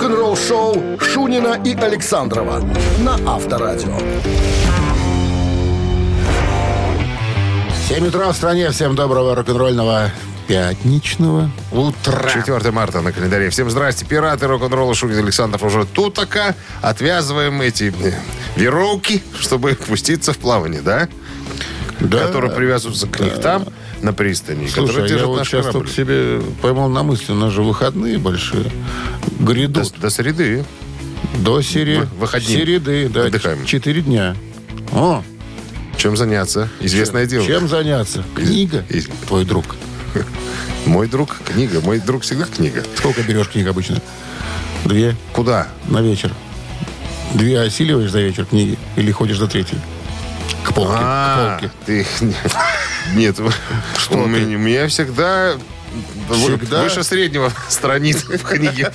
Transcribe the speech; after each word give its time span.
Рок-н-ролл-шоу 0.00 0.98
Шунина 0.98 1.60
и 1.62 1.74
Александрова 1.74 2.64
на 3.00 3.16
Авторадио. 3.30 3.98
7 7.86 8.06
утра 8.06 8.32
в 8.32 8.34
стране. 8.34 8.70
Всем 8.70 8.96
доброго 8.96 9.34
рок-н-ролльного 9.34 10.10
пятничного 10.48 11.50
утра. 11.70 12.30
4 12.32 12.70
марта 12.70 13.02
на 13.02 13.12
календаре. 13.12 13.50
Всем 13.50 13.68
здрасте. 13.68 14.06
Пираты 14.06 14.46
рок-н-ролла 14.46 14.94
Шунин 14.94 15.18
Александров 15.18 15.62
уже 15.62 15.84
тут 15.84 16.14
пока. 16.14 16.54
Отвязываем 16.80 17.60
эти 17.60 17.92
э, 18.02 18.14
веровки, 18.56 19.22
чтобы 19.38 19.74
пуститься 19.74 20.32
в 20.32 20.38
плавание, 20.38 20.80
да? 20.80 21.10
Да. 22.00 22.26
Которые 22.26 22.52
привязываются 22.52 23.06
к 23.06 23.18
книхтам 23.18 23.66
на 24.02 24.12
пристани. 24.12 24.66
Слушай, 24.66 24.92
которые 25.02 25.16
а 25.16 25.18
я 25.20 25.26
вот 25.26 25.38
сейчас 25.46 25.66
корабль. 25.66 25.72
только 25.72 25.90
себе 25.92 26.40
поймал 26.62 26.88
на 26.88 27.02
мысли, 27.02 27.32
у 27.32 27.36
нас 27.36 27.52
же 27.52 27.62
выходные 27.62 28.18
большие. 28.18 28.70
Грядут 29.38 29.92
До, 29.96 30.00
до 30.02 30.10
среды. 30.10 30.64
до. 31.38 31.54
Вы- 31.56 32.08
выходные. 32.18 32.48
Середы, 32.58 33.08
да. 33.08 33.24
Отдыхаем. 33.26 33.64
Четыре 33.66 34.00
дня. 34.02 34.34
О, 34.92 35.22
Чем 35.96 36.16
заняться? 36.16 36.68
Известное 36.80 37.26
дело. 37.26 37.44
чем 37.46 37.68
заняться? 37.68 38.24
Книга. 38.34 38.84
Из- 38.88 39.08
Твой 39.28 39.44
друг. 39.44 39.76
Мой 40.86 41.06
друг 41.08 41.36
книга. 41.44 41.80
Мой 41.80 42.00
друг 42.00 42.22
всегда 42.22 42.44
книга. 42.46 42.82
Сколько 42.96 43.22
берешь 43.22 43.48
книг 43.48 43.68
обычно? 43.68 44.00
Две 44.84 45.14
Куда? 45.32 45.68
на 45.88 46.00
вечер. 46.00 46.32
Две 47.34 47.60
осиливаешь 47.60 48.10
за 48.10 48.20
вечер 48.22 48.46
книги 48.46 48.78
или 48.96 49.12
ходишь 49.12 49.38
до 49.38 49.46
третьей? 49.46 49.78
К 50.64 50.72
полке. 50.74 50.94
А, 51.00 51.56
К 51.58 51.60
полке. 51.60 51.74
ты... 51.86 52.06
Нет, 53.14 53.36
что 53.96 54.18
у 54.18 54.26
меня, 54.26 54.56
у 54.56 54.60
меня 54.60 54.86
всегда... 54.88 55.54
Всегда? 56.30 56.82
Выше 56.84 57.02
среднего 57.02 57.50
страниц 57.68 58.22
в 58.22 58.38
книге? 58.44 58.92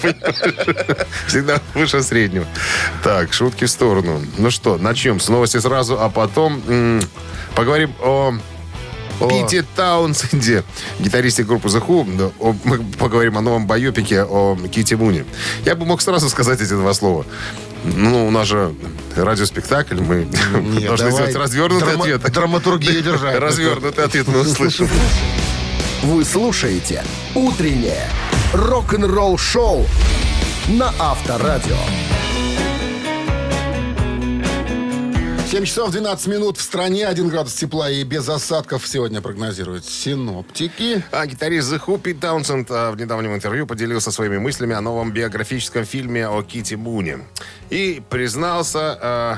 Всегда 1.28 1.59
выше 1.73 2.02
среднего. 2.02 2.45
Так, 3.04 3.34
шутки 3.34 3.66
в 3.66 3.70
сторону. 3.70 4.22
Ну 4.38 4.50
что, 4.50 4.78
начнем 4.78 5.20
с 5.20 5.28
новости 5.28 5.58
сразу, 5.59 6.00
а 6.00 6.09
потом 6.09 6.62
м, 6.67 7.02
поговорим 7.56 7.94
о 8.02 8.34
Пите 9.30 9.66
Таунсенде, 9.76 10.64
гитаристе 11.00 11.44
группы 11.44 11.67
The 11.70 11.86
Who. 11.86 12.34
О- 12.39 12.56
Мы 12.64 12.80
поговорим 12.98 13.38
о 13.38 13.42
новом 13.42 13.66
байопике 13.67 14.23
о 14.23 14.58
Ките 14.72 14.95
Муне. 14.98 15.26
Я 15.66 15.76
бы 15.76 15.86
мог 15.86 16.02
сразу 16.02 16.30
сказать 16.30 16.61
эти 16.61 16.72
два 16.73 16.94
слова. 16.94 17.26
Ну, 17.94 18.28
у 18.28 18.31
нас 18.31 18.47
же 18.47 18.73
радиоспектакль, 19.16 20.00
мы 20.02 20.25
Нет, 20.25 20.31
должны 20.88 21.09
давай. 21.09 21.11
сделать 21.11 21.36
развернутый 21.36 21.88
Драма- 21.89 22.02
ответ. 22.03 22.22
Драматургию 22.33 23.02
держать. 23.03 23.39
Развернутый 23.39 24.03
ответ 24.03 24.27
мы 24.27 24.42
услышим. 24.42 24.89
Вы 26.03 26.23
слушаете 26.25 27.03
«Утреннее 27.36 28.09
рок-н-ролл-шоу» 28.53 29.86
на 30.67 30.94
Авторадио. 31.00 31.77
7 35.46 35.64
часов 35.64 35.92
12 35.92 36.28
минут 36.28 36.58
в 36.58 36.62
стране, 36.62 37.06
1 37.06 37.30
градус 37.30 37.54
тепла 37.54 37.90
и 37.90 38.04
без 38.04 38.28
осадков 38.28 38.88
сегодня 38.88 39.22
прогнозируют 39.22 39.86
синоптики. 39.86 41.04
А 41.12 41.28
гитарист 41.28 41.72
The 41.72 41.80
Who 41.86 42.00
Пит 42.00 42.20
Таунсенд 42.20 42.70
а, 42.72 42.92
в 42.92 42.98
недавнем 42.98 43.36
интервью 43.36 43.68
поделился 43.68 44.12
своими 44.12 44.40
мыслями 44.40 44.73
о 44.73 44.82
новом 44.82 45.12
биографическом 45.12 45.86
фильме 45.86 46.28
о 46.28 46.42
Кити 46.42 46.73
Муне. 46.73 47.20
И 47.70 48.02
признался, 48.10 48.98
а, 49.00 49.38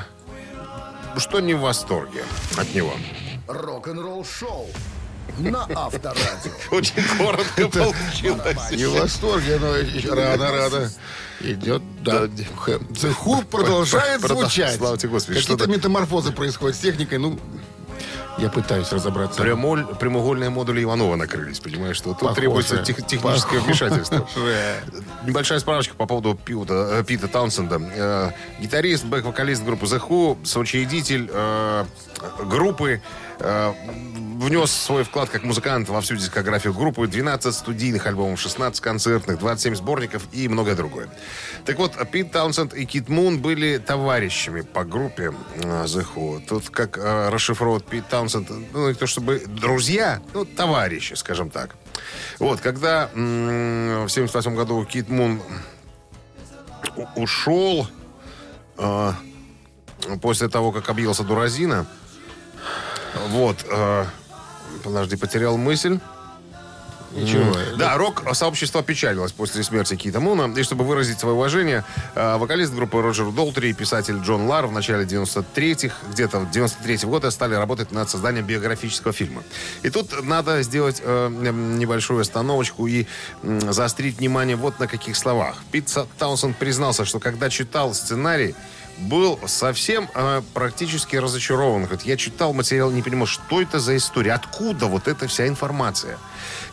что 1.18 1.42
не 1.42 1.54
в 1.54 1.60
восторге 1.60 2.24
от 2.56 2.74
него. 2.74 2.94
Рок-н-ролл-шоу 3.48 4.68
на 5.38 5.64
Авторадио. 5.76 6.52
Очень 6.72 7.04
коротко 7.18 7.68
получилось. 7.70 8.72
Не 8.72 8.86
в 8.86 8.94
восторге, 9.00 9.60
но 9.60 10.16
рано, 10.16 10.52
рано. 10.52 10.90
Идет, 11.42 11.82
да. 12.04 12.22
Х- 12.58 12.72
The 12.72 13.16
Who 13.24 13.46
продолжает 13.46 14.22
Продол- 14.22 14.42
звучать. 14.42 14.76
Слава 14.78 14.98
тебе, 14.98 15.12
Господи, 15.12 15.40
Какие-то 15.40 15.68
метаморфозы 15.68 16.32
происходят 16.32 16.76
с 16.76 16.80
техникой, 16.80 17.20
ну, 17.20 17.40
я 18.40 18.50
пытаюсь 18.50 18.92
разобраться. 18.92 19.42
Прямоль, 19.42 19.86
прямоугольные 20.00 20.50
модули 20.52 20.84
Иванова 20.84 21.16
накрылись, 21.16 21.60
понимаешь, 21.60 21.98
что 21.98 22.10
тут 22.10 22.20
Похоже. 22.20 22.36
требуется 22.42 22.78
тех- 22.78 23.06
техническое 23.06 23.60
Похоже. 23.60 23.86
вмешательство. 23.86 24.28
Небольшая 25.26 25.60
справочка 25.60 25.96
по 25.96 26.06
поводу 26.06 26.36
Пиута, 26.36 27.00
э, 27.00 27.04
Пита 27.04 27.28
Таунсенда. 27.28 27.80
Э, 27.96 28.32
гитарист, 28.60 29.06
бэк-вокалист 29.06 29.64
группы 29.64 29.86
The 29.86 30.00
Who, 30.08 30.46
соучредитель 30.46 31.30
э, 31.32 31.86
группы, 32.46 33.02
внес 33.40 34.72
свой 34.72 35.04
вклад 35.04 35.30
как 35.30 35.44
музыкант 35.44 35.90
во 35.90 36.02
всю 36.02 36.16
дискографию 36.16 36.74
группы. 36.74 37.08
12 37.08 37.54
студийных 37.54 38.06
альбомов, 38.06 38.40
16 38.40 38.80
концертных, 38.82 39.40
27 39.40 39.76
сборников 39.76 40.24
и 40.32 40.48
многое 40.48 40.76
другое. 40.76 41.10
Так 41.66 41.78
вот, 41.80 41.94
Пит 42.12 42.32
Таунсенд 42.32 42.74
и 42.74 42.86
Кит 42.86 43.10
Мун 43.10 43.40
были 43.40 43.78
товарищами 43.78 44.62
по 44.62 44.84
группе 44.84 45.34
э, 45.56 45.84
The 45.86 46.06
Who. 46.16 46.46
Тут 46.48 46.70
как 46.70 46.98
э, 46.98 47.30
расшифровывает 47.30 47.86
Пит 47.86 48.08
Таунсенд, 48.08 48.50
ну, 48.74 48.90
не 48.90 48.94
то 48.94 49.08
чтобы 49.08 49.44
друзья, 49.48 50.22
ну, 50.34 50.46
товарищи, 50.46 51.14
скажем 51.14 51.50
так. 51.50 51.76
Вот, 52.40 52.62
когда 52.62 53.10
м, 53.14 54.06
в 54.06 54.10
78 54.10 54.56
году 54.56 54.86
Кит 54.86 55.10
Мун 55.10 55.42
ушел 57.16 57.88
э, 58.78 59.12
после 60.22 60.48
того, 60.48 60.72
как 60.72 60.90
объелся 60.90 61.24
дуразина, 61.24 61.88
вот, 63.30 63.66
э, 63.70 64.06
подожди, 64.84 65.16
потерял 65.16 65.58
мысль. 65.58 66.00
Ничего. 67.12 67.56
Да, 67.78 67.98
рок-сообщество 67.98 68.82
опечалилось 68.82 69.32
после 69.32 69.64
смерти 69.64 69.96
Кита 69.96 70.20
Муна. 70.20 70.54
И 70.60 70.64
чтобы 70.64 70.84
выразить 70.84 71.20
свое 71.20 71.36
уважение, 71.36 71.84
э, 72.16 72.38
вокалист 72.38 72.74
группы 72.74 73.02
Роджер 73.02 73.32
Долтри 73.32 73.70
и 73.70 73.74
писатель 73.74 74.20
Джон 74.20 74.46
Лар 74.46 74.68
в 74.68 74.72
начале 74.72 75.06
93-х, 75.06 75.96
где-то 76.12 76.40
в 76.40 76.52
93 76.52 77.08
года 77.08 77.32
стали 77.32 77.56
работать 77.56 77.92
над 77.92 78.10
созданием 78.10 78.46
биографического 78.46 79.14
фильма. 79.14 79.44
И 79.84 79.90
тут 79.90 80.22
надо 80.24 80.62
сделать 80.64 81.02
э, 81.04 81.30
небольшую 81.30 82.22
остановочку 82.22 82.88
и 82.88 83.06
м, 83.42 83.72
заострить 83.74 84.20
внимание 84.20 84.56
вот 84.56 84.80
на 84.80 84.88
каких 84.88 85.16
словах. 85.16 85.56
Пит 85.72 85.90
Таунсенд 86.18 86.58
признался, 86.58 87.06
что 87.06 87.20
когда 87.20 87.50
читал 87.50 87.94
сценарий, 87.94 88.54
был 89.00 89.40
совсем 89.46 90.10
э, 90.14 90.42
практически 90.54 91.16
разочарован. 91.16 91.84
Говорит, 91.84 92.06
я 92.06 92.18
читал 92.18 92.54
материал, 92.54 92.92
не 92.92 93.02
понимал, 93.02 93.28
что 93.28 93.62
это 93.62 93.80
за 93.80 93.96
история, 93.96 94.34
откуда 94.34 94.88
вот 94.88 95.08
эта 95.08 95.28
вся 95.28 95.48
информация. 95.48 96.18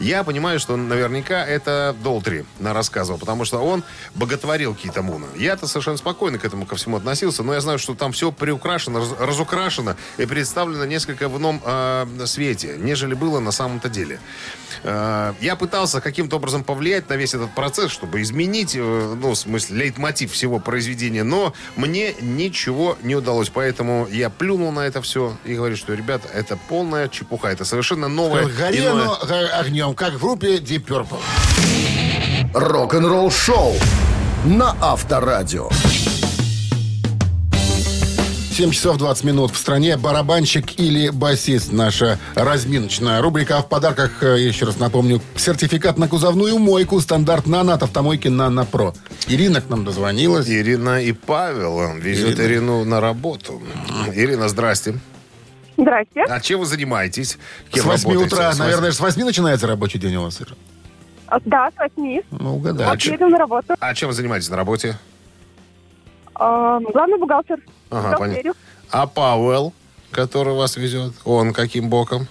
Я 0.01 0.25
понимаю, 0.25 0.59
что 0.59 0.77
наверняка 0.77 1.45
это 1.45 1.95
Долтри 2.03 2.45
рассказывал, 2.61 3.19
потому 3.19 3.45
что 3.45 3.59
он 3.59 3.85
боготворил 4.15 4.75
Кита 4.75 5.03
Муна. 5.03 5.27
Я-то 5.37 5.67
совершенно 5.67 5.97
спокойно 5.97 6.39
к 6.39 6.45
этому 6.45 6.67
ко 6.67 6.77
всему 6.77 6.97
относился, 6.97 7.43
но 7.43 7.55
я 7.55 7.61
знаю, 7.61 7.79
что 7.79 7.95
там 7.95 8.13
все 8.13 8.33
приукрашено, 8.33 9.01
раз- 9.01 9.15
разукрашено 9.19 9.97
и 10.17 10.27
представлено 10.27 10.85
несколько 10.85 11.29
в 11.29 11.39
ином 11.39 11.61
э, 11.65 12.07
свете, 12.27 12.77
нежели 12.79 13.15
было 13.15 13.41
на 13.41 13.53
самом-то 13.53 13.89
деле. 13.89 14.19
Э, 14.85 15.33
я 15.41 15.57
пытался 15.57 16.01
каким-то 16.01 16.37
образом 16.37 16.63
повлиять 16.63 17.09
на 17.09 17.15
весь 17.15 17.35
этот 17.35 17.51
процесс, 17.55 17.91
чтобы 17.91 18.21
изменить, 18.23 18.75
э, 18.77 18.81
ну, 19.21 19.31
в 19.31 19.35
смысле, 19.37 19.79
лейтмотив 19.87 20.31
всего 20.33 20.59
произведения, 20.61 21.25
но 21.25 21.53
мне 21.77 22.15
ничего 22.21 22.97
не 23.03 23.17
удалось. 23.17 23.49
Поэтому 23.49 24.07
я 24.11 24.29
плюнул 24.31 24.71
на 24.73 24.81
это 24.81 25.01
все 25.03 25.37
и 25.45 25.55
говорю, 25.55 25.77
что, 25.77 25.95
ребята, 25.95 26.29
это 26.35 26.59
полная 26.69 27.09
чепуха. 27.09 27.49
Это 27.49 27.65
совершенно 27.65 28.09
новое. 28.09 28.47
Гори 28.47 28.79
иное- 28.79 29.49
огнем, 29.59 29.95
как 29.95 30.15
в 30.15 30.21
группе 30.21 30.59
Deep 30.59 30.85
Purple. 30.87 31.19
Рок-н-ролл-шоу 32.53 33.75
на 34.45 34.77
Авторадио. 34.81 35.71
7 38.55 38.71
часов 38.71 38.99
20 38.99 39.25
минут 39.25 39.51
в 39.51 39.57
стране. 39.57 39.97
Барабанщик 39.97 40.79
или 40.79 41.09
басист. 41.09 41.73
Наша 41.73 42.21
разминочная 42.37 43.21
рубрика. 43.21 43.59
А 43.59 43.63
в 43.63 43.69
подарках, 43.69 44.23
э, 44.23 44.39
еще 44.39 44.67
раз 44.67 44.79
напомню, 44.79 45.21
сертификат 45.35 45.99
на 45.99 46.07
кузовную 46.07 46.61
мойку. 46.61 47.01
Стандарт 47.01 47.49
«Нано» 47.49 47.75
от 47.75 47.83
автомойки 47.83 48.29
«Нано 48.29 48.65
Про». 48.65 48.95
Ирина 49.27 49.61
к 49.61 49.69
нам 49.69 49.85
дозвонилась. 49.85 50.49
Ирина 50.49 51.03
и 51.03 51.11
Павел 51.11 51.97
везет 51.97 52.39
Ирина. 52.39 52.47
Ирину 52.47 52.85
на 52.85 53.01
работу. 53.01 53.61
Ирина, 54.15 54.49
здрасте. 54.49 55.01
Здрасте. 55.77 56.23
А 56.23 56.39
чем 56.39 56.61
вы 56.61 56.67
занимаетесь? 56.67 57.39
С 57.71 57.75
Кем 57.75 57.87
8 57.87 58.09
работаете? 58.09 58.35
утра. 58.37 58.53
С 58.53 58.59
Наверное, 58.59 58.93
с 58.93 59.01
8 59.01 59.25
начинается 59.25 59.67
рабочий 59.67 59.99
день 59.99 60.15
у 60.15 60.23
вас, 60.23 60.41
Ира? 60.41 60.55
А, 61.27 61.41
Да, 61.45 61.73
с 61.75 61.77
восьми. 61.77 62.23
Ну, 62.31 62.55
угадай. 62.55 62.87
Вот 62.87 63.01
едем 63.01 63.31
на 63.31 63.39
работу. 63.39 63.75
А 63.81 63.95
чем 63.97 64.11
вы 64.11 64.15
занимаетесь 64.15 64.49
на 64.49 64.57
работе? 64.57 64.97
А, 66.35 66.81
главный 66.81 67.19
бухгалтер. 67.19 67.61
Ага, 67.91 68.17
понятно. 68.19 68.53
А 68.91 69.07
Пауэлл, 69.07 69.73
который 70.11 70.55
вас 70.55 70.77
везет, 70.77 71.13
он 71.25 71.53
каким 71.53 71.89
боком? 71.89 72.27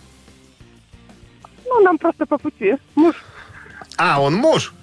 Ну, 1.66 1.82
нам 1.82 1.98
просто 1.98 2.26
по 2.26 2.38
пути. 2.38 2.76
Муж. 2.96 3.16
А, 3.98 4.22
он 4.22 4.36
муж? 4.36 4.74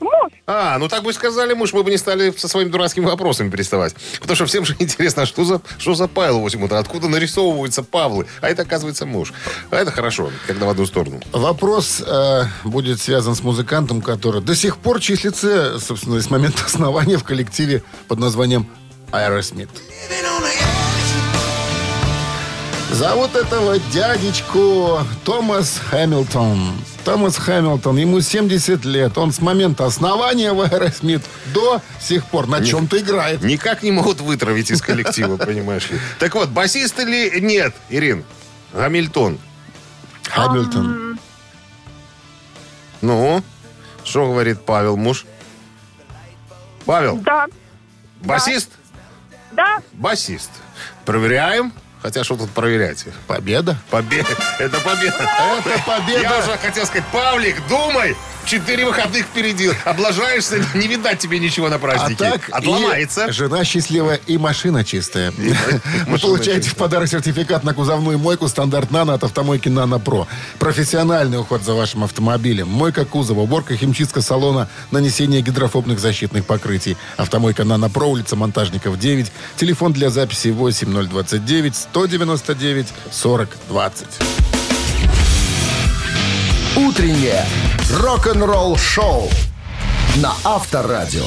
Муж. 0.00 0.32
А, 0.46 0.78
ну 0.78 0.88
так 0.88 1.02
бы 1.02 1.12
сказали, 1.12 1.52
муж, 1.52 1.72
мы 1.72 1.82
бы 1.82 1.90
не 1.90 1.98
стали 1.98 2.32
со 2.36 2.48
своими 2.48 2.70
дурацкими 2.70 3.04
вопросами 3.04 3.50
приставать. 3.50 3.94
Потому 4.20 4.34
что 4.34 4.46
всем 4.46 4.64
же 4.64 4.74
интересно, 4.78 5.22
а 5.22 5.26
что 5.26 5.44
за, 5.44 5.60
что 5.78 5.94
за 5.94 6.08
Павел 6.08 6.38
в 6.38 6.42
8 6.42 6.64
утра, 6.64 6.78
откуда 6.78 7.08
нарисовываются 7.08 7.82
Павлы. 7.82 8.26
А 8.40 8.48
это, 8.48 8.62
оказывается, 8.62 9.06
муж. 9.06 9.32
А 9.70 9.76
это 9.76 9.90
хорошо, 9.90 10.30
когда 10.46 10.66
в 10.66 10.70
одну 10.70 10.86
сторону. 10.86 11.20
Вопрос 11.32 12.02
э, 12.04 12.44
будет 12.64 13.00
связан 13.00 13.34
с 13.34 13.42
музыкантом, 13.42 14.02
который 14.02 14.40
до 14.40 14.54
сих 14.54 14.78
пор 14.78 15.00
числится, 15.00 15.78
собственно, 15.78 16.20
с 16.20 16.30
момента 16.30 16.64
основания 16.66 17.18
в 17.18 17.24
коллективе 17.24 17.82
под 18.08 18.18
названием 18.18 18.66
Aerosmith. 19.12 19.68
Зовут 22.92 23.34
этого 23.34 23.78
дядечку 23.92 24.98
Томас 25.24 25.80
Хэмилтон. 25.90 26.72
Томас 27.04 27.36
Хэмилтон, 27.38 27.96
ему 27.96 28.20
70 28.20 28.84
лет. 28.84 29.16
Он 29.16 29.32
с 29.32 29.40
момента 29.40 29.86
основания 29.86 30.52
в 30.52 30.60
Aerosmith 30.60 31.22
до 31.54 31.80
сих 31.98 32.26
пор 32.26 32.46
на 32.46 32.64
чем-то 32.64 32.98
играет. 32.98 33.42
Никак 33.42 33.82
не 33.82 33.90
могут 33.90 34.20
вытравить 34.20 34.70
из 34.70 34.82
коллектива, 34.82 35.36
понимаешь 35.38 35.88
ли. 35.90 35.98
Так 36.18 36.34
вот, 36.34 36.50
басист 36.50 36.98
или 37.00 37.40
нет, 37.40 37.74
Ирин? 37.88 38.24
Гамильтон. 38.74 39.38
Хэмилтон. 40.28 41.18
Ну, 43.00 43.42
что 44.04 44.26
говорит 44.26 44.60
Павел, 44.64 44.96
муж? 44.96 45.24
Павел, 46.84 47.16
Да. 47.18 47.46
басист? 48.20 48.70
Да. 49.52 49.78
Басист. 49.92 50.50
Проверяем. 51.06 51.72
Хотя 52.02 52.24
что 52.24 52.36
тут 52.36 52.50
проверять? 52.50 53.04
Победа. 53.26 53.76
Победа. 53.90 54.28
Это 54.58 54.80
победа. 54.80 55.30
Это 55.64 55.82
победа. 55.84 56.20
Я 56.20 56.38
уже 56.38 56.56
хотел 56.58 56.86
сказать, 56.86 57.06
Павлик, 57.12 57.56
думай. 57.68 58.16
Четыре 58.44 58.84
выходных 58.84 59.26
впереди. 59.26 59.70
Облажаешься, 59.84 60.64
не 60.74 60.88
видать 60.88 61.18
тебе 61.18 61.38
ничего 61.38 61.68
на 61.68 61.76
А 61.76 61.78
празднике. 61.78 62.16
так 62.16 62.48
Отломается. 62.50 63.30
жена 63.32 63.64
счастливая 63.64 64.20
и 64.26 64.38
машина 64.38 64.84
чистая. 64.84 65.32
Вы 66.06 66.18
получаете 66.18 66.68
в 66.70 66.74
подарок 66.76 67.08
сертификат 67.08 67.62
на 67.64 67.74
кузовную 67.74 68.18
мойку 68.18 68.48
стандарт 68.48 68.90
«Нано» 68.90 69.14
от 69.14 69.24
автомойки 69.24 69.68
«Нано 69.68 69.98
Про». 70.00 70.26
Профессиональный 70.58 71.38
уход 71.38 71.62
за 71.62 71.74
вашим 71.74 72.02
автомобилем. 72.04 72.68
Мойка 72.68 73.04
кузова, 73.04 73.40
уборка, 73.40 73.76
химчистка 73.76 74.20
салона, 74.20 74.68
нанесение 74.90 75.42
гидрофобных 75.42 76.00
защитных 76.00 76.44
покрытий. 76.44 76.96
Автомойка 77.16 77.64
«Нано 77.64 77.88
Про», 77.88 78.08
улица 78.10 78.34
Монтажников, 78.36 78.98
9. 78.98 79.30
Телефон 79.56 79.92
для 79.92 80.10
записи 80.10 80.48
8029 80.48 81.76
199 81.76 82.88
40 83.12 83.48
20. 83.68 84.49
Утреннее 86.76 87.44
рок-н-ролл-шоу 87.90 89.28
на 90.16 90.32
Авторадио. 90.44 91.26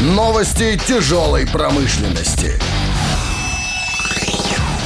Новости 0.00 0.78
тяжелой 0.86 1.44
промышленности. 1.46 2.60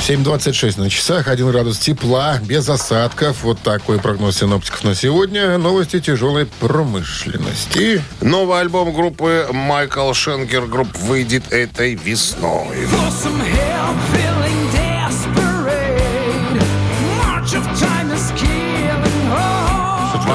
7.26 0.09 0.81
на 0.81 0.89
часах, 0.89 1.29
1 1.29 1.51
градус 1.51 1.79
тепла, 1.79 2.39
без 2.43 2.69
осадков. 2.69 3.43
Вот 3.43 3.61
такой 3.61 4.01
прогноз 4.01 4.39
синоптиков 4.39 4.85
на 4.85 4.95
сегодня. 4.95 5.59
Новости 5.59 6.01
тяжелой 6.01 6.47
промышленности. 6.47 8.03
Новый 8.23 8.61
альбом 8.61 8.95
группы 8.95 9.47
Michael 9.53 10.13
Schenker 10.15 10.67
Group 10.67 10.97
выйдет 10.97 11.53
этой 11.53 11.95
весной. 11.95 12.89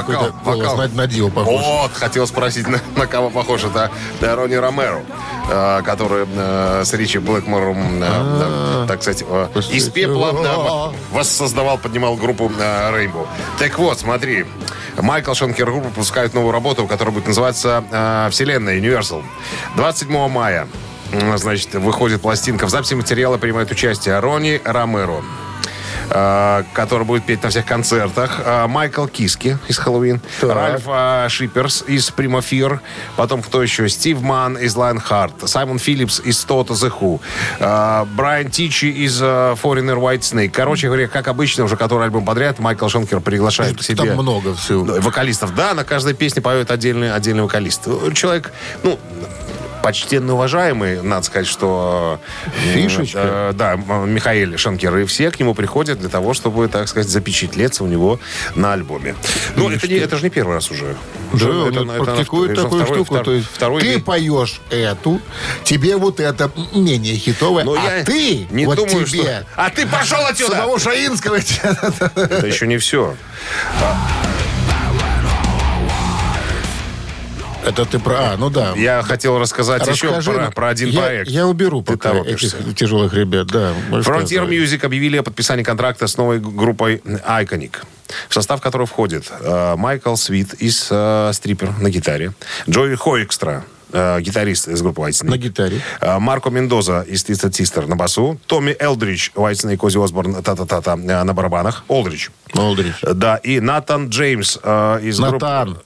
Вокал, 0.07 0.31
вокал. 0.43 0.77
на, 0.77 0.87
на 0.87 1.07
Дио 1.07 1.29
похож. 1.29 1.61
Вот, 1.61 1.93
хотел 1.93 2.27
спросить, 2.27 2.67
на, 2.67 2.79
на 2.95 3.07
кого 3.07 3.29
похож. 3.29 3.63
Это 3.63 3.91
э, 4.21 4.33
Ронни 4.33 4.55
Ромеро, 4.55 5.03
э, 5.49 5.81
который 5.83 6.25
э, 6.27 6.83
с 6.85 6.93
Ричи 6.93 7.17
Блэкмором, 7.19 8.01
э, 8.01 8.05
э, 8.05 8.85
так 8.87 9.01
сказать, 9.01 9.23
э, 9.27 9.47
из 9.71 9.89
пепла 9.89 10.31
э, 10.33 11.15
воссоздавал, 11.15 11.77
поднимал 11.77 12.15
группу 12.15 12.51
э, 12.57 12.91
Rainbow. 12.91 13.27
Так 13.59 13.77
вот, 13.79 13.99
смотри, 13.99 14.45
Michael 14.97 15.33
Schenker 15.33 15.65
Group 15.65 15.85
выпускает 15.85 16.33
новую 16.33 16.51
работу, 16.51 16.87
которая 16.87 17.13
будет 17.13 17.27
называться 17.27 17.83
э, 17.91 18.29
«Вселенная 18.31 18.79
Universal». 18.79 19.23
27 19.75 20.27
мая, 20.29 20.67
значит, 21.35 21.73
выходит 21.75 22.21
пластинка. 22.21 22.65
В 22.65 22.69
записи 22.69 22.93
материала 22.93 23.37
принимает 23.37 23.71
участие 23.71 24.19
Ронни 24.19 24.61
Ромеро 24.63 25.17
э, 25.17 25.21
который 26.09 27.03
будет 27.05 27.25
петь 27.25 27.43
на 27.43 27.49
всех 27.49 27.65
концертах. 27.65 28.41
Э, 28.45 28.67
Майкл 28.67 29.05
Киски 29.07 29.57
из 29.67 29.77
«Helloween». 29.77 30.21
Ральф 30.41 30.83
э, 30.87 31.27
Шиперс 31.29 31.83
из 31.87 32.11
«Primal 32.11 32.49
Fear». 32.49 32.81
Потом 33.15 33.41
кто 33.41 33.61
еще? 33.61 33.89
Стив 33.89 34.21
Ман 34.21 34.57
из 34.57 34.75
«Lionheart». 34.75 35.47
Саймон 35.47 35.79
Филлипс 35.79 36.19
из 36.19 36.43
«Toto, 36.43 36.73
The 36.73 36.91
Who». 36.99 37.19
э, 37.59 38.05
Брайан 38.15 38.49
Тичи 38.49 38.85
из 38.85 39.21
э, 39.21 39.25
«Foreigner, 39.61 39.97
Whitesnake». 39.97 40.49
Короче 40.49 40.87
говоря, 40.87 41.07
как 41.07 41.27
обычно, 41.27 41.63
уже 41.63 41.77
который 41.77 42.05
альбом 42.05 42.25
подряд, 42.25 42.59
Майкл 42.59 42.87
Шенкер 42.87 43.19
приглашает 43.19 43.77
к 43.77 43.83
себе... 43.83 43.97
Там 43.97 44.13
много 44.13 44.53
всего. 44.55 44.83
Вокалистов, 44.83 45.55
да, 45.55 45.73
на 45.73 45.83
каждой 45.83 46.13
песне 46.13 46.41
поет 46.41 46.71
отдельный, 46.71 47.13
отдельный 47.13 47.43
вокалист. 47.43 47.87
Человек, 48.13 48.51
ну, 48.83 48.99
почтенно 49.85 50.33
уважаемый, 50.33 50.99
надо 51.03 51.23
сказать, 51.27 51.45
что... 51.47 52.19
э, 52.47 52.73
Фишечка. 52.73 53.19
э, 53.21 53.53
да, 53.53 53.75
Михаил 53.75 54.57
Шанкер. 54.57 54.97
И 54.97 55.05
все 55.05 55.29
к 55.29 55.39
нему 55.39 55.53
приходят 55.53 55.99
для 55.99 56.09
того, 56.09 56.33
чтобы, 56.33 56.67
так 56.69 56.87
сказать, 56.87 57.07
запечатлеться 57.07 57.83
у 57.83 57.87
него 57.87 58.19
на 58.55 58.73
альбоме. 58.73 59.13
Ну, 59.55 59.69
это, 59.69 59.87
не, 59.87 59.93
это 59.97 60.17
же 60.17 60.23
не 60.23 60.31
первый 60.31 60.55
раз 60.55 60.71
уже. 60.71 60.95
Да, 61.33 61.35
Уже 61.35 61.51
он 61.51 61.69
это- 61.69 61.93
это 61.93 62.03
практикует 62.03 62.51
это 62.53 62.63
такую 62.63 62.81
второй- 62.83 62.95
штуку. 63.03 63.15
втор- 63.15 63.23
то 63.25 63.31
есть 63.33 63.47
второй 63.53 63.81
ты 63.81 63.87
вид. 63.97 64.05
поешь 64.05 64.59
эту, 64.71 65.21
тебе 65.63 65.97
вот 65.97 66.19
это 66.19 66.49
менее 66.73 67.15
хитовое, 67.15 67.63
Но 67.63 67.73
а 67.73 67.97
я 67.99 68.03
ты, 68.03 68.47
не 68.49 68.65
вот 68.65 68.77
думаю, 68.77 69.05
тебе, 69.05 69.21
что... 69.21 69.45
А 69.55 69.69
ты 69.69 69.85
пошел 69.85 70.25
отсюда! 70.25 70.55
самого 70.55 70.79
Шаинского, 70.79 71.35
Это 72.15 72.47
еще 72.47 72.65
не 72.65 72.79
все. 72.79 73.15
Это 77.65 77.85
ты 77.85 77.99
про... 77.99 78.33
А, 78.33 78.37
ну 78.37 78.49
да. 78.49 78.73
Я 78.75 79.01
хотел 79.03 79.39
рассказать 79.39 79.85
еще 79.87 80.07
Расскажи 80.07 80.31
про, 80.31 80.41
нам. 80.43 80.51
про 80.53 80.69
один 80.69 80.89
я, 80.89 81.01
проект. 81.01 81.29
Я 81.29 81.47
уберу 81.47 81.81
Ты 81.83 81.93
пока 81.93 82.09
торопишься. 82.11 82.57
этих 82.57 82.75
тяжелых 82.75 83.13
ребят, 83.13 83.47
да. 83.47 83.73
Frontier. 83.91 84.47
Music 84.47 84.85
объявили 84.85 85.17
о 85.17 85.23
подписании 85.23 85.63
контракта 85.63 86.07
с 86.07 86.17
новой 86.17 86.39
группой 86.39 86.97
Iconic, 86.97 87.77
в 88.29 88.33
состав 88.33 88.61
которой 88.61 88.85
входит 88.87 89.31
э, 89.39 89.75
Майкл 89.77 90.15
Свит 90.15 90.53
из 90.55 90.87
э, 90.91 91.31
Стрипер 91.33 91.71
на 91.79 91.89
гитаре, 91.89 92.33
Джои 92.69 92.95
Хоэкстра, 92.95 93.63
э, 93.91 94.21
гитарист 94.21 94.67
из 94.67 94.81
группы 94.81 95.01
White 95.01 95.23
Snake, 95.23 95.29
На 95.29 95.37
гитаре. 95.37 95.81
э, 96.01 96.19
Марко 96.19 96.49
Мендоза 96.49 97.01
из 97.07 97.23
Twisted 97.25 97.51
Sister 97.51 97.87
на 97.87 97.95
басу, 97.95 98.39
Томми 98.47 98.75
Элдрич, 98.79 99.31
White 99.35 99.53
Snake, 99.65 99.79
Ози 99.81 99.97
Осборн, 100.03 100.41
та-та-та-та, 100.43 100.93
э, 100.93 101.23
на 101.23 101.33
барабанах, 101.33 101.83
Олдрич. 101.87 102.29
Олдрич. 102.53 102.95
Да, 103.01 103.37
и 103.37 103.59
Натан 103.59 104.09
Джеймс 104.09 104.59
э, 104.61 104.99
из 105.03 105.19
Натан. 105.19 105.65
группы... 105.73 105.81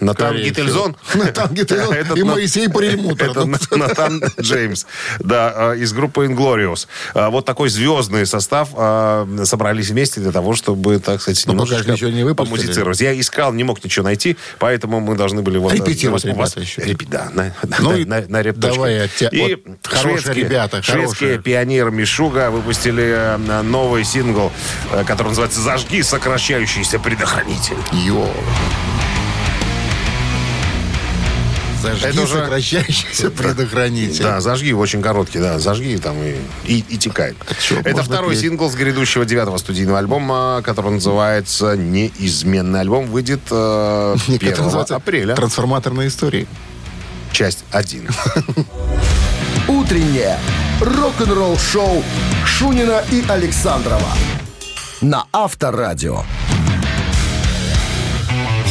Натан 0.00 0.36
Гительзон. 0.36 0.96
Натан 1.14 1.54
Гительзон 1.54 1.94
и 2.16 2.22
Моисей 2.22 2.68
Перельмутер. 2.68 3.30
Это. 3.30 3.44
На- 3.44 3.58
Натан 3.70 4.22
Джеймс. 4.40 4.86
Да, 5.20 5.74
э, 5.74 5.78
из 5.78 5.92
группы 5.92 6.26
Inglorious. 6.26 6.86
Э, 7.14 7.28
Вот 7.28 7.44
такой 7.44 7.68
звездный 7.68 8.26
состав 8.26 8.70
э, 8.76 9.44
собрались 9.44 9.90
вместе 9.90 10.20
для 10.20 10.32
того, 10.32 10.54
чтобы, 10.54 10.98
так 10.98 11.20
сказать, 11.20 11.42
Ну, 11.46 11.52
немножечко 11.52 12.34
помузицировать. 12.34 13.00
Я 13.00 13.18
искал, 13.18 13.52
не 13.52 13.64
мог 13.64 13.82
ничего 13.84 14.04
найти, 14.04 14.36
поэтому 14.58 15.00
мы 15.00 15.14
должны 15.16 15.42
были... 15.42 15.58
Вот, 15.58 15.72
Репетировать, 15.72 16.24
э, 16.24 16.34
вас- 16.34 16.56
ребята, 16.56 16.60
еще. 16.60 16.96
Да, 17.08 17.30
на, 17.32 17.54
Ну 17.80 17.96
на, 18.06 18.22
на, 18.28 18.52
давай 18.52 19.10
И 19.32 19.62
хорошие 19.82 20.20
шведские, 20.22 20.44
ребята, 20.44 20.82
шведские 20.82 21.38
пионеры 21.38 21.90
Мишуга 21.90 22.50
выпустили 22.50 23.04
э, 23.04 23.62
новый 23.62 24.04
сингл, 24.04 24.50
э, 24.92 25.04
который 25.04 25.28
называется 25.28 25.60
«Зажги 25.60 26.02
сокращающийся 26.02 26.98
предохранитель». 26.98 27.76
Йо. 27.92 28.26
Зажги 31.82 32.06
Это 32.06 32.22
уже- 32.22 32.34
сокращающийся 32.34 33.30
предохранитель. 33.30 34.22
Да, 34.22 34.40
зажги, 34.40 34.72
очень 34.72 35.02
короткий, 35.02 35.38
да, 35.40 35.58
зажги 35.58 35.96
там 35.98 36.16
и, 36.22 36.36
и, 36.64 36.84
и 36.88 36.96
текай. 36.96 37.34
чё, 37.60 37.80
Это 37.84 38.02
второй 38.02 38.30
петь? 38.34 38.40
сингл 38.44 38.70
с 38.70 38.74
грядущего 38.74 39.24
девятого 39.24 39.56
студийного 39.58 39.98
альбома, 39.98 40.62
который 40.64 40.92
называется 40.92 41.76
«Неизменный 41.76 42.80
альбом». 42.80 43.06
Выйдет 43.06 43.40
э, 43.50 44.16
Мне 44.28 44.36
1 44.36 44.48
это 44.52 44.62
называется 44.62 44.96
апреля. 44.96 45.34
Трансформаторные 45.34 46.08
истории. 46.08 46.46
Часть 47.32 47.64
1. 47.72 48.08
Утреннее 49.68 50.38
рок-н-ролл-шоу 50.80 52.02
Шунина 52.46 53.02
и 53.10 53.24
Александрова 53.28 54.08
на 55.00 55.24
Авторадио. 55.32 56.22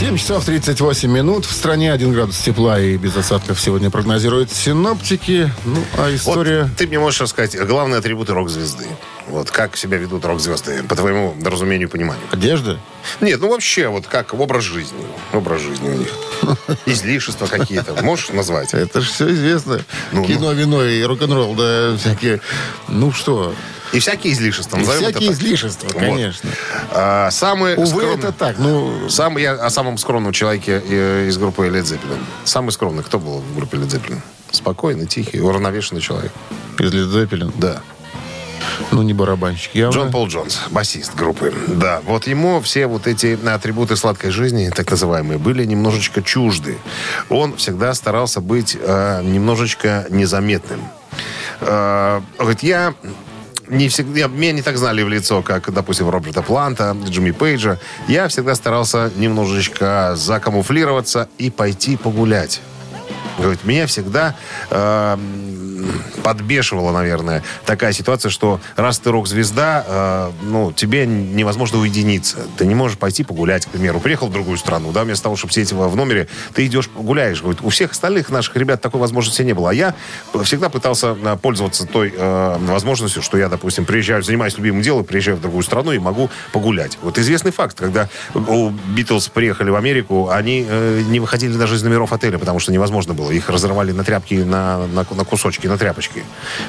7 0.01 0.17
часов 0.17 0.43
38 0.45 1.11
минут. 1.11 1.45
В 1.45 1.51
стране 1.51 1.93
1 1.93 2.11
градус 2.11 2.39
тепла 2.39 2.79
и 2.79 2.97
без 2.97 3.15
осадков 3.15 3.61
сегодня 3.61 3.91
прогнозируют 3.91 4.51
синоптики. 4.51 5.53
Ну, 5.63 5.83
а 5.95 6.05
Вот 6.05 6.15
история... 6.15 6.67
ты 6.75 6.87
мне 6.87 6.97
можешь 6.97 7.21
рассказать 7.21 7.55
главные 7.67 7.99
атрибуты 7.99 8.33
рок-звезды. 8.33 8.87
Вот 9.31 9.49
как 9.49 9.77
себя 9.77 9.97
ведут 9.97 10.25
рок-звезды, 10.25 10.83
по 10.83 10.95
твоему 10.95 11.33
разумению 11.43 11.87
и 11.87 11.91
пониманию. 11.91 12.23
Одежда? 12.31 12.79
Нет, 13.21 13.39
ну 13.39 13.49
вообще, 13.49 13.87
вот 13.87 14.05
как 14.05 14.33
образ 14.33 14.63
жизни. 14.65 14.99
Образ 15.31 15.61
жизни 15.61 15.89
у 15.89 15.93
них. 15.93 16.09
Излишества 16.85 17.47
какие-то. 17.47 18.03
Можешь 18.03 18.29
назвать? 18.29 18.73
Это 18.73 18.99
же 18.99 19.09
все 19.09 19.31
известно. 19.31 19.79
Ну, 20.11 20.25
Кино, 20.25 20.51
вино 20.51 20.83
и 20.83 21.01
рок-н-ролл, 21.03 21.55
да, 21.55 21.95
всякие... 21.97 22.41
Ну 22.89 23.13
что, 23.13 23.55
И 23.93 23.99
всякие 23.99 24.33
излишества. 24.33 24.77
и 24.77 24.83
всякие 24.83 25.29
так. 25.29 25.37
излишества, 25.37 25.87
Вот. 25.87 25.95
конечно. 25.97 26.49
А, 26.91 27.31
самый 27.31 27.75
Увы, 27.75 27.87
скромный- 27.87 28.19
это 28.19 28.31
так. 28.33 28.57
Ну, 28.59 29.09
Сам, 29.09 29.37
я 29.37 29.53
о 29.53 29.69
самом 29.69 29.97
скромном 29.97 30.33
человеке 30.33 30.83
э, 30.85 31.27
из 31.29 31.37
группы 31.37 31.65
Led 31.67 31.83
Zeppelin. 31.83 32.19
Самый 32.43 32.71
скромный, 32.71 33.03
кто 33.03 33.17
был 33.17 33.39
в 33.39 33.55
группе 33.55 33.77
Led 33.77 33.87
Zeppelin? 33.87 34.19
Спокойный, 34.51 35.05
тихий, 35.07 35.39
уравновешенный 35.39 36.01
человек. 36.01 36.33
из 36.79 36.93
Led 36.93 37.11
Zeppelin. 37.29 37.53
Да. 37.57 37.81
Ну, 38.91 39.01
не 39.01 39.13
барабанщик. 39.13 39.75
Явно. 39.75 39.95
Джон 39.95 40.11
Пол 40.11 40.27
Джонс, 40.27 40.59
басист 40.71 41.15
группы. 41.15 41.53
Да, 41.67 42.01
вот 42.05 42.27
ему 42.27 42.61
все 42.61 42.87
вот 42.87 43.07
эти 43.07 43.37
атрибуты 43.47 43.95
сладкой 43.95 44.31
жизни, 44.31 44.69
так 44.69 44.89
называемые, 44.89 45.37
были 45.37 45.65
немножечко 45.65 46.21
чужды. 46.21 46.77
Он 47.29 47.55
всегда 47.57 47.93
старался 47.93 48.41
быть 48.41 48.77
э, 48.79 49.21
немножечко 49.23 50.05
незаметным. 50.09 50.81
Э, 51.61 52.21
говорит, 52.37 52.63
я 52.63 52.93
не 53.67 53.87
всегда, 53.87 54.27
меня 54.27 54.51
не 54.51 54.61
так 54.61 54.77
знали 54.77 55.01
в 55.01 55.09
лицо, 55.09 55.41
как, 55.41 55.71
допустим, 55.73 56.09
Роберта 56.09 56.41
Планта, 56.41 56.95
Джимми 57.07 57.31
Пейджа. 57.31 57.79
Я 58.07 58.27
всегда 58.27 58.55
старался 58.55 59.11
немножечко 59.15 60.13
закамуфлироваться 60.15 61.29
и 61.37 61.49
пойти 61.49 61.95
погулять. 61.95 62.61
Говорит, 63.37 63.63
меня 63.63 63.87
всегда 63.87 64.35
э, 64.69 65.17
подбешивала, 66.23 66.91
наверное, 66.91 67.43
такая 67.65 67.93
ситуация, 67.93 68.29
что 68.29 68.59
раз 68.75 68.99
ты 68.99 69.11
рок-звезда, 69.11 69.85
э, 69.87 70.31
ну, 70.43 70.71
тебе 70.71 71.05
невозможно 71.05 71.79
уединиться. 71.79 72.37
Ты 72.57 72.65
не 72.65 72.75
можешь 72.75 72.97
пойти 72.97 73.23
погулять, 73.23 73.65
к 73.65 73.69
примеру. 73.69 73.99
Приехал 73.99 74.27
в 74.27 74.31
другую 74.31 74.57
страну, 74.57 74.91
да, 74.91 75.03
вместо 75.03 75.23
того, 75.23 75.35
чтобы 75.35 75.53
сидеть 75.53 75.71
в 75.71 75.95
номере, 75.95 76.27
ты 76.53 76.65
идешь 76.65 76.89
гуляешь. 76.95 77.41
Говорит, 77.41 77.61
у 77.63 77.69
всех 77.69 77.91
остальных 77.91 78.29
наших 78.29 78.55
ребят 78.55 78.81
такой 78.81 78.99
возможности 78.99 79.41
не 79.41 79.53
было. 79.53 79.71
А 79.71 79.73
я 79.73 79.95
всегда 80.43 80.69
пытался 80.69 81.17
э, 81.21 81.37
пользоваться 81.41 81.85
той 81.85 82.13
э, 82.15 82.57
возможностью, 82.59 83.21
что 83.21 83.37
я, 83.37 83.49
допустим, 83.49 83.85
приезжаю, 83.85 84.23
занимаюсь 84.23 84.57
любимым 84.57 84.81
делом, 84.81 85.03
приезжаю 85.03 85.37
в 85.37 85.41
другую 85.41 85.63
страну 85.63 85.91
и 85.91 85.99
могу 85.99 86.29
погулять. 86.51 86.97
Вот 87.01 87.17
известный 87.17 87.51
факт, 87.51 87.77
когда 87.77 88.09
у 88.33 88.69
Битлз 88.69 89.29
приехали 89.29 89.69
в 89.69 89.75
Америку, 89.75 90.29
они 90.29 90.65
э, 90.67 91.01
не 91.07 91.19
выходили 91.19 91.53
даже 91.53 91.75
из 91.75 91.83
номеров 91.83 92.13
отеля, 92.13 92.37
потому 92.37 92.59
что 92.59 92.71
невозможно 92.71 93.13
было. 93.13 93.31
Их 93.31 93.49
разрывали 93.49 93.91
на 93.91 94.03
тряпки, 94.03 94.35
на, 94.35 94.87
на, 94.87 95.05
на 95.09 95.25
кусочки, 95.25 95.67
на 95.71 95.77
тряпочки. 95.77 96.23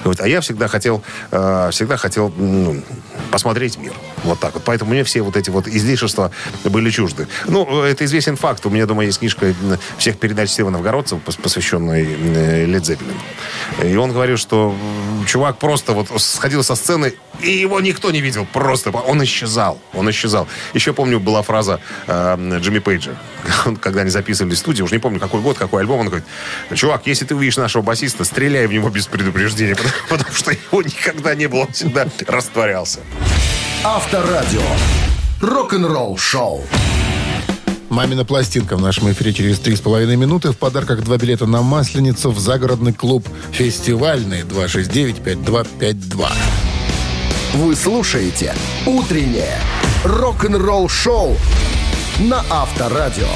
Вот. 0.04 0.20
А 0.20 0.28
я 0.28 0.40
всегда 0.40 0.68
хотел, 0.68 1.02
э, 1.30 1.68
всегда 1.72 1.96
хотел 1.96 2.32
ну, 2.36 2.82
посмотреть 3.30 3.76
мир. 3.78 3.92
Вот 4.24 4.38
так 4.40 4.54
вот. 4.54 4.62
Поэтому 4.64 4.92
мне 4.92 5.02
все 5.04 5.22
вот 5.22 5.36
эти 5.36 5.50
вот 5.50 5.66
излишества 5.66 6.30
были 6.64 6.90
чужды. 6.90 7.26
Ну, 7.46 7.82
это 7.82 8.04
известен 8.04 8.36
факт. 8.36 8.64
У 8.66 8.70
меня 8.70 8.86
дома 8.86 9.04
есть 9.04 9.18
книжка 9.18 9.46
м, 9.46 9.78
всех 9.98 10.18
передач 10.18 10.50
Стива 10.50 10.70
Новгородцева, 10.70 11.20
пос- 11.24 11.40
посвященная 11.40 12.02
э, 12.04 12.66
Led 12.66 12.82
Zeppelin. 12.82 13.88
И 13.90 13.96
он 13.96 14.12
говорил, 14.12 14.36
что 14.36 14.74
чувак 15.26 15.58
просто 15.58 15.92
вот 15.92 16.08
сходил 16.20 16.62
со 16.62 16.74
сцены, 16.74 17.14
и 17.40 17.50
его 17.50 17.80
никто 17.80 18.10
не 18.10 18.20
видел. 18.20 18.46
Просто 18.52 18.90
он 18.90 19.22
исчезал. 19.24 19.80
Он 19.94 20.10
исчезал. 20.10 20.46
Еще 20.74 20.92
помню, 20.92 21.20
была 21.20 21.42
фраза 21.42 21.80
э, 22.06 22.58
Джимми 22.60 22.78
Пейджа. 22.78 23.12
Когда 23.80 24.02
они 24.02 24.10
записывали 24.10 24.54
в 24.54 24.58
студии, 24.58 24.82
уже 24.82 24.94
не 24.94 25.00
помню, 25.00 25.20
какой 25.20 25.40
год, 25.40 25.58
какой 25.58 25.82
альбом, 25.82 26.00
он 26.00 26.06
говорит, 26.06 26.26
чувак, 26.74 27.02
если 27.06 27.24
ты 27.24 27.34
увидишь 27.34 27.56
нашего 27.56 27.82
басиста, 27.82 28.24
стреляй 28.24 28.66
в 28.66 28.72
него 28.72 28.90
без 28.90 29.06
предупреждения, 29.06 29.74
потому, 29.76 29.92
потому 30.08 30.34
что 30.34 30.52
его 30.52 30.82
никогда 30.82 31.34
не 31.34 31.46
было, 31.46 31.62
он 31.62 31.72
всегда 31.72 32.06
растворялся. 32.26 33.00
Авторадио. 33.84 34.62
Рок-н-ролл 35.40 36.16
шоу. 36.16 36.64
Мамина 37.92 38.24
пластинка 38.24 38.76
в 38.78 38.80
нашем 38.80 39.12
эфире 39.12 39.34
через 39.34 39.60
3,5 39.60 40.16
минуты. 40.16 40.50
В 40.52 40.56
подарках 40.56 41.04
два 41.04 41.18
билета 41.18 41.44
на 41.44 41.60
Масленицу 41.60 42.30
в 42.30 42.38
загородный 42.38 42.94
клуб 42.94 43.28
«Фестивальный» 43.50 44.44
269-5252. 44.44 46.26
Вы 47.52 47.76
слушаете 47.76 48.54
«Утреннее 48.86 49.58
рок-н-ролл 50.04 50.88
шоу» 50.88 51.36
на 52.18 52.42
Авторадио. 52.48 53.28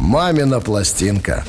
«Мамина 0.00 0.58
пластинка». 0.58 1.44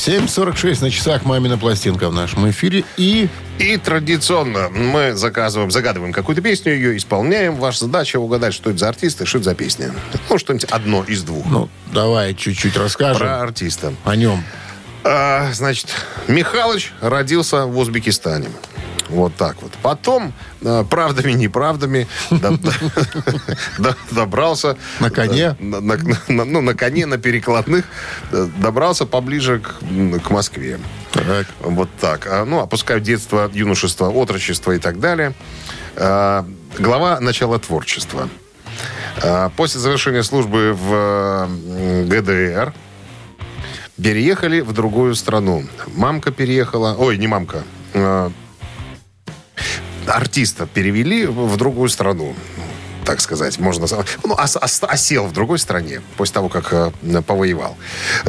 7.46 0.00 0.80
на 0.80 0.90
часах 0.90 1.26
«Мамина 1.26 1.58
пластинка» 1.58 2.08
в 2.08 2.14
нашем 2.14 2.48
эфире. 2.48 2.84
И 2.96 3.28
И 3.58 3.76
традиционно 3.76 4.70
мы 4.70 5.14
заказываем, 5.14 5.70
загадываем 5.70 6.14
какую-то 6.14 6.40
песню, 6.40 6.72
ее 6.72 6.96
исполняем. 6.96 7.56
Ваша 7.56 7.80
задача 7.80 8.18
угадать, 8.18 8.54
что 8.54 8.70
это 8.70 8.78
за 8.78 8.88
артист 8.88 9.20
и 9.20 9.26
что 9.26 9.36
это 9.36 9.50
за 9.50 9.54
песня. 9.54 9.92
Ну, 10.30 10.38
что-нибудь 10.38 10.64
одно 10.70 11.04
из 11.04 11.22
двух. 11.22 11.44
ну, 11.44 11.68
давай 11.92 12.34
чуть-чуть 12.34 12.78
расскажем 12.78 13.18
Про 13.18 13.42
артиста. 13.42 13.92
о 14.04 14.16
нем. 14.16 14.42
А, 15.04 15.52
значит, 15.52 15.88
Михалыч 16.28 16.92
родился 17.02 17.66
в 17.66 17.76
Узбекистане. 17.76 18.48
Вот 19.10 19.34
так 19.36 19.60
вот. 19.62 19.72
Потом, 19.82 20.32
а, 20.64 20.84
правдами, 20.84 21.32
неправдами, 21.32 22.06
до- 22.30 22.58
до- 23.78 23.96
добрался... 24.12 24.76
На 25.00 25.10
коне? 25.10 25.56
На- 25.58 26.44
ну, 26.44 26.60
на 26.60 26.74
коне, 26.74 27.06
на 27.06 27.18
перекладных. 27.18 27.84
э, 28.32 28.48
Добрался 28.58 29.06
поближе 29.06 29.58
к, 29.60 30.30
Москве. 30.30 30.78
Вот 31.60 31.88
так. 32.00 32.26
А, 32.30 32.44
Ну, 32.44 32.60
опускают 32.60 33.02
детство, 33.04 33.50
юношество, 33.52 34.08
отрочество 34.10 34.72
и 34.72 34.78
так 34.78 35.00
далее. 35.00 35.32
Глава 35.96 37.20
начала 37.20 37.58
творчества. 37.58 38.28
После 39.56 39.80
завершения 39.80 40.22
службы 40.22 40.72
в 40.72 41.48
ГДР 42.06 42.72
переехали 44.02 44.60
в 44.60 44.72
другую 44.72 45.14
страну. 45.14 45.64
Мамка 45.94 46.30
переехала... 46.30 46.94
Ой, 46.98 47.18
не 47.18 47.26
мамка. 47.26 47.64
Артиста 50.06 50.66
перевели 50.66 51.26
в 51.26 51.56
другую 51.56 51.88
страну 51.88 52.34
так 53.04 53.20
сказать, 53.20 53.58
можно... 53.58 53.86
Ну, 54.24 54.34
ос- 54.34 54.56
ос- 54.56 54.82
осел 54.82 55.26
в 55.26 55.32
другой 55.32 55.58
стране 55.58 56.00
после 56.16 56.34
того, 56.34 56.48
как 56.48 56.72
э, 56.72 57.22
повоевал. 57.26 57.76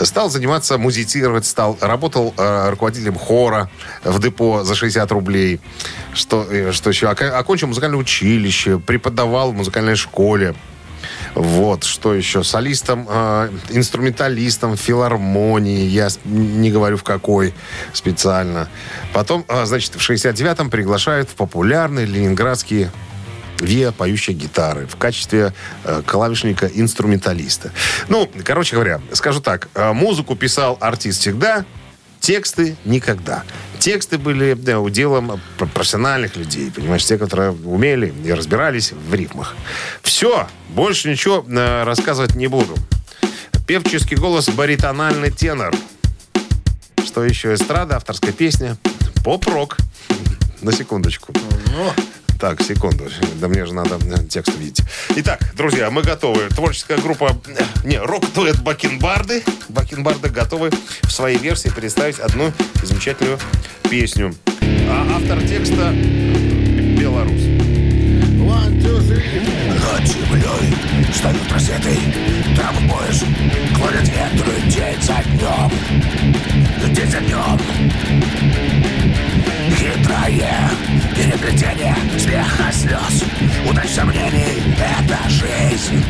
Стал 0.01 0.31
заниматься, 0.31 0.79
музицировать, 0.79 1.45
стал... 1.45 1.77
Работал 1.81 2.33
э, 2.35 2.69
руководителем 2.71 3.15
хора 3.15 3.69
в 4.03 4.19
депо 4.19 4.63
за 4.63 4.73
60 4.73 5.11
рублей. 5.11 5.59
Что, 6.13 6.47
э, 6.49 6.71
что 6.71 6.89
еще? 6.89 7.09
Окончил 7.09 7.67
музыкальное 7.67 7.99
училище, 7.99 8.79
преподавал 8.79 9.51
в 9.51 9.55
музыкальной 9.55 9.95
школе. 9.95 10.55
Вот, 11.35 11.83
что 11.83 12.13
еще? 12.13 12.43
Солистом, 12.43 13.07
э, 13.09 13.49
инструменталистом 13.69 14.75
филармонии, 14.75 15.85
я 15.85 16.09
не 16.25 16.71
говорю 16.71 16.97
в 16.97 17.03
какой 17.03 17.53
специально. 17.93 18.67
Потом, 19.13 19.45
э, 19.47 19.65
значит, 19.65 19.95
в 19.95 19.99
69-м 19.99 20.69
приглашают 20.69 21.29
в 21.29 21.35
популярный 21.35 22.05
ленинградский 22.05 22.89
ВИА 23.61 23.91
поющие 23.91 24.35
гитары 24.35 24.87
в 24.87 24.95
качестве 24.97 25.53
э, 25.83 26.01
клавишника-инструменталиста. 26.05 27.71
Ну, 28.09 28.29
короче 28.43 28.75
говоря, 28.75 29.01
скажу 29.13 29.39
так, 29.39 29.69
э, 29.75 29.93
музыку 29.93 30.35
писал 30.35 30.77
артист 30.81 31.21
всегда, 31.21 31.65
тексты 32.21 32.77
никогда. 32.85 33.43
Тексты 33.79 34.17
были 34.17 34.53
да, 34.53 34.79
уделом 34.79 35.41
пр- 35.57 35.67
профессиональных 35.67 36.35
людей, 36.37 36.71
понимаешь, 36.71 37.03
те, 37.03 37.17
которые 37.17 37.51
умели 37.51 38.13
и 38.23 38.31
разбирались 38.31 38.91
в 38.91 39.13
рифмах. 39.13 39.55
Все, 40.03 40.47
больше 40.69 41.09
ничего 41.09 41.43
э, 41.47 41.83
рассказывать 41.83 42.35
не 42.35 42.47
буду. 42.47 42.75
Певческий 43.67 44.15
голос, 44.15 44.49
баритональный 44.49 45.31
тенор. 45.31 45.73
Что 47.03 47.23
еще? 47.23 47.55
Эстрада, 47.55 47.97
авторская 47.97 48.31
песня. 48.31 48.77
Поп-рок. 49.23 49.77
На 50.61 50.71
секундочку. 50.71 51.33
Так, 52.41 52.59
секунду. 52.63 53.07
Да 53.39 53.47
мне 53.47 53.67
же 53.67 53.75
надо 53.75 53.99
э, 54.03 54.27
текст 54.27 54.55
увидеть. 54.55 54.81
Итак, 55.15 55.39
друзья, 55.55 55.91
мы 55.91 56.01
готовы. 56.01 56.49
Творческая 56.49 56.97
группа... 56.97 57.39
э, 57.45 57.63
Не, 57.83 57.99
рок-дуэт 57.99 58.63
Бакенбарды. 58.63 59.43
Бакенбарды 59.69 60.29
готовы 60.29 60.71
в 61.03 61.11
своей 61.11 61.37
версии 61.37 61.69
представить 61.69 62.17
одну 62.17 62.51
замечательную 62.81 63.37
песню. 63.91 64.33
А 64.59 65.17
автор 65.17 65.39
текста 65.47 65.91
белорус. 65.91 67.41
Над 70.01 70.07
землей 70.07 70.75
встают 71.11 71.51
рассветы 71.51 71.95
Там 72.57 72.75
пояс 72.89 73.21
ветры 74.01 74.61
День 74.63 75.01
за 75.01 75.21
днем 75.23 75.71
День 76.93 77.11
за 77.11 77.19
днем 77.19 77.59
Хитрое 79.75 80.69
переплетение 81.15 81.95
Смеха, 82.17 82.71
слез. 82.71 83.23
Удач 83.69 83.89
сомнений 83.89 84.61
Это 84.77 85.29
жизнь. 85.29 86.03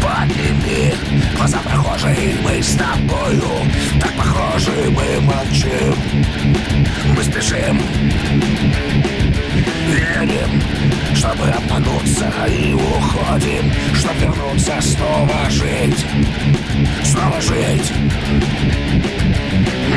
Подними 0.00 0.94
глаза 1.36 1.58
прохожие, 1.58 2.34
мы 2.42 2.62
с 2.62 2.76
тобою. 2.76 3.42
Так 4.00 4.12
похожи, 4.12 4.70
мы 4.90 5.20
молчим. 5.20 5.94
Мы 7.16 7.22
спешим. 7.22 7.80
Верим, 9.88 10.62
чтобы 11.14 11.48
обмануться 11.48 12.32
И 12.48 12.72
уходим, 12.72 13.72
чтобы 13.94 14.20
вернуться 14.20 14.80
Снова 14.80 15.50
жить. 15.50 16.06
Снова 17.04 17.40
жить 17.40 17.92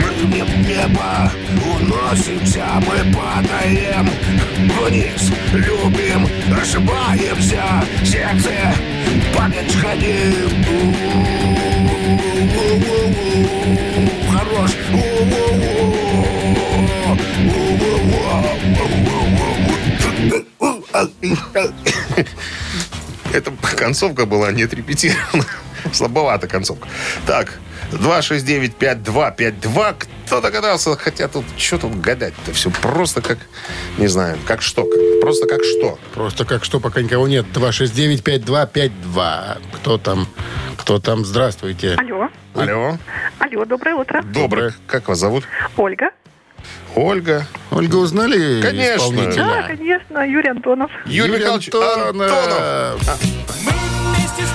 мы 0.02 0.28
мимо 0.28 0.56
неба 0.68 1.32
уносимся, 1.76 2.66
мы 2.82 3.14
падаем 3.14 4.10
вниз, 4.80 5.32
любим, 5.54 6.28
ошибаемся, 6.56 7.64
сердце 8.04 8.76
память 9.36 9.76
храним. 9.76 10.96
Хорош. 14.32 14.72
Это 23.34 23.52
концовка 23.76 24.26
была 24.26 24.52
не 24.52 24.64
отрепетирована. 24.64 25.46
Слабовата 25.92 26.48
концовка. 26.48 26.88
Так, 27.28 27.60
269-5252. 27.92 29.96
Кто 30.26 30.42
догадался? 30.42 30.96
Хотя 30.96 31.28
тут, 31.28 31.46
что 31.58 31.78
тут 31.78 32.00
гадать-то? 32.00 32.52
Все 32.54 32.70
просто 32.72 33.22
как, 33.22 33.38
не 33.98 34.08
знаю, 34.08 34.38
как 34.46 34.62
что. 34.62 34.84
как- 34.84 35.00
Просто 35.22 35.48
как 35.48 35.64
что. 35.64 35.98
Просто 36.14 36.46
как 36.46 36.64
что, 36.66 36.80
пока 36.80 37.02
никого 37.02 37.28
нет. 37.28 37.46
269-5252. 37.54 39.58
Кто 39.74 39.98
там? 39.98 40.28
Кто 40.78 41.00
там? 41.00 41.26
Здравствуйте. 41.26 41.96
Алло. 41.96 42.30
Алло. 42.54 42.98
Алло, 43.40 43.66
доброе 43.66 43.96
утро. 43.96 44.22
Доброе. 44.24 44.74
Как 44.88 45.08
вас 45.08 45.20
зовут? 45.20 45.46
Ольга. 45.78 46.10
Ольга. 46.96 47.46
Ольга, 47.72 47.96
узнали 47.98 48.62
Конечно. 48.62 49.34
Да, 49.36 49.64
конечно, 49.64 50.20
Юрий 50.28 50.50
Антонов. 50.50 50.90
Юрий 51.06 51.34
Михайлович 51.38 51.70
Антонов. 51.74 52.14
Мы 52.16 52.28
вместе 54.16 54.44
с 54.44 54.52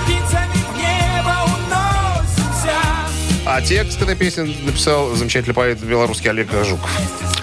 А 3.45 3.61
текст 3.61 4.01
этой 4.01 4.15
песни 4.15 4.55
написал 4.65 5.15
замечательный 5.15 5.53
поэт 5.53 5.79
белорусский 5.79 6.29
Олег 6.29 6.51
Жуков. 6.63 6.89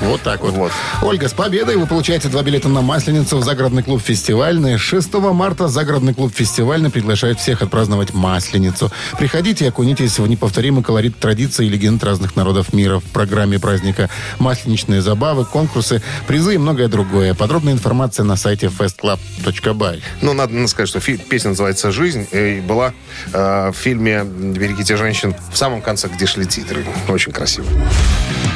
Вот 0.01 0.23
так 0.23 0.43
вот. 0.43 0.53
Вот. 0.55 0.73
Ольга, 1.03 1.29
с 1.29 1.33
победой 1.33 1.77
вы 1.77 1.87
получаете 1.87 2.29
два 2.29 2.43
билета 2.43 2.69
на 2.69 2.83
Масленицу 2.83 3.39
в 3.39 3.45
загородный 3.45 3.83
клуб 3.83 4.01
«Фестивальный». 4.03 4.77
6 4.79 5.15
марта 5.15 5.69
загородный 5.69 6.15
клуб 6.15 6.33
«Фестивальный» 6.35 6.91
приглашает 6.91 7.41
всех 7.41 7.63
отпраздновать 7.63 8.15
Масленицу. 8.15 8.93
Приходите 9.19 9.65
и 9.65 9.69
окунитесь 9.69 10.19
в 10.19 10.27
неповторимый 10.27 10.83
колорит 10.85 11.19
традиций 11.19 11.67
и 11.67 11.69
легенд 11.69 12.03
разных 12.05 12.37
народов 12.37 12.73
мира. 12.73 13.01
В 13.01 13.05
программе 13.05 13.59
праздника 13.59 14.09
масленичные 14.39 15.03
забавы, 15.03 15.45
конкурсы, 15.45 16.03
призы 16.27 16.55
и 16.55 16.59
многое 16.59 16.89
другое. 16.89 17.35
Подробная 17.35 17.73
информация 17.73 18.25
на 18.25 18.37
сайте 18.37 18.67
festclub.by. 18.67 20.01
Ну, 20.23 20.33
надо 20.33 20.67
сказать, 20.69 20.89
что 20.89 21.01
фи- 21.01 21.17
песня 21.19 21.51
называется 21.51 21.91
«Жизнь» 21.91 22.27
и 22.33 22.61
была 22.61 22.93
э, 23.33 23.71
в 23.71 23.75
фильме 23.77 24.23
«Берегите 24.25 24.97
женщин» 24.97 25.35
в 25.53 25.57
самом 25.57 25.83
конце, 25.83 26.09
где 26.09 26.27
шли 26.27 26.47
титры. 26.47 26.85
Очень 27.09 27.33
красиво. 27.33 27.67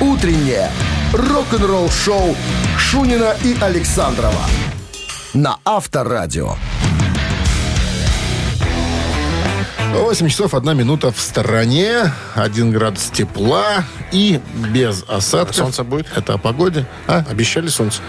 Утреннее 0.00 0.70
рок-н-ролл-шоу 1.32 2.36
Шунина 2.78 3.34
и 3.42 3.56
Александрова 3.58 4.44
на 5.32 5.56
Авторадио. 5.64 6.56
8 9.94 10.28
часов 10.28 10.54
1 10.54 10.76
минута 10.76 11.10
в 11.10 11.18
стороне, 11.18 12.12
1 12.34 12.70
градус 12.70 13.10
тепла 13.10 13.84
и 14.10 14.40
без 14.54 15.04
осадков. 15.08 15.56
Солнце 15.56 15.84
будет? 15.84 16.06
Это 16.14 16.34
о 16.34 16.38
погоде. 16.38 16.86
А? 17.06 17.24
Обещали 17.30 17.68
солнце? 17.68 18.02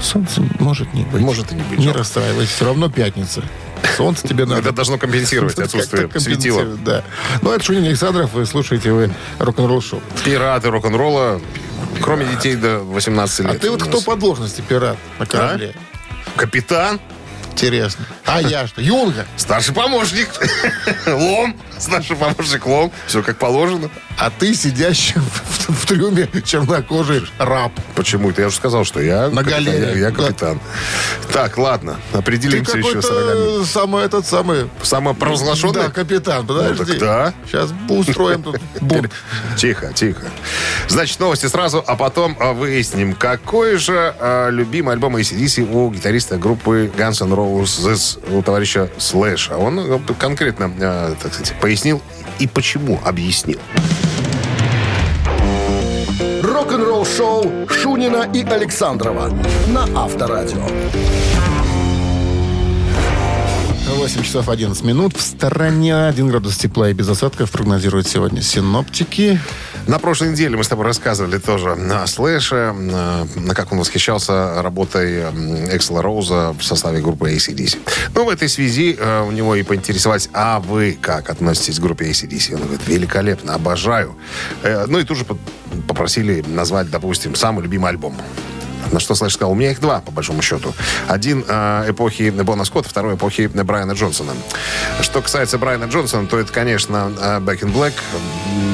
Солнце 0.00 0.42
может 0.58 0.92
не 0.94 1.04
быть. 1.04 1.20
Может 1.20 1.52
и 1.52 1.56
не 1.56 1.62
быть. 1.62 1.78
Не 1.78 1.92
расстраивайся, 1.92 2.54
все 2.54 2.64
равно 2.64 2.88
пятница. 2.88 3.42
Солнце 3.96 4.26
тебе 4.26 4.46
надо. 4.46 4.60
Это 4.60 4.72
должно 4.72 4.96
компенсировать 4.96 5.58
отсутствие 5.58 6.08
светила. 6.18 6.64
Да. 6.64 7.02
Ну, 7.42 7.52
это 7.52 7.62
Шунин 7.62 7.84
Александров, 7.84 8.32
вы 8.32 8.46
слушаете 8.46 8.92
вы 8.92 9.10
рок-н-ролл 9.38 9.82
шоу. 9.82 10.00
Пираты 10.24 10.70
рок-н-ролла, 10.70 11.40
кроме 12.02 12.26
детей 12.26 12.56
до 12.56 12.80
18 12.80 13.40
лет. 13.40 13.50
А 13.50 13.58
ты 13.58 13.70
вот 13.70 13.82
кто 13.82 14.00
по 14.00 14.16
должности 14.16 14.60
пират 14.60 14.96
на 15.18 15.26
корабле? 15.26 15.74
Капитан, 16.36 17.00
Интересно. 17.52 18.04
А 18.24 18.40
я 18.40 18.66
что? 18.66 18.80
Юнга? 18.80 19.26
старший 19.36 19.74
помощник, 19.74 20.28
лом, 21.06 21.56
старший 21.78 22.16
помощник 22.16 22.64
лом. 22.66 22.92
Все 23.06 23.22
как 23.22 23.38
положено. 23.38 23.90
А 24.18 24.30
ты 24.30 24.54
сидящий 24.54 25.14
в, 25.20 25.70
в 25.72 25.86
трюме 25.86 26.28
чернокожий 26.44 27.22
раб. 27.38 27.72
Почему 27.94 28.30
это? 28.30 28.42
Я 28.42 28.48
уже 28.48 28.56
сказал, 28.56 28.84
что 28.84 29.00
я 29.00 29.28
На 29.30 29.42
капитан. 29.42 29.64
Я, 29.74 29.92
я 29.92 30.10
Да. 30.10 30.16
капитан. 30.24 30.60
Так, 31.32 31.56
ладно, 31.58 31.96
Ты 32.12 32.18
определимся 32.18 32.76
еще 32.78 33.00
с 33.00 33.08
ролями. 33.08 33.64
самый 33.64 34.04
этот 34.04 34.26
самый... 34.26 34.68
Самопровозглашенный? 34.82 35.72
Да, 35.74 35.88
капитан, 35.90 36.46
подожди. 36.46 36.78
Ну, 36.78 36.84
так 36.86 36.98
да. 36.98 37.34
Сейчас 37.46 37.70
устроим 37.88 38.42
тут 38.42 38.60
бунт. 38.80 39.10
Тихо, 39.56 39.92
тихо. 39.94 40.26
Значит, 40.88 41.18
новости 41.18 41.46
сразу, 41.46 41.82
а 41.86 41.96
потом 41.96 42.36
а, 42.40 42.52
выясним, 42.52 43.14
какой 43.14 43.76
же 43.76 44.14
а, 44.18 44.48
любимый 44.50 44.92
альбом 44.92 45.16
ACDC 45.16 45.70
у 45.72 45.90
гитариста 45.90 46.36
группы 46.36 46.90
Guns 46.96 47.22
N' 47.24 47.32
Roses, 47.32 47.49
у 47.50 48.42
товарища 48.42 48.90
Слэша. 48.98 49.56
Он 49.56 49.78
э, 49.78 49.98
конкретно, 50.18 50.72
а, 50.80 51.14
так 51.20 51.34
сказать, 51.34 51.54
пояснил 51.60 52.00
и 52.38 52.46
почему 52.46 53.00
объяснил. 53.04 53.58
Рок-н-ролл-шоу 56.42 57.68
Шунина 57.68 58.28
и 58.32 58.42
Александрова 58.42 59.32
на 59.68 59.84
Авторадио. 59.94 60.66
8 63.96 64.22
часов 64.22 64.48
11 64.48 64.82
минут. 64.84 65.16
В 65.16 65.20
стороне 65.20 66.06
1 66.06 66.28
градус 66.28 66.56
тепла 66.56 66.90
и 66.90 66.92
без 66.92 67.08
осадков 67.08 67.50
прогнозируют 67.50 68.06
сегодня 68.06 68.40
синоптики. 68.40 69.40
На 69.86 69.98
прошлой 69.98 70.30
неделе 70.30 70.56
мы 70.56 70.62
с 70.64 70.68
тобой 70.68 70.84
рассказывали 70.84 71.38
тоже 71.38 71.74
на 71.74 72.06
Слэше, 72.06 72.72
на 72.72 73.54
как 73.54 73.72
он 73.72 73.78
восхищался 73.78 74.62
работой 74.62 75.22
Эксела 75.74 76.02
Роуза 76.02 76.54
в 76.58 76.62
составе 76.62 77.00
группы 77.00 77.32
ACDC. 77.32 77.78
Ну, 78.14 78.24
в 78.24 78.28
этой 78.28 78.48
связи 78.48 78.96
э, 78.98 79.22
у 79.26 79.30
него 79.32 79.56
и 79.56 79.62
поинтересовались, 79.62 80.28
а 80.32 80.60
вы 80.60 80.96
как 81.00 81.28
относитесь 81.30 81.78
к 81.78 81.82
группе 81.82 82.08
ACDC? 82.10 82.54
Он 82.54 82.60
говорит, 82.62 82.86
великолепно, 82.86 83.54
обожаю. 83.54 84.14
Э, 84.62 84.86
ну 84.86 84.98
и 84.98 85.04
тут 85.04 85.16
же 85.18 85.24
по- 85.24 85.38
попросили 85.88 86.44
назвать, 86.46 86.90
допустим, 86.90 87.34
самый 87.34 87.62
любимый 87.62 87.90
альбом. 87.90 88.16
На 88.92 89.00
что 89.00 89.14
Слэш 89.14 89.34
сказал, 89.34 89.52
у 89.52 89.54
меня 89.54 89.70
их 89.70 89.80
два, 89.80 90.00
по 90.00 90.10
большому 90.10 90.42
счету. 90.42 90.72
Один 91.08 91.44
э, 91.46 91.84
эпохи 91.90 92.30
Бона 92.30 92.64
Скотта, 92.64 92.88
второй 92.88 93.14
эпохи 93.14 93.46
Брайана 93.46 93.92
Джонсона. 93.92 94.32
Что 95.00 95.22
касается 95.22 95.58
Брайана 95.58 95.84
Джонсона, 95.84 96.26
то 96.26 96.38
это, 96.38 96.52
конечно, 96.52 97.12
э, 97.18 97.38
Back 97.40 97.60
in 97.60 97.72
Black. 97.72 97.92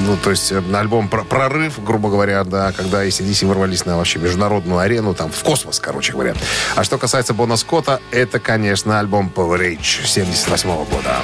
Ну, 0.07 0.17
то 0.17 0.31
есть 0.31 0.53
э, 0.53 0.63
альбом 0.75 1.09
про- 1.09 1.25
«Прорыв», 1.25 1.83
грубо 1.85 2.09
говоря, 2.11 2.45
да, 2.45 2.73
когда 2.73 3.05
ACDC 3.05 3.47
ворвались 3.47 3.85
на 3.85 3.97
вообще 3.97 4.19
международную 4.19 4.79
арену, 4.79 5.15
там, 5.15 5.31
в 5.31 5.43
космос, 5.43 5.81
короче 5.81 6.13
говоря. 6.13 6.35
А 6.77 6.85
что 6.85 6.99
касается 6.99 7.35
Бона 7.35 7.57
Скотта, 7.57 8.01
это, 8.11 8.39
конечно, 8.39 8.99
альбом 8.99 9.31
Power 9.35 9.59
Age 9.61 10.07
78 10.07 10.69
года. 10.85 11.17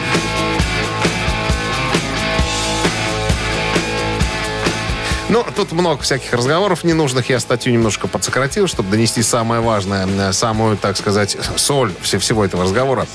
Ну, 5.33 5.43
тут 5.57 5.73
много 5.73 6.03
всяких 6.03 6.31
разговоров 6.35 6.85
ненужных. 6.85 7.31
Я 7.31 7.41
статью 7.41 7.73
немножко 7.73 8.07
подсократил, 8.07 8.67
чтобы 8.67 8.91
донести 8.91 9.23
самое 9.23 9.63
важное, 9.63 10.07
э, 10.07 10.33
самую, 10.35 10.77
так 10.77 10.95
сказать, 10.99 11.39
соль 11.57 11.91
все- 12.03 12.19
всего 12.19 12.45
этого 12.45 12.65
разговора. 12.65 13.07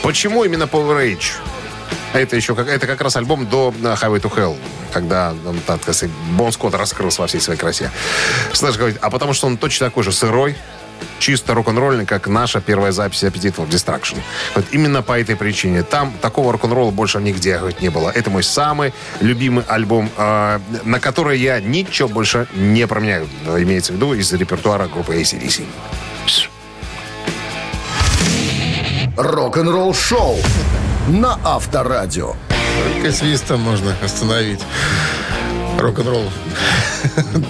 Почему 0.00 0.44
именно 0.44 0.64
Power 0.64 1.04
Age? 1.04 1.32
Это 2.12 2.36
еще 2.36 2.54
как, 2.54 2.68
это 2.68 2.86
как 2.86 3.00
раз 3.00 3.16
альбом 3.16 3.46
до 3.48 3.74
э, 3.76 3.82
Highway 3.82 4.20
to 4.20 4.32
Hell, 4.32 4.56
когда 4.92 5.34
так 5.66 5.82
сказать, 5.82 6.10
Бон 6.36 6.52
Скотт 6.52 6.76
раскрылся 6.76 7.22
во 7.22 7.26
всей 7.26 7.40
своей 7.40 7.58
красе. 7.58 7.90
Слышь, 8.52 8.76
говорит, 8.76 8.98
а 9.00 9.10
потому 9.10 9.32
что 9.32 9.48
он 9.48 9.56
точно 9.56 9.86
такой 9.88 10.04
же 10.04 10.12
сырой, 10.12 10.56
чисто 11.18 11.54
рок-н-ролльный, 11.54 12.06
как 12.06 12.26
наша 12.28 12.60
первая 12.60 12.92
запись 12.92 13.24
Appetite 13.24 13.54
for 13.54 13.68
Destruction. 13.68 14.18
Вот 14.54 14.64
именно 14.72 15.02
по 15.02 15.18
этой 15.18 15.36
причине. 15.36 15.82
Там 15.82 16.12
такого 16.20 16.52
рок-н-ролла 16.52 16.90
больше 16.90 17.18
нигде 17.20 17.58
говорит, 17.58 17.80
не 17.80 17.88
было. 17.88 18.10
Это 18.10 18.30
мой 18.30 18.42
самый 18.42 18.92
любимый 19.20 19.64
альбом, 19.66 20.10
э, 20.16 20.60
на 20.84 21.00
который 21.00 21.38
я 21.38 21.60
ничего 21.60 22.08
больше 22.08 22.46
не 22.54 22.86
променяю. 22.86 23.26
Имеется 23.46 23.92
в 23.92 23.96
виду 23.96 24.14
из 24.14 24.32
репертуара 24.32 24.86
группы 24.86 25.14
ACDC. 25.20 25.64
Рок-н-ролл-шоу 29.16 30.38
на 31.08 31.38
Авторадио. 31.44 32.34
Только 32.84 33.12
свистом 33.12 33.60
можно 33.60 33.94
остановить. 34.02 34.60
Рок-н-ролл. 35.78 36.30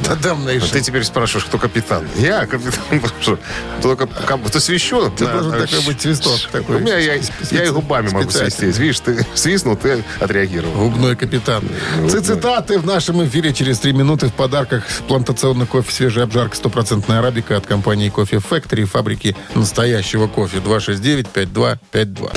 Да, 0.04 0.14
damnation. 0.14 0.72
Ты 0.72 0.80
теперь 0.80 1.04
спрашиваешь, 1.04 1.46
кто 1.46 1.58
капитан? 1.58 2.04
Я 2.16 2.46
капитан. 2.46 2.82
Что 3.20 3.38
Только 3.82 4.06
ты 4.06 4.60
свищу. 4.60 5.10
Ты 5.10 5.26
должен 5.26 5.52
такой 5.52 5.80
быть 5.82 6.00
свисток. 6.00 6.40
У 6.68 6.72
меня 6.72 6.98
я, 6.98 7.14
я 7.50 7.64
и 7.64 7.70
губами 7.70 8.08
могу 8.10 8.30
свистеть. 8.30 8.76
Видишь, 8.78 9.00
ты 9.00 9.24
свистнул, 9.34 9.76
ты 9.76 10.04
отреагировал. 10.20 10.74
Губной 10.90 11.16
капитан. 11.16 11.62
Цитаты 12.08 12.78
в 12.78 12.86
нашем 12.86 13.24
эфире 13.26 13.52
через 13.52 13.78
три 13.78 13.92
минуты 13.92 14.26
в 14.26 14.32
подарках 14.32 14.84
плантационный 15.08 15.66
кофе 15.66 15.92
«Свежая 15.92 16.24
обжарка» 16.24 16.56
стопроцентная 16.56 17.20
арабика 17.20 17.56
от 17.56 17.66
компании 17.66 18.08
«Кофе 18.08 18.36
Factory» 18.36 18.84
фабрики 18.84 19.36
настоящего 19.54 20.26
кофе 20.26 20.58
269-5252. 20.58 22.36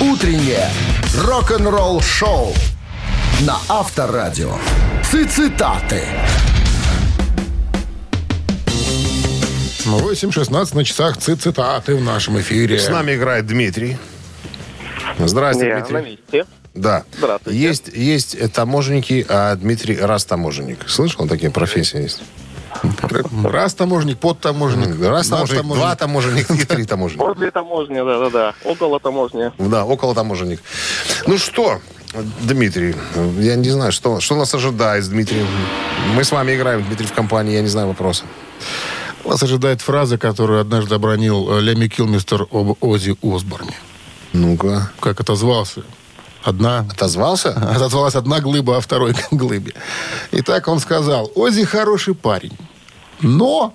Утреннее 0.00 0.70
рок-н-ролл-шоу 1.16 2.54
на 3.40 3.58
Авторадио. 3.68 4.56
Цитаты. 5.02 6.02
8.16 9.86 10.74
на 10.74 10.84
часах 10.84 11.16
цит- 11.18 11.42
цитаты 11.42 11.94
в 11.94 12.02
нашем 12.02 12.40
эфире. 12.40 12.78
С 12.78 12.88
нами 12.88 13.14
играет 13.14 13.46
Дмитрий. 13.46 13.98
Здравствуйте, 15.18 15.68
Я 15.70 15.78
на 15.80 15.86
Дмитрий. 15.86 16.10
месте. 16.32 16.46
Да. 16.74 17.04
Здравствуйте. 17.18 17.58
Есть, 17.58 17.88
есть 17.94 18.52
таможенники, 18.52 19.24
а 19.28 19.54
Дмитрий 19.56 19.96
раз 19.98 20.24
таможенник. 20.24 20.88
Слышал, 20.88 21.28
такие 21.28 21.50
профессии 21.50 22.02
есть? 22.02 22.22
Раз 23.44 23.74
таможник, 23.74 24.18
под 24.18 24.40
таможник. 24.40 25.00
Раз 25.00 25.28
таможенник, 25.28 25.62
два 25.62 25.94
таможенника 25.94 26.54
и 26.54 26.64
три 26.64 26.84
таможенника. 26.84 27.24
Возле 27.24 27.50
таможни, 27.52 27.94
да-да-да. 27.96 28.54
Около 28.64 28.98
таможни. 28.98 29.52
Да, 29.58 29.84
около 29.84 30.14
таможенник. 30.14 30.60
Ну 31.28 31.38
что, 31.38 31.80
Дмитрий, 32.42 32.94
я 33.38 33.56
не 33.56 33.70
знаю, 33.70 33.92
что, 33.92 34.20
что 34.20 34.36
нас 34.36 34.54
ожидает 34.54 35.04
с 35.04 35.08
Дмитрием. 35.08 35.46
Мы 36.14 36.22
с 36.22 36.30
вами 36.30 36.54
играем, 36.54 36.84
Дмитрий, 36.84 37.06
в 37.06 37.12
компании, 37.12 37.54
я 37.54 37.60
не 37.60 37.68
знаю 37.68 37.88
вопроса. 37.88 38.24
Вас 39.24 39.42
ожидает 39.42 39.80
фраза, 39.80 40.18
которую 40.18 40.60
однажды 40.60 40.94
обронил 40.94 41.58
э, 41.58 41.60
Лемми 41.60 41.88
Килмистер 41.88 42.46
об 42.50 42.76
Ози 42.80 43.16
Осборне. 43.22 43.74
Ну-ка. 44.32 44.92
Как 45.00 45.20
отозвался? 45.20 45.82
Одна 46.42 46.80
Отозвался? 46.80 47.50
Отозвалась 47.74 48.14
одна 48.14 48.40
глыба, 48.40 48.76
а 48.76 48.80
второй 48.80 49.14
глыбе. 49.30 49.72
Итак, 50.30 50.68
он 50.68 50.78
сказал, 50.78 51.32
Ози 51.34 51.64
хороший 51.64 52.14
парень, 52.14 52.56
но, 53.22 53.74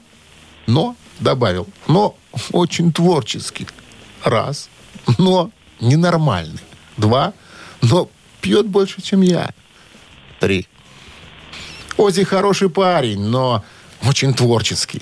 но, 0.67 0.95
добавил, 1.19 1.67
но 1.87 2.15
очень 2.51 2.93
творческий. 2.93 3.67
Раз. 4.23 4.69
Но 5.17 5.49
ненормальный. 5.81 6.59
Два. 6.97 7.33
Но 7.81 8.09
пьет 8.41 8.67
больше, 8.67 9.01
чем 9.01 9.21
я. 9.21 9.49
Три. 10.39 10.67
Ози 11.97 12.23
хороший 12.23 12.69
парень, 12.69 13.19
но 13.19 13.63
очень 14.07 14.33
творческий. 14.33 15.01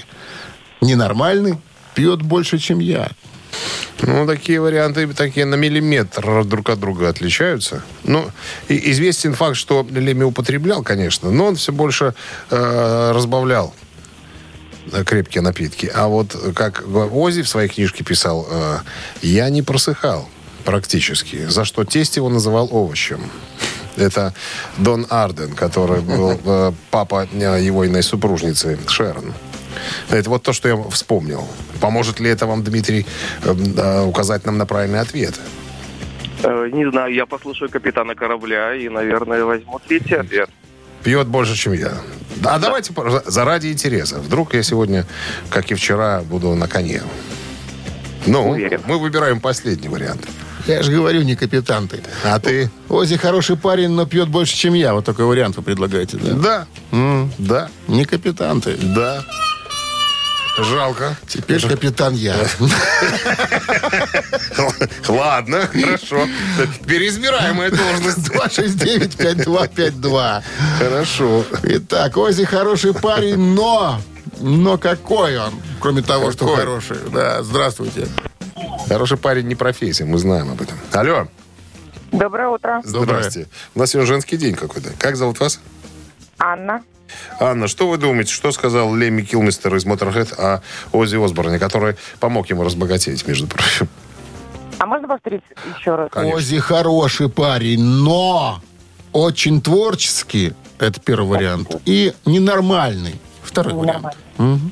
Ненормальный, 0.81 1.57
пьет 1.93 2.21
больше, 2.21 2.57
чем 2.57 2.79
я. 2.79 3.11
Ну, 4.01 4.27
такие 4.27 4.61
варианты, 4.61 5.07
такие 5.13 5.45
на 5.45 5.55
миллиметр 5.55 6.45
друг 6.45 6.69
от 6.69 6.79
друга 6.79 7.09
отличаются. 7.09 7.83
Ну, 8.03 8.29
и 8.67 8.91
известен 8.91 9.33
факт, 9.33 9.55
что 9.55 9.85
Леми 9.89 10.23
употреблял, 10.23 10.83
конечно, 10.83 11.31
но 11.31 11.47
он 11.47 11.55
все 11.55 11.71
больше 11.71 12.13
э, 12.51 13.11
разбавлял 13.13 13.73
э, 14.91 15.03
крепкие 15.03 15.41
напитки. 15.41 15.91
А 15.93 16.07
вот 16.07 16.35
как 16.55 16.83
Ози 16.87 17.41
в 17.41 17.49
своей 17.49 17.69
книжке 17.69 18.03
писал, 18.03 18.47
э, 18.49 18.77
я 19.21 19.49
не 19.49 19.63
просыхал 19.63 20.29
практически, 20.67 21.45
за 21.47 21.63
что 21.63 21.85
тесть 21.85 22.17
его 22.17 22.27
называл 22.27 22.67
овощем. 22.71 23.21
Это 23.95 24.33
Дон 24.77 25.07
Арден, 25.09 25.55
который 25.55 26.01
был 26.01 26.37
э, 26.45 26.71
папа 26.91 27.25
э, 27.31 27.61
его 27.61 27.87
иной 27.87 28.03
супружницы 28.03 28.77
Шерон. 28.87 29.33
Это 30.09 30.29
вот 30.29 30.43
то, 30.43 30.51
что 30.51 30.67
я 30.67 30.75
вспомнил. 30.89 31.47
Поможет 31.79 32.19
ли 32.19 32.29
это 32.29 32.45
вам, 32.45 32.63
Дмитрий, 32.63 33.05
э, 33.45 33.55
э, 33.77 34.03
указать 34.03 34.45
нам 34.45 34.57
на 34.57 34.65
правильный 34.65 34.99
ответ? 34.99 35.39
Э, 36.43 36.69
не 36.73 36.91
знаю, 36.91 37.13
я 37.13 37.25
послушаю 37.25 37.69
капитана 37.69 38.13
корабля 38.13 38.75
и, 38.75 38.89
наверное, 38.89 39.45
возьму 39.45 39.79
третий 39.87 40.15
ответ. 40.15 40.49
Пьет 41.01 41.27
больше, 41.27 41.55
чем 41.55 41.71
я. 41.73 41.93
А 42.43 42.59
давайте 42.59 42.91
по- 42.91 43.23
заради 43.25 43.67
интереса. 43.71 44.19
Вдруг 44.19 44.53
я 44.53 44.63
сегодня, 44.63 45.05
как 45.49 45.71
и 45.71 45.75
вчера, 45.75 46.23
буду 46.23 46.55
на 46.55 46.67
коне. 46.67 47.03
Ну, 48.25 48.49
Уверен. 48.49 48.81
мы 48.85 48.99
выбираем 48.99 49.39
последний 49.39 49.87
вариант. 49.87 50.27
Я 50.67 50.83
же 50.83 50.91
говорю, 50.91 51.21
не 51.23 51.35
капитан 51.35 51.87
ты. 51.87 52.01
А 52.23 52.39
ты? 52.39 52.69
Ози 52.89 53.17
хороший 53.17 53.55
парень, 53.55 53.89
но 53.89 54.05
пьет 54.05 54.27
больше, 54.27 54.55
чем 54.55 54.73
я. 54.73 54.93
Вот 54.93 55.05
такой 55.05 55.25
вариант 55.25 55.55
вы 55.57 55.63
предлагаете, 55.63 56.17
да? 56.17 56.33
Да. 56.33 56.67
М, 56.91 57.31
Да. 57.37 57.69
Не 57.87 58.05
капитан 58.05 58.61
ты. 58.61 58.75
Да. 58.77 59.23
Жалко. 60.57 61.15
Теперь 61.27 61.61
капитан 61.65 62.15
я. 62.15 62.35
Ладно, 65.07 65.67
хорошо. 65.71 66.27
Переизбираемая 66.87 67.69
должность. 67.71 68.27
269-5252. 68.29 70.41
Хорошо. 70.79 71.45
Итак, 71.63 72.17
Ози 72.17 72.45
хороший 72.45 72.93
парень, 72.93 73.37
но... 73.37 74.01
Но 74.39 74.77
какой 74.77 75.37
он? 75.37 75.53
Кроме 75.79 76.01
того, 76.01 76.31
что 76.31 76.47
хороший. 76.55 76.97
Да, 77.13 77.43
здравствуйте. 77.43 78.07
Хороший 78.87 79.17
парень 79.17 79.47
не 79.47 79.55
профессия, 79.55 80.05
мы 80.05 80.17
знаем 80.17 80.51
об 80.51 80.61
этом. 80.61 80.77
Алло. 80.93 81.27
Доброе 82.11 82.47
утро. 82.47 82.81
Доброе. 82.85 83.19
Здравствуйте. 83.19 83.49
У 83.75 83.79
нас 83.79 83.91
сегодня 83.91 84.07
женский 84.07 84.37
день 84.37 84.55
какой-то. 84.55 84.91
Как 84.97 85.15
зовут 85.15 85.39
вас? 85.39 85.59
Анна. 86.39 86.81
Анна, 87.39 87.67
что 87.67 87.87
вы 87.89 87.97
думаете, 87.97 88.33
что 88.33 88.51
сказал 88.51 88.93
Лемми 88.93 89.21
Килмистер 89.21 89.75
из 89.75 89.85
Motorhead 89.85 90.33
о 90.39 90.61
Оззи 90.91 91.23
Осборне, 91.23 91.59
который 91.59 91.95
помог 92.19 92.49
ему 92.49 92.63
разбогатеть, 92.63 93.27
между 93.27 93.47
прочим? 93.47 93.87
А 94.79 94.85
можно 94.85 95.07
повторить 95.07 95.43
еще 95.77 95.95
раз? 95.95 96.09
Конечно. 96.11 96.37
Ози 96.37 96.59
хороший 96.59 97.29
парень, 97.29 97.81
но 97.81 98.61
очень 99.11 99.61
творческий. 99.61 100.53
Это 100.79 100.99
первый 100.99 101.27
вариант. 101.27 101.75
И 101.85 102.13
ненормальный. 102.25 103.19
Второй 103.41 103.73
вариант. 103.73 104.15
Нормально. 104.37 104.71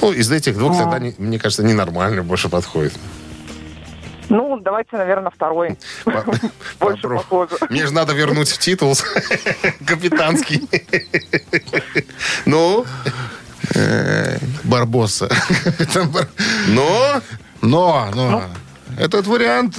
Ну, 0.00 0.12
из 0.12 0.30
этих 0.30 0.56
двух 0.56 0.76
тогда, 0.78 0.98
не- 0.98 1.14
мне 1.18 1.38
кажется, 1.38 1.62
ненормально 1.62 2.22
больше 2.22 2.48
подходит. 2.48 2.92
Ну, 4.28 4.58
давайте, 4.60 4.96
наверное, 4.96 5.30
второй. 5.30 5.76
Больше 6.80 7.08
похоже. 7.08 7.56
Мне 7.68 7.86
же 7.86 7.92
надо 7.92 8.14
вернуть 8.14 8.56
титул 8.58 8.96
капитанский. 9.86 10.66
Ну, 12.46 12.86
Барбоса. 14.64 15.28
Капитан 15.64 16.08
Бар- 16.12 16.28
но... 16.68 17.20
Но, 17.60 18.10
но. 18.14 18.44
Этот 18.98 19.26
вариант... 19.26 19.76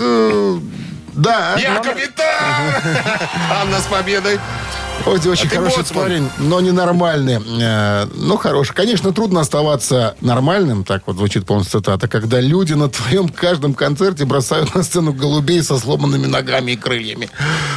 Да. 1.13 1.56
Я 1.60 1.76
капитан! 1.80 2.73
Анна 3.52 3.80
с 3.80 3.84
победой. 3.86 4.39
Ози 5.08 5.28
очень 5.28 5.47
А 5.47 5.56
хороший 5.56 5.78
боцман. 5.80 6.04
парень, 6.04 6.30
но 6.38 6.62
ненормальный. 6.62 7.39
Э, 7.62 8.06
Ну, 8.15 8.38
хороший. 8.38 8.73
Конечно, 8.73 9.12
трудно 9.12 9.41
оставаться 9.41 10.15
нормальным, 10.21 10.84
так 10.84 11.04
вот 11.08 11.17
звучит 11.17 11.45
полностью 11.45 11.80
цитата, 11.82 12.08
когда 12.08 12.39
люди 12.39 12.73
на 12.73 12.89
твоем 12.89 13.28
каждом 13.30 13.73
концерте 13.73 14.23
бросают 14.26 14.73
на 14.76 14.84
сцену 14.84 15.12
голубей 15.12 15.62
со 15.63 15.78
сломанными 15.80 16.28
ногами 16.28 16.71
и 16.73 16.76
крыльями. 16.78 17.30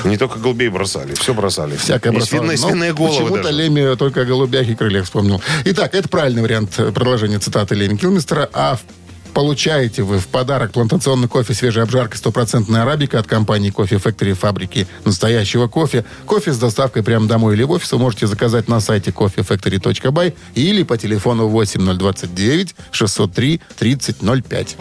Не 0.04 0.18
только 0.18 0.38
голубей 0.38 0.68
бросали, 0.68 1.14
все 1.14 1.32
бросали. 1.34 1.76
Всякое 1.76 2.12
И 2.12 2.16
бросало. 2.16 2.40
свиные, 2.40 2.58
Но 2.60 2.68
свиные 2.68 2.92
головы 2.92 3.14
Почему-то 3.14 3.42
даже. 3.44 3.54
Леми 3.56 3.96
только 3.96 4.20
о 4.20 4.24
голубях 4.24 4.68
и 4.68 4.74
крыльях 4.76 5.04
вспомнил. 5.06 5.40
Итак, 5.64 5.94
это 5.94 6.08
правильный 6.08 6.42
вариант 6.42 6.74
э, 6.78 6.92
продолжения 6.92 7.38
цитаты 7.38 7.74
Леми 7.74 7.96
Килмистера. 7.96 8.48
А 8.52 8.76
в- 8.76 8.80
получаете 9.36 10.02
вы 10.02 10.18
в 10.18 10.28
подарок 10.28 10.72
плантационный 10.72 11.28
кофе 11.28 11.52
свежей 11.52 11.82
обжарки 11.82 12.16
стопроцентная 12.16 12.84
арабика 12.84 13.18
от 13.18 13.26
компании 13.26 13.68
Кофе 13.68 13.96
Factory 13.96 14.32
фабрики 14.32 14.88
настоящего 15.04 15.68
кофе. 15.68 16.06
Кофе 16.24 16.54
с 16.54 16.58
доставкой 16.58 17.02
прямо 17.02 17.28
домой 17.28 17.52
или 17.54 17.62
в 17.62 17.70
офис 17.70 17.92
вы 17.92 17.98
можете 17.98 18.26
заказать 18.26 18.66
на 18.66 18.80
сайте 18.80 19.10
coffeefactory.by 19.10 20.34
или 20.54 20.82
по 20.84 20.96
телефону 20.96 21.48
8029 21.48 22.74
603 22.90 23.60
3005. 23.76 24.76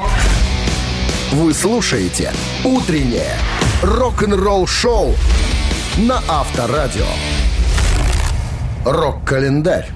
Вы 1.33 1.53
слушаете 1.53 2.31
«Утреннее 2.63 3.37
рок-н-ролл-шоу» 3.81 5.15
на 5.97 6.23
Авторадио. 6.29 7.07
Рок-календарь. 8.85 9.91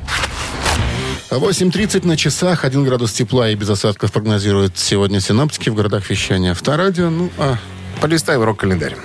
8.30 1.32 2.08
на 2.08 2.18
часах, 2.18 2.65
1 2.65 2.84
градус 2.84 3.13
тепла 3.13 3.50
и 3.50 3.56
без 3.56 3.70
осадков 3.70 4.12
прогнозируют 4.12 4.78
сегодня 4.78 5.20
синоптики 5.20 5.70
в 5.70 5.76
городах 5.76 6.10
вещания. 6.10 6.52
Авторадио, 6.52 7.10
ну, 7.10 7.30
а 7.38 7.58
Полистай 8.02 8.38
рок-календарь. 8.38 8.96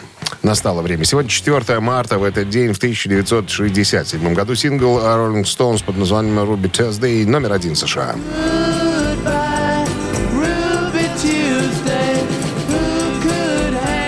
Настало 0.42 0.82
время. 0.82 1.04
Сегодня 1.04 1.30
4 1.30 1.80
марта. 1.80 2.18
В 2.18 2.24
этот 2.24 2.48
день, 2.48 2.72
в 2.72 2.78
1967 2.78 4.34
году, 4.34 4.54
сингл 4.54 4.98
Rolling 4.98 5.44
Stones 5.44 5.84
под 5.84 5.96
названием 5.96 6.38
«Ruby 6.38 6.70
Tuesday» 6.70 7.26
номер 7.26 7.52
один 7.52 7.74
США. 7.74 8.14
Ruby 8.14 9.63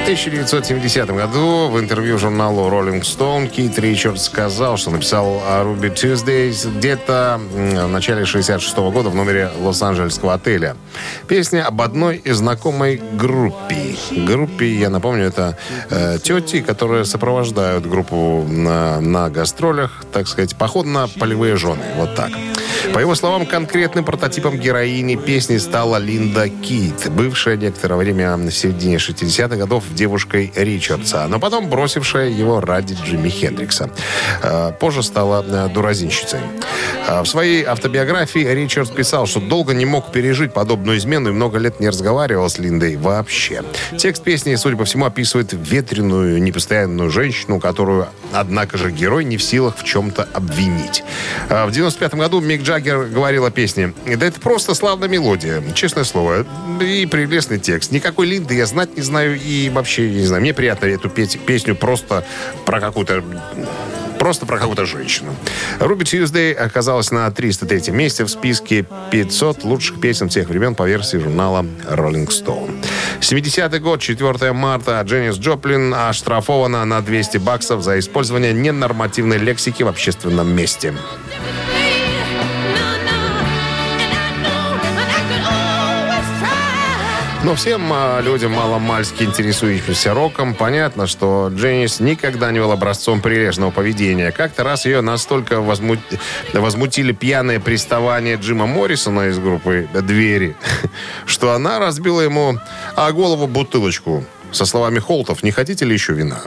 1970 0.06 1.10
году 1.10 1.68
в 1.68 1.80
интервью 1.80 2.16
журналу 2.16 2.70
Rolling 2.70 3.00
Stone 3.00 3.48
Кит 3.48 3.76
Ричардс 3.76 4.26
сказал, 4.26 4.76
что 4.76 4.92
написал 4.92 5.42
Ruby 5.64 5.92
Tuesdays 5.92 6.78
где-то 6.78 7.40
в 7.52 7.88
начале 7.88 8.24
66 8.24 8.76
года 8.76 9.10
в 9.10 9.16
номере 9.16 9.50
Лос-Анджелесского 9.58 10.34
отеля. 10.34 10.76
Песня 11.26 11.66
об 11.66 11.82
одной 11.82 12.18
из 12.18 12.36
знакомой 12.36 13.02
группе. 13.14 13.96
Группе, 14.12 14.76
я 14.76 14.90
напомню, 14.90 15.24
это 15.24 15.58
э, 15.90 16.18
тети, 16.22 16.60
которые 16.60 17.04
сопровождают 17.04 17.84
группу 17.84 18.46
на, 18.48 19.00
на 19.00 19.28
гастролях, 19.28 20.04
так 20.12 20.28
сказать, 20.28 20.54
поход 20.54 20.86
на 20.86 21.08
полевые 21.08 21.56
жены. 21.56 21.82
Вот 21.96 22.14
так. 22.14 22.30
По 22.92 22.98
его 22.98 23.14
словам, 23.14 23.46
конкретным 23.46 24.04
прототипом 24.04 24.58
героини 24.58 25.16
песни 25.16 25.58
стала 25.58 25.96
Линда 25.96 26.48
Кит, 26.48 27.08
бывшая 27.10 27.56
некоторое 27.56 27.96
время 27.96 28.36
в 28.36 28.50
середине 28.50 28.96
60-х 28.96 29.56
годов 29.56 29.84
девушкой 29.94 30.52
Ричардса, 30.54 31.26
но 31.28 31.38
потом 31.38 31.68
бросившая 31.68 32.28
его 32.28 32.60
ради 32.60 32.94
Джимми 32.94 33.28
Хендрикса. 33.28 33.90
Э, 34.42 34.72
Позже 34.78 35.02
стала 35.02 35.44
э, 35.46 35.68
дуразинщицей. 35.72 36.40
Э, 37.08 37.22
В 37.22 37.26
своей 37.26 37.64
автобиографии 37.64 38.40
Ричардс 38.40 38.90
писал, 38.90 39.26
что 39.26 39.40
долго 39.40 39.74
не 39.74 39.86
мог 39.86 40.12
пережить 40.12 40.52
подобную 40.52 40.98
измену 40.98 41.30
и 41.30 41.32
много 41.32 41.58
лет 41.58 41.80
не 41.80 41.88
разговаривал 41.88 42.48
с 42.48 42.58
Линдой 42.58 42.96
вообще. 42.96 43.62
Текст 43.98 44.22
песни, 44.22 44.54
судя 44.56 44.76
по 44.76 44.84
всему, 44.84 45.06
описывает 45.06 45.52
ветреную, 45.52 46.42
непостоянную 46.42 47.10
женщину, 47.10 47.60
которую, 47.60 48.08
однако 48.32 48.78
же, 48.78 48.90
герой 48.90 49.24
не 49.24 49.36
в 49.36 49.42
силах 49.42 49.76
в 49.76 49.84
чем-то 49.84 50.28
обвинить. 50.32 51.04
В 51.48 51.70
95 51.70 52.14
году 52.14 52.40
Мик 52.40 52.62
Джаггер 52.66 53.04
говорил 53.04 53.44
о 53.44 53.52
песне. 53.52 53.94
Да 54.04 54.26
это 54.26 54.40
просто 54.40 54.74
славная 54.74 55.08
мелодия, 55.08 55.62
честное 55.72 56.02
слово. 56.02 56.44
И 56.80 57.06
прелестный 57.06 57.60
текст. 57.60 57.92
Никакой 57.92 58.26
Линды 58.26 58.54
я 58.54 58.66
знать 58.66 58.96
не 58.96 59.02
знаю 59.02 59.40
и 59.40 59.70
вообще 59.72 60.10
не 60.10 60.26
знаю. 60.26 60.42
Мне 60.42 60.52
приятно 60.52 60.86
эту 60.86 61.08
песню 61.08 61.76
просто 61.76 62.26
про 62.64 62.80
какую-то 62.80 63.22
Просто 64.18 64.46
про 64.46 64.58
какую-то 64.58 64.86
женщину. 64.86 65.36
Руби 65.78 66.04
Tuesday 66.04 66.54
оказалась 66.54 67.10
на 67.10 67.30
303 67.30 67.92
месте 67.92 68.24
в 68.24 68.28
списке 68.28 68.86
500 69.10 69.62
лучших 69.62 70.00
песен 70.00 70.30
всех 70.30 70.48
времен 70.48 70.74
по 70.74 70.88
версии 70.88 71.18
журнала 71.18 71.66
Rolling 71.84 72.26
Stone. 72.28 72.82
70-й 73.20 73.78
год, 73.78 74.00
4 74.00 74.52
марта, 74.54 75.00
Дженнис 75.04 75.36
Джоплин 75.36 75.94
оштрафована 75.94 76.84
на 76.86 77.02
200 77.02 77.36
баксов 77.38 77.82
за 77.82 77.98
использование 77.98 78.54
ненормативной 78.54 79.36
лексики 79.36 79.82
в 79.82 79.88
общественном 79.88 80.48
месте. 80.48 80.94
Но 87.46 87.54
всем 87.54 87.92
а, 87.92 88.20
людям 88.20 88.54
маломальски 88.54 89.22
интересующимся 89.22 90.14
роком 90.14 90.52
понятно, 90.52 91.06
что 91.06 91.48
Дженнис 91.54 92.00
никогда 92.00 92.50
не 92.50 92.58
был 92.58 92.72
образцом 92.72 93.20
прилежного 93.20 93.70
поведения. 93.70 94.32
Как-то 94.32 94.64
раз 94.64 94.84
ее 94.84 95.00
настолько 95.00 95.54
возму- 95.60 96.00
возмутили 96.52 97.12
пьяные 97.12 97.60
приставания 97.60 98.36
Джима 98.36 98.66
Моррисона 98.66 99.28
из 99.28 99.38
группы 99.38 99.88
«Двери», 99.94 100.56
что 101.24 101.52
она 101.52 101.78
разбила 101.78 102.20
ему 102.20 102.58
о 102.96 103.12
голову 103.12 103.46
бутылочку 103.46 104.24
со 104.50 104.66
словами 104.66 104.98
Холтов 104.98 105.44
«Не 105.44 105.52
хотите 105.52 105.84
ли 105.84 105.92
еще 105.92 106.14
вина?» 106.14 106.40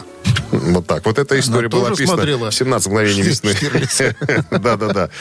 Вот 0.51 0.87
так. 0.87 1.05
Вот 1.05 1.19
эта 1.19 1.39
история 1.39 1.69
была 1.69 1.89
тоже 1.89 2.03
описана 2.03 2.17
смотрела 2.17 2.49
в 2.49 2.55
17 2.55 2.87
мгновений 2.87 3.21
весны. 3.21 3.53
Да-да-да. 4.51 5.09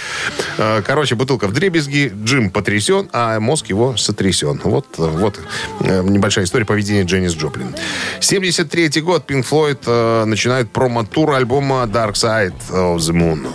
Э, 0.58 0.82
Короче, 0.84 1.14
бутылка 1.14 1.46
в 1.46 1.52
дребезги, 1.52 2.12
Джим 2.24 2.50
потрясен, 2.50 3.08
а 3.12 3.38
мозг 3.38 3.66
его 3.66 3.96
сотрясен. 3.96 4.60
Вот, 4.64 4.86
вот 4.96 5.38
э, 5.80 6.02
небольшая 6.02 6.44
история 6.44 6.64
поведения 6.64 7.02
Дженнис 7.02 7.34
Джоплин. 7.34 7.74
73 8.20 9.00
год 9.00 9.30
Pink 9.30 9.46
Floyd 9.48 9.78
э, 9.86 10.24
начинает 10.24 10.70
промо-тур 10.72 11.32
альбома 11.32 11.84
Dark 11.84 12.14
Side 12.14 12.54
of 12.70 12.96
the 12.96 13.12
Moon. 13.12 13.46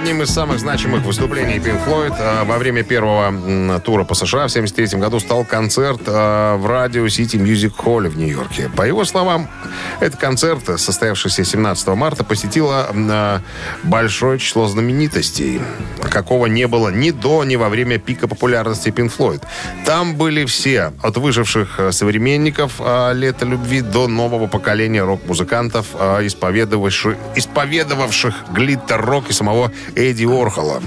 Одним 0.00 0.22
из 0.22 0.30
самых 0.30 0.58
значимых 0.60 1.02
выступлений 1.02 1.58
Pink 1.58 1.84
Floyd 1.84 2.14
э, 2.18 2.44
во 2.44 2.56
время 2.56 2.82
первого 2.82 3.78
тура 3.80 4.04
по 4.04 4.14
США 4.14 4.48
в 4.48 4.50
1973 4.50 4.98
году 4.98 5.20
стал 5.20 5.44
концерт 5.44 6.00
э, 6.06 6.56
в 6.56 6.66
радио 6.66 7.04
City 7.04 7.38
Music 7.38 7.74
Hall 7.76 8.08
в 8.08 8.16
Нью-Йорке. 8.16 8.70
По 8.74 8.84
его 8.84 9.04
словам, 9.04 9.50
этот 10.00 10.18
концерт, 10.18 10.80
состоявшийся 10.80 11.44
17 11.44 11.88
марта, 11.88 12.24
посетило 12.24 12.88
э, 12.94 13.40
большое 13.82 14.38
число 14.38 14.68
знаменитостей, 14.68 15.60
какого 16.10 16.46
не 16.46 16.66
было 16.66 16.88
ни 16.88 17.10
до, 17.10 17.44
ни 17.44 17.56
во 17.56 17.68
время 17.68 17.98
пика 17.98 18.26
популярности 18.26 18.88
Pink 18.88 19.12
Floyd. 19.14 19.42
Там 19.84 20.14
были 20.16 20.46
все, 20.46 20.94
от 21.02 21.18
выживших 21.18 21.78
э, 21.78 21.92
современников 21.92 22.80
«Лета 23.12 23.44
любви» 23.44 23.82
до 23.82 24.08
нового 24.08 24.46
поколения 24.46 25.04
рок-музыкантов, 25.04 25.88
исповедовавших, 26.22 27.16
исповедовавших 27.36 28.34
глиттер-рок 28.54 29.28
и 29.28 29.34
самого 29.34 29.70
Эдди 29.96 30.24
Орхола. 30.24 30.80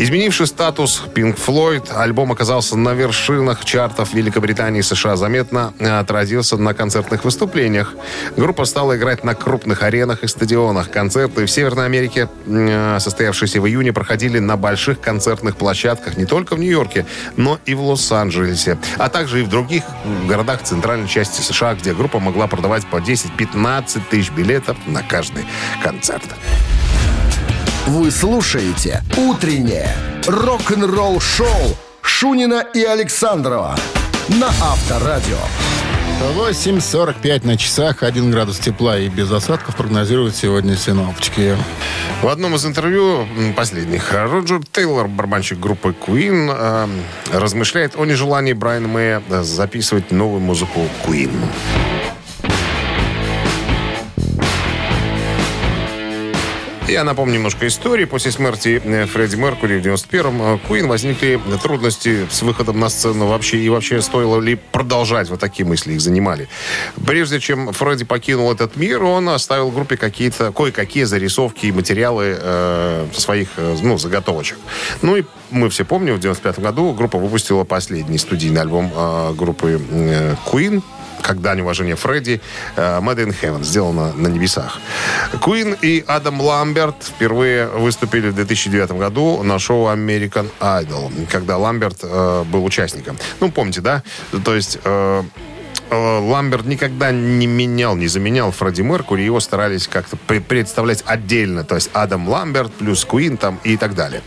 Изменивший 0.00 0.46
статус 0.46 1.02
Pink 1.14 1.36
Floyd, 1.44 1.92
альбом 1.92 2.30
оказался 2.30 2.76
на 2.76 2.94
вершинах 2.94 3.64
чартов 3.64 4.14
Великобритании 4.14 4.78
и 4.80 4.82
США. 4.82 5.16
Заметно 5.16 5.74
э, 5.80 5.98
отразился 5.98 6.56
на 6.56 6.72
концертных 6.72 7.24
выступлениях. 7.24 7.94
Группа 8.36 8.64
стала 8.64 8.96
играть 8.96 9.24
на 9.24 9.34
крупных 9.34 9.82
аренах 9.82 10.22
и 10.22 10.28
стадионах. 10.28 10.90
Концерты 10.90 11.46
в 11.46 11.50
Северной 11.50 11.86
Америке, 11.86 12.28
э, 12.46 12.98
состоявшиеся 13.00 13.60
в 13.60 13.66
июне, 13.66 13.92
проходили 13.92 14.38
на 14.38 14.56
больших 14.56 15.00
концертных 15.00 15.56
площадках 15.56 16.16
не 16.16 16.26
только 16.26 16.54
в 16.54 16.60
Нью-Йорке, 16.60 17.04
но 17.36 17.58
и 17.64 17.74
в 17.74 17.82
Лос-Анджелесе, 17.82 18.78
а 18.98 19.08
также 19.08 19.40
и 19.40 19.42
в 19.42 19.48
других 19.48 19.82
городах 20.28 20.62
центральной 20.62 21.08
части 21.08 21.40
США, 21.40 21.74
где 21.74 21.92
группа 21.92 22.20
могла 22.20 22.46
продавать 22.46 22.86
по 22.86 22.96
10-15 22.96 24.02
тысяч 24.10 24.30
билетов 24.30 24.76
на 24.86 25.02
каждый 25.02 25.44
концерт. 25.82 26.26
Вы 27.88 28.10
слушаете 28.10 29.02
«Утреннее 29.16 29.88
рок-н-ролл-шоу» 30.26 31.48
Шунина 32.02 32.62
и 32.74 32.84
Александрова 32.84 33.74
на 34.28 34.48
Авторадио. 34.48 35.38
8.45 36.36 37.46
на 37.46 37.56
часах, 37.56 38.02
1 38.02 38.30
градус 38.30 38.58
тепла 38.58 38.98
и 38.98 39.08
без 39.08 39.32
осадков 39.32 39.74
прогнозируют 39.74 40.36
сегодня 40.36 40.76
синоптики. 40.76 41.56
В 42.20 42.28
одном 42.28 42.56
из 42.56 42.66
интервью 42.66 43.26
последних 43.56 44.12
Роджер 44.12 44.60
Тейлор, 44.70 45.08
барабанщик 45.08 45.58
группы 45.58 45.94
Queen, 46.06 46.54
э, 46.54 46.88
размышляет 47.32 47.96
о 47.96 48.04
нежелании 48.04 48.52
Брайана 48.52 48.88
Мэя 48.88 49.22
э, 49.30 49.42
записывать 49.42 50.12
новую 50.12 50.40
музыку 50.40 50.80
Queen. 51.06 51.32
Я 56.88 57.04
напомню 57.04 57.34
немножко 57.34 57.66
истории. 57.66 58.06
После 58.06 58.32
смерти 58.32 58.80
э, 58.82 59.04
Фредди 59.04 59.36
Меркури 59.36 59.78
в 59.78 59.82
91-м 59.84 60.40
э, 60.40 60.58
Queen 60.66 60.86
возникли 60.86 61.38
трудности 61.62 62.26
с 62.30 62.40
выходом 62.40 62.80
на 62.80 62.88
сцену 62.88 63.26
вообще. 63.26 63.58
И 63.58 63.68
вообще 63.68 64.00
стоило 64.00 64.40
ли 64.40 64.54
продолжать? 64.54 65.28
Вот 65.28 65.38
такие 65.38 65.66
мысли 65.66 65.92
их 65.92 66.00
занимали. 66.00 66.48
Прежде 67.06 67.40
чем 67.40 67.74
Фредди 67.74 68.06
покинул 68.06 68.50
этот 68.50 68.76
мир, 68.76 69.02
он 69.02 69.28
оставил 69.28 69.70
группе 69.70 69.98
какие-то, 69.98 70.50
кое-какие 70.50 71.04
зарисовки 71.04 71.66
и 71.66 71.72
материалы 71.72 72.34
э, 72.40 73.06
своих 73.12 73.50
э, 73.58 73.76
ну, 73.82 73.98
заготовочек. 73.98 74.56
Ну 75.02 75.16
и 75.16 75.24
мы 75.50 75.68
все 75.68 75.84
помним, 75.84 76.14
в 76.14 76.20
95 76.20 76.58
году 76.58 76.94
группа 76.94 77.18
выпустила 77.18 77.64
последний 77.64 78.16
студийный 78.16 78.62
альбом 78.62 78.90
э, 78.96 79.34
группы 79.34 79.78
э, 79.90 80.36
Queen 80.50 80.82
как 81.22 81.40
дань 81.40 81.60
уважения 81.60 81.96
Фредди, 81.96 82.40
э, 82.76 83.00
Made 83.00 83.26
in 83.26 83.34
Heaven, 83.42 83.62
сделано 83.64 84.12
на 84.14 84.28
небесах. 84.28 84.78
Куин 85.40 85.76
и 85.82 86.04
Адам 86.06 86.40
Ламберт 86.40 86.96
впервые 87.02 87.66
выступили 87.68 88.28
в 88.30 88.34
2009 88.34 88.92
году 88.92 89.42
на 89.42 89.58
шоу 89.58 89.86
American 89.88 90.48
Idol, 90.60 91.10
когда 91.30 91.56
Ламберт 91.56 91.98
э, 92.02 92.44
был 92.44 92.64
участником. 92.64 93.16
Ну, 93.40 93.50
помните, 93.50 93.80
да? 93.80 94.02
То 94.44 94.54
есть... 94.54 94.78
э, 94.84 95.22
э, 95.90 96.18
Ламберт 96.18 96.66
никогда 96.66 97.12
не 97.12 97.46
менял, 97.46 97.96
не 97.96 98.08
заменял 98.08 98.50
Фредди 98.52 98.82
Меркури. 98.82 99.22
Его 99.22 99.40
старались 99.40 99.88
как-то 99.88 100.18
пре- 100.28 100.40
представлять 100.42 101.02
отдельно. 101.06 101.64
То 101.64 101.76
есть 101.76 101.88
Адам 101.94 102.28
Ламберт 102.28 102.72
плюс 102.74 103.04
Куин 103.06 103.36
там 103.38 103.58
и 103.64 103.76
так 103.78 103.94
далее. 103.94 104.20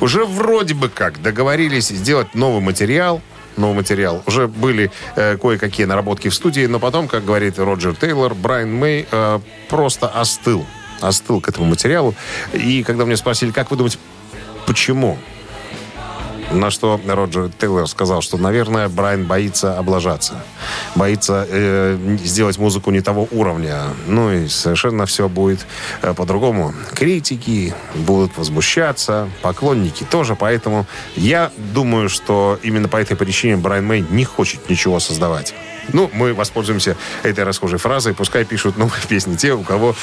Уже 0.00 0.24
вроде 0.24 0.72
бы 0.74 0.88
как 0.88 1.20
договорились 1.20 1.88
сделать 1.88 2.34
новый 2.34 2.62
материал, 2.62 3.20
новый 3.56 3.76
материал. 3.76 4.22
Уже 4.26 4.48
были 4.48 4.90
э, 5.16 5.36
кое-какие 5.36 5.86
наработки 5.86 6.28
в 6.28 6.34
студии, 6.34 6.66
но 6.66 6.78
потом, 6.78 7.08
как 7.08 7.24
говорит 7.24 7.58
Роджер 7.58 7.94
Тейлор, 7.94 8.34
Брайан 8.34 8.72
Мэй 8.72 9.06
э, 9.10 9.40
просто 9.68 10.08
остыл. 10.08 10.66
Остыл 11.00 11.40
к 11.40 11.48
этому 11.48 11.66
материалу. 11.66 12.14
И 12.52 12.82
когда 12.84 13.04
мне 13.04 13.16
спросили, 13.16 13.50
как 13.50 13.70
вы 13.70 13.76
думаете, 13.76 13.98
почему? 14.66 15.18
На 16.52 16.70
что 16.70 17.00
Роджер 17.06 17.50
Тейлор 17.58 17.88
сказал, 17.88 18.20
что, 18.20 18.36
наверное, 18.36 18.88
Брайан 18.88 19.24
боится 19.24 19.78
облажаться. 19.78 20.44
Боится 20.94 21.46
э, 21.48 22.18
сделать 22.22 22.58
музыку 22.58 22.90
не 22.90 23.00
того 23.00 23.26
уровня. 23.30 23.84
Ну 24.06 24.30
и 24.30 24.48
совершенно 24.48 25.06
все 25.06 25.28
будет 25.28 25.66
э, 26.02 26.12
по-другому. 26.12 26.74
Критики 26.94 27.74
будут 27.94 28.36
возмущаться, 28.36 29.30
поклонники 29.40 30.04
тоже. 30.04 30.36
Поэтому 30.36 30.86
я 31.16 31.50
думаю, 31.56 32.10
что 32.10 32.58
именно 32.62 32.88
по 32.88 32.98
этой 32.98 33.16
причине 33.16 33.56
Брайан 33.56 33.86
Мэй 33.86 34.04
не 34.10 34.24
хочет 34.24 34.68
ничего 34.68 35.00
создавать. 35.00 35.54
Ну, 35.92 36.10
мы 36.12 36.34
воспользуемся 36.34 36.96
этой 37.22 37.44
расхожей 37.44 37.78
фразой. 37.78 38.12
Пускай 38.14 38.44
пишут 38.44 38.76
новые 38.76 39.02
песни 39.08 39.36
те, 39.36 39.54
у 39.54 39.62
кого 39.62 39.94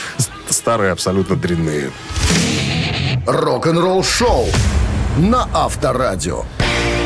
старые 0.49 0.91
абсолютно 0.91 1.35
дрянные. 1.35 1.91
Рок-н-ролл 3.27 4.03
шоу 4.03 4.47
на 5.19 5.47
Авторадио. 5.53 6.43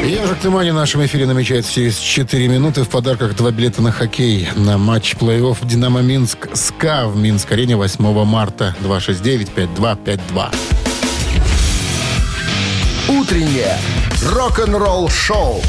Ежик 0.04 0.38
Тумани 0.40 0.72
в 0.72 0.76
нашем 0.76 1.04
эфире 1.06 1.26
намечается 1.26 1.74
через 1.74 1.98
4 1.98 2.48
минуты. 2.48 2.84
В 2.84 2.90
подарках 2.90 3.36
два 3.36 3.52
билета 3.52 3.82
на 3.82 3.92
хоккей 3.92 4.50
на 4.56 4.78
матч 4.78 5.16
плей-офф 5.16 5.58
«Динамо 5.64 6.02
Минск» 6.02 6.50
СКА 6.54 7.08
в 7.08 7.18
Минск-арене 7.18 7.76
8 7.76 8.24
марта 8.26 8.76
269-5252. 8.84 10.56
Утреннее 13.10 13.78
рок-н-ролл 14.32 15.10
шоу 15.10 15.62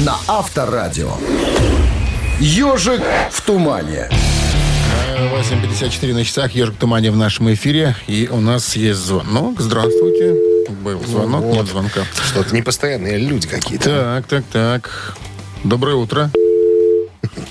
на 0.00 0.16
Авторадио. 0.26 1.12
Ежик 2.40 3.02
в 3.30 3.40
тумане. 3.40 4.10
8.54 5.32 6.12
на 6.12 6.24
часах. 6.24 6.52
Ежик 6.52 6.76
Тумани 6.76 7.08
в 7.08 7.16
нашем 7.16 7.52
эфире. 7.54 7.96
И 8.06 8.28
у 8.30 8.40
нас 8.40 8.76
есть 8.76 8.98
звонок. 8.98 9.60
Здравствуйте. 9.60 10.53
Был 10.84 11.02
звонок, 11.06 11.44
нет 11.46 11.66
звонка. 11.66 12.04
Что-то 12.26 12.54
непостоянные 12.54 13.16
люди 13.16 13.48
какие-то. 13.48 13.84
Так, 13.88 14.26
так, 14.26 14.44
так. 14.52 15.16
Доброе 15.64 15.96
утро. 15.96 16.30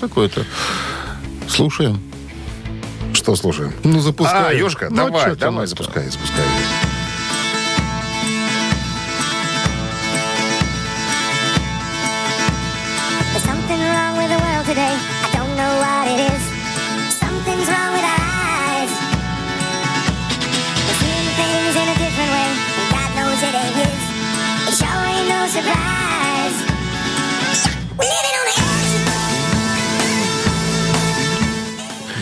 Какое-то. 0.00 0.44
Слушаем. 1.48 2.00
Что 3.12 3.34
слушаем? 3.34 3.72
Ну, 3.82 3.98
запускай. 4.00 4.50
А, 4.50 4.52
Ежка, 4.52 4.86
Ну, 4.88 4.96
давай, 4.96 5.34
давай, 5.34 5.66
запускай, 5.66 6.04
запускай. 6.08 6.44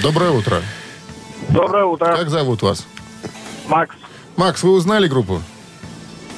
Доброе 0.03 0.31
утро. 0.31 0.61
Доброе 1.51 1.85
утро, 1.85 2.17
Как 2.17 2.29
зовут 2.29 2.63
вас? 2.63 2.87
Макс. 3.69 3.95
Макс, 4.37 4.63
вы 4.63 4.73
узнали 4.73 5.07
группу? 5.07 5.41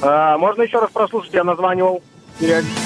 А, 0.02 0.36
можно 0.38 0.62
еще 0.62 0.78
раз 0.80 0.90
прослушать? 0.90 1.32
Я 1.32 1.44
названивал. 1.44 2.02
периодически. 2.38 2.83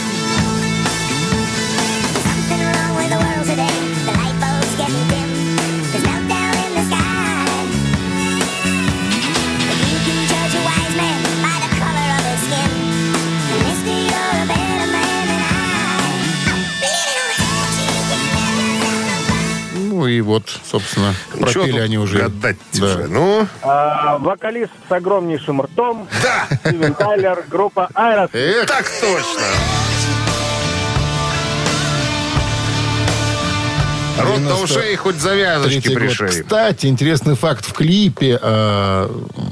Вот, 20.29 20.45
собственно, 20.71 21.15
пропели 21.41 21.73
тут 21.73 21.81
они 21.81 21.99
уже. 21.99 22.19
гадать 22.19 22.59
Да. 22.75 22.85
уже? 22.85 23.09
Ну, 23.09 23.47
А, 23.63 24.19
вокалист 24.19 24.71
с 24.89 24.93
огромнейшим 24.93 25.63
ртом. 25.63 26.07
да, 26.23 26.47
Стивен 26.67 26.95
Тайлер, 26.95 27.45
группа 27.49 27.89
Айрос. 27.95 28.29
Эх, 28.35 28.67
так 28.67 28.85
точно. 29.01 29.88
Рот 34.23 34.43
до 34.43 34.51
93-й 34.55 34.65
ушей, 34.65 34.97
хоть 34.97 35.17
завязочки 35.17 35.89
год. 35.89 35.97
пришей. 35.97 36.29
Кстати, 36.43 36.87
интересный 36.87 37.35
факт. 37.35 37.65
В 37.65 37.73
клипе 37.73 38.39
э, 38.41 39.09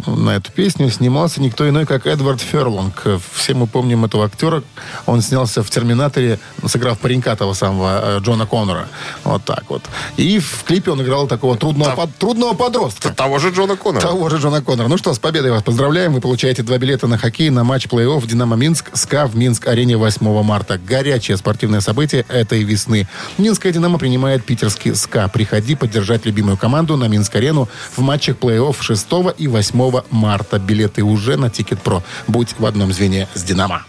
на 0.07 0.37
эту 0.37 0.53
песню 0.53 0.91
снимался 0.91 1.41
никто 1.41 1.69
иной, 1.69 1.87
как 1.87 2.07
Эдвард 2.07 2.41
Ферлонг. 2.41 3.05
Все 3.35 3.55
мы 3.55 3.67
помним 3.67 4.05
этого 4.05 4.25
актера. 4.25 4.63
Он 5.07 5.23
снялся 5.23 5.63
в 5.63 5.71
«Терминаторе», 5.71 6.39
сыграв 6.67 6.99
паренька 6.99 7.35
того 7.37 7.55
самого 7.55 8.19
э, 8.19 8.21
Джона 8.21 8.47
Коннора. 8.47 8.89
Вот 9.25 9.45
так 9.45 9.65
вот. 9.69 9.83
И 10.17 10.39
в 10.39 10.65
клипе 10.65 10.91
он 10.91 11.03
играл 11.03 11.27
такого 11.27 11.57
трудного, 11.57 11.91
Там- 11.91 11.97
под- 11.97 12.17
трудного 12.17 12.55
подростка. 12.55 13.11
Того 13.15 13.39
же 13.39 13.51
Джона 13.51 13.77
Коннора. 13.77 14.03
Того 14.03 14.29
же 14.29 14.39
Джона 14.39 14.63
Коннора. 14.63 14.89
Ну 14.89 14.97
что, 14.99 15.13
с 15.15 15.19
победой 15.19 15.51
вас 15.51 15.63
поздравляем. 15.63 16.13
Вы 16.15 16.21
получаете 16.21 16.63
два 16.63 16.79
билета 16.79 17.07
на 17.07 17.19
хоккей 17.19 17.51
на 17.51 17.65
матч 17.65 17.87
плей-офф 17.87 18.27
«Динамо 18.27 18.57
Минск» 18.57 18.91
СКА 18.95 19.27
в 19.27 19.37
Минск-арене 19.37 19.97
8 19.97 20.43
марта. 20.43 20.79
Горячее 20.79 21.37
спортивное 21.37 21.81
событие 21.81 22.25
этой 22.29 22.63
весны. 22.63 23.09
Минская 23.39 23.73
«Динамо» 23.73 23.99
принимает 23.99 24.45
питерский 24.57 24.95
СКА. 24.95 25.29
Приходи 25.29 25.75
поддержать 25.75 26.25
любимую 26.25 26.57
команду 26.57 26.97
на 26.97 27.09
Минск-арену 27.09 27.69
в 27.95 28.01
матчах 28.01 28.37
плей-офф 28.37 28.77
6 28.81 29.07
и 29.37 29.49
8 29.49 30.01
марта. 30.11 30.59
Билеты 30.59 31.03
уже 31.03 31.37
на 31.37 31.51
Ticketpro. 31.51 32.03
Будь 32.27 32.55
в 32.59 32.65
одном 32.65 32.91
звене 32.91 33.29
с 33.35 33.43
«Динамо». 33.43 33.85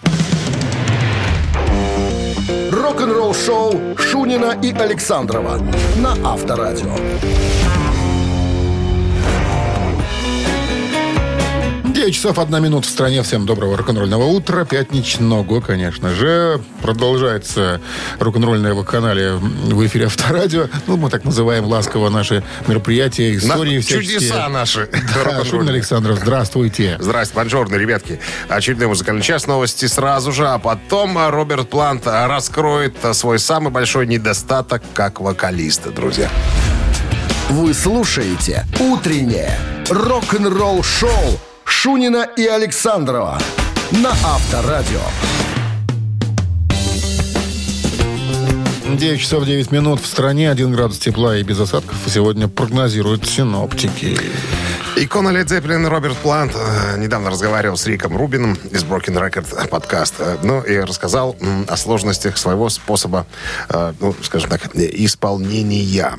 Рок-н-ролл 2.70 3.34
шоу 3.34 3.80
Шунина 3.98 4.58
и 4.62 4.74
Александрова 4.74 5.58
на 5.96 6.12
Авторадио. 6.30 6.94
9 12.08 12.16
часов 12.16 12.40
1 12.40 12.64
минута 12.64 12.88
в 12.88 12.90
стране. 12.90 13.22
Всем 13.22 13.46
доброго 13.46 13.76
рок-н-ролльного 13.76 14.24
утра. 14.24 14.64
Пятничного, 14.64 15.60
конечно 15.60 16.10
же. 16.16 16.62
Продолжается 16.82 17.82
рок-н-ролльное 18.20 18.74
вакханалия 18.74 19.34
в 19.34 19.86
эфире 19.86 20.06
Авторадио. 20.06 20.70
Ну, 20.88 20.96
мы 20.96 21.10
так 21.10 21.26
называем 21.26 21.66
ласково 21.66 22.08
наши 22.08 22.46
мероприятия, 22.66 23.34
На- 23.34 23.38
истории 23.40 23.80
всяческие. 23.80 24.20
Чудеса 24.20 24.48
наши. 24.48 24.90
Да. 25.26 25.44
Шумин 25.44 25.68
Александров, 25.68 26.20
здравствуйте. 26.20 26.96
Здрасте, 27.02 27.36
бонжорно, 27.36 27.76
ребятки. 27.76 28.22
Очередной 28.48 28.88
музыкальный 28.88 29.22
час, 29.22 29.46
новости 29.46 29.86
сразу 29.88 30.32
же, 30.32 30.48
а 30.48 30.60
потом 30.60 31.18
Роберт 31.28 31.70
Плант 31.70 32.04
раскроет 32.06 32.96
свой 33.12 33.38
самый 33.38 33.70
большой 33.70 34.08
недостаток 34.08 34.82
как 34.94 35.20
вокалиста, 35.20 35.92
друзья. 35.92 36.30
Вы 37.50 37.74
слушаете 37.74 38.66
«Утреннее 38.80 39.52
рок-н-ролл 39.90 40.84
шоу» 40.84 41.40
Шунина 41.68 42.28
и 42.38 42.46
Александрова 42.48 43.38
на 43.92 44.10
Авторадио. 44.10 45.02
9 48.86 49.20
часов 49.20 49.46
9 49.46 49.72
минут 49.72 50.00
в 50.00 50.06
стране, 50.08 50.50
1 50.50 50.72
градус 50.72 50.98
тепла 50.98 51.38
и 51.38 51.44
без 51.44 51.60
осадков. 51.60 51.98
Сегодня 52.08 52.48
прогнозируют 52.48 53.28
синоптики. 53.28 54.18
Икона 54.96 55.30
Led 55.30 55.46
Zeppelin 55.46 55.88
Роберт 55.88 56.18
Плант 56.18 56.54
э, 56.56 56.98
недавно 56.98 57.30
разговаривал 57.30 57.78
с 57.78 57.86
Риком 57.86 58.18
Рубином 58.18 58.58
из 58.72 58.84
Broken 58.84 59.16
Record 59.16 59.68
подкаста. 59.68 60.40
Ну, 60.42 60.62
и 60.62 60.80
рассказал 60.80 61.36
о 61.68 61.78
сложностях 61.78 62.38
своего 62.38 62.70
способа, 62.70 63.28
э, 63.70 63.94
ну, 64.00 64.16
скажем 64.24 64.50
так, 64.50 64.76
э, 64.76 64.90
исполнения. 64.94 66.18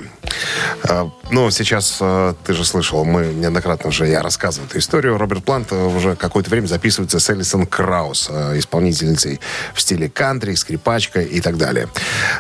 Ну, 1.30 1.50
сейчас 1.50 1.98
э, 2.00 2.34
ты 2.44 2.54
же 2.54 2.64
слышал, 2.64 3.04
мы 3.04 3.26
неоднократно 3.26 3.90
уже 3.90 4.06
я 4.06 4.22
рассказывал 4.22 4.66
эту 4.66 4.78
историю. 4.78 5.18
Роберт 5.18 5.44
Плант 5.44 5.68
э, 5.72 5.84
уже 5.84 6.16
какое-то 6.16 6.48
время 6.48 6.66
записывается 6.66 7.20
с 7.20 7.28
Элисон 7.28 7.66
Краус, 7.66 8.28
э, 8.30 8.58
исполнительницей 8.58 9.38
в 9.74 9.80
стиле 9.80 10.08
кантри, 10.08 10.54
скрипачка 10.54 11.20
и 11.20 11.40
так 11.40 11.58
далее. 11.58 11.88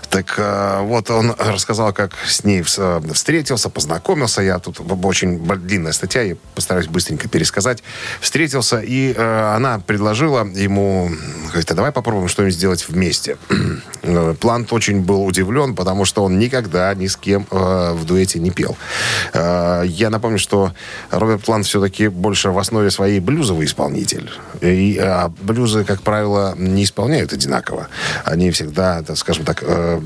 Так 0.08 0.38
вот, 0.82 1.10
он 1.10 1.34
рассказал, 1.38 1.92
как 1.92 2.12
с 2.26 2.44
ней 2.44 2.62
вс- 2.62 3.12
встретился, 3.12 3.68
познакомился. 3.68 4.40
Я 4.40 4.58
тут 4.58 4.80
очень 5.04 5.38
длинная 5.38 5.92
статья, 5.92 6.22
я 6.22 6.36
постараюсь 6.54 6.86
быстренько 6.86 7.28
пересказать. 7.28 7.82
Встретился, 8.20 8.80
и 8.80 9.14
она 9.14 9.80
предложила 9.80 10.46
ему, 10.46 11.10
говорит, 11.48 11.70
а 11.70 11.74
давай 11.74 11.92
попробуем 11.92 12.28
что-нибудь 12.28 12.54
сделать 12.54 12.88
вместе. 12.88 13.36
Плант 14.40 14.72
очень 14.72 15.02
был 15.02 15.24
удивлен, 15.26 15.74
потому 15.74 16.04
что 16.04 16.24
он 16.24 16.38
никогда 16.38 16.94
ни 16.94 17.06
с 17.06 17.16
кем 17.16 17.46
в 17.50 18.04
дуэте 18.04 18.38
не 18.38 18.50
пел. 18.50 18.77
Э, 19.32 19.82
я 19.86 20.10
напомню, 20.10 20.38
что 20.38 20.72
Роберт 21.10 21.42
Плант 21.42 21.66
все-таки 21.66 22.08
больше 22.08 22.50
в 22.50 22.58
основе 22.58 22.90
своей 22.90 23.20
блюзовый 23.20 23.66
исполнитель. 23.66 24.30
И 24.60 24.98
а 24.98 25.30
блюзы, 25.40 25.84
как 25.84 26.02
правило, 26.02 26.54
не 26.56 26.84
исполняют 26.84 27.32
одинаково. 27.32 27.88
Они 28.24 28.50
всегда, 28.50 29.02
скажем 29.14 29.44
так, 29.44 29.62
э, 29.62 30.00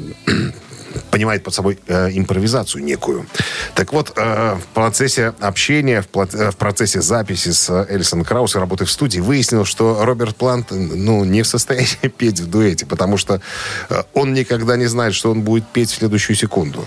понимает 1.13 1.45
под 1.45 1.55
собой 1.55 1.79
э, 1.87 2.09
импровизацию 2.13 2.83
некую. 2.83 3.27
Так 3.75 3.93
вот, 3.93 4.13
э, 4.17 4.55
в 4.57 4.67
процессе 4.75 5.35
общения, 5.41 6.01
в, 6.01 6.09
плат- 6.09 6.35
э, 6.35 6.51
в 6.51 6.57
процессе 6.57 7.03
записи 7.03 7.51
с 7.51 7.69
э, 7.69 7.95
Элисон 7.95 8.25
Краус 8.25 8.57
и 8.57 8.59
работы 8.59 8.87
в 8.87 8.91
студии 8.91 9.21
выяснилось, 9.21 9.69
что 9.69 10.05
Роберт 10.05 10.37
Плант 10.37 10.69
ну, 10.71 11.25
не 11.25 11.43
в 11.43 11.47
состоянии 11.47 12.09
петь 12.19 12.41
в 12.41 12.49
дуэте, 12.49 12.87
потому 12.87 13.19
что 13.19 13.43
э, 13.91 14.03
он 14.15 14.33
никогда 14.33 14.77
не 14.77 14.87
знает, 14.87 15.15
что 15.15 15.31
он 15.31 15.43
будет 15.43 15.67
петь 15.67 15.91
в 15.91 15.95
следующую 15.95 16.35
секунду. 16.35 16.87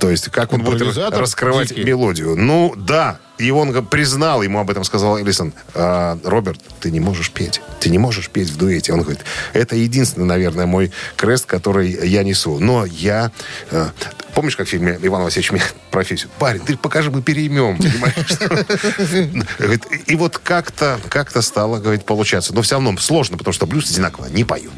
То 0.00 0.10
есть, 0.10 0.28
как 0.30 0.52
он 0.52 0.62
будет 0.62 0.96
раскрывать 0.96 1.68
дикий. 1.68 1.84
мелодию. 1.84 2.34
Ну, 2.36 2.74
да. 2.76 3.20
И 3.38 3.50
он 3.50 3.84
признал, 3.86 4.42
ему 4.42 4.60
об 4.60 4.70
этом 4.70 4.84
сказал 4.84 5.20
Элисон, 5.20 5.52
«А, 5.74 6.18
Роберт, 6.22 6.60
ты 6.80 6.90
не 6.90 7.00
можешь 7.00 7.30
петь. 7.30 7.60
Ты 7.80 7.90
не 7.90 7.98
можешь 7.98 8.28
петь 8.28 8.50
в 8.50 8.56
дуэте. 8.56 8.92
Он 8.92 9.00
говорит, 9.00 9.22
это 9.52 9.74
единственный, 9.74 10.26
наверное, 10.26 10.66
мой 10.66 10.92
крест, 11.16 11.46
который 11.46 11.90
я 12.08 12.22
несу. 12.22 12.58
Но 12.58 12.84
я... 12.84 13.32
э, 13.70 13.88
Помнишь, 14.34 14.56
как 14.56 14.66
в 14.66 14.70
фильме 14.70 14.98
Иван 15.02 15.24
Васильевич 15.24 15.52
меняет 15.52 15.74
профессию? 15.90 16.30
Парень, 16.38 16.60
ты 16.60 16.76
покажи, 16.76 17.10
мы 17.10 17.22
переймем. 17.22 17.78
И 20.06 20.14
вот 20.14 20.38
как-то 20.38 21.00
как 21.08 21.30
стало, 21.42 21.78
говорит, 21.78 22.04
получаться. 22.04 22.54
Но 22.54 22.62
все 22.62 22.76
равно 22.76 22.96
сложно, 22.98 23.36
потому 23.36 23.52
что 23.52 23.66
блюз 23.66 23.90
одинаково 23.90 24.26
не 24.26 24.44
поют. 24.44 24.72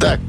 Так, 0.00 0.20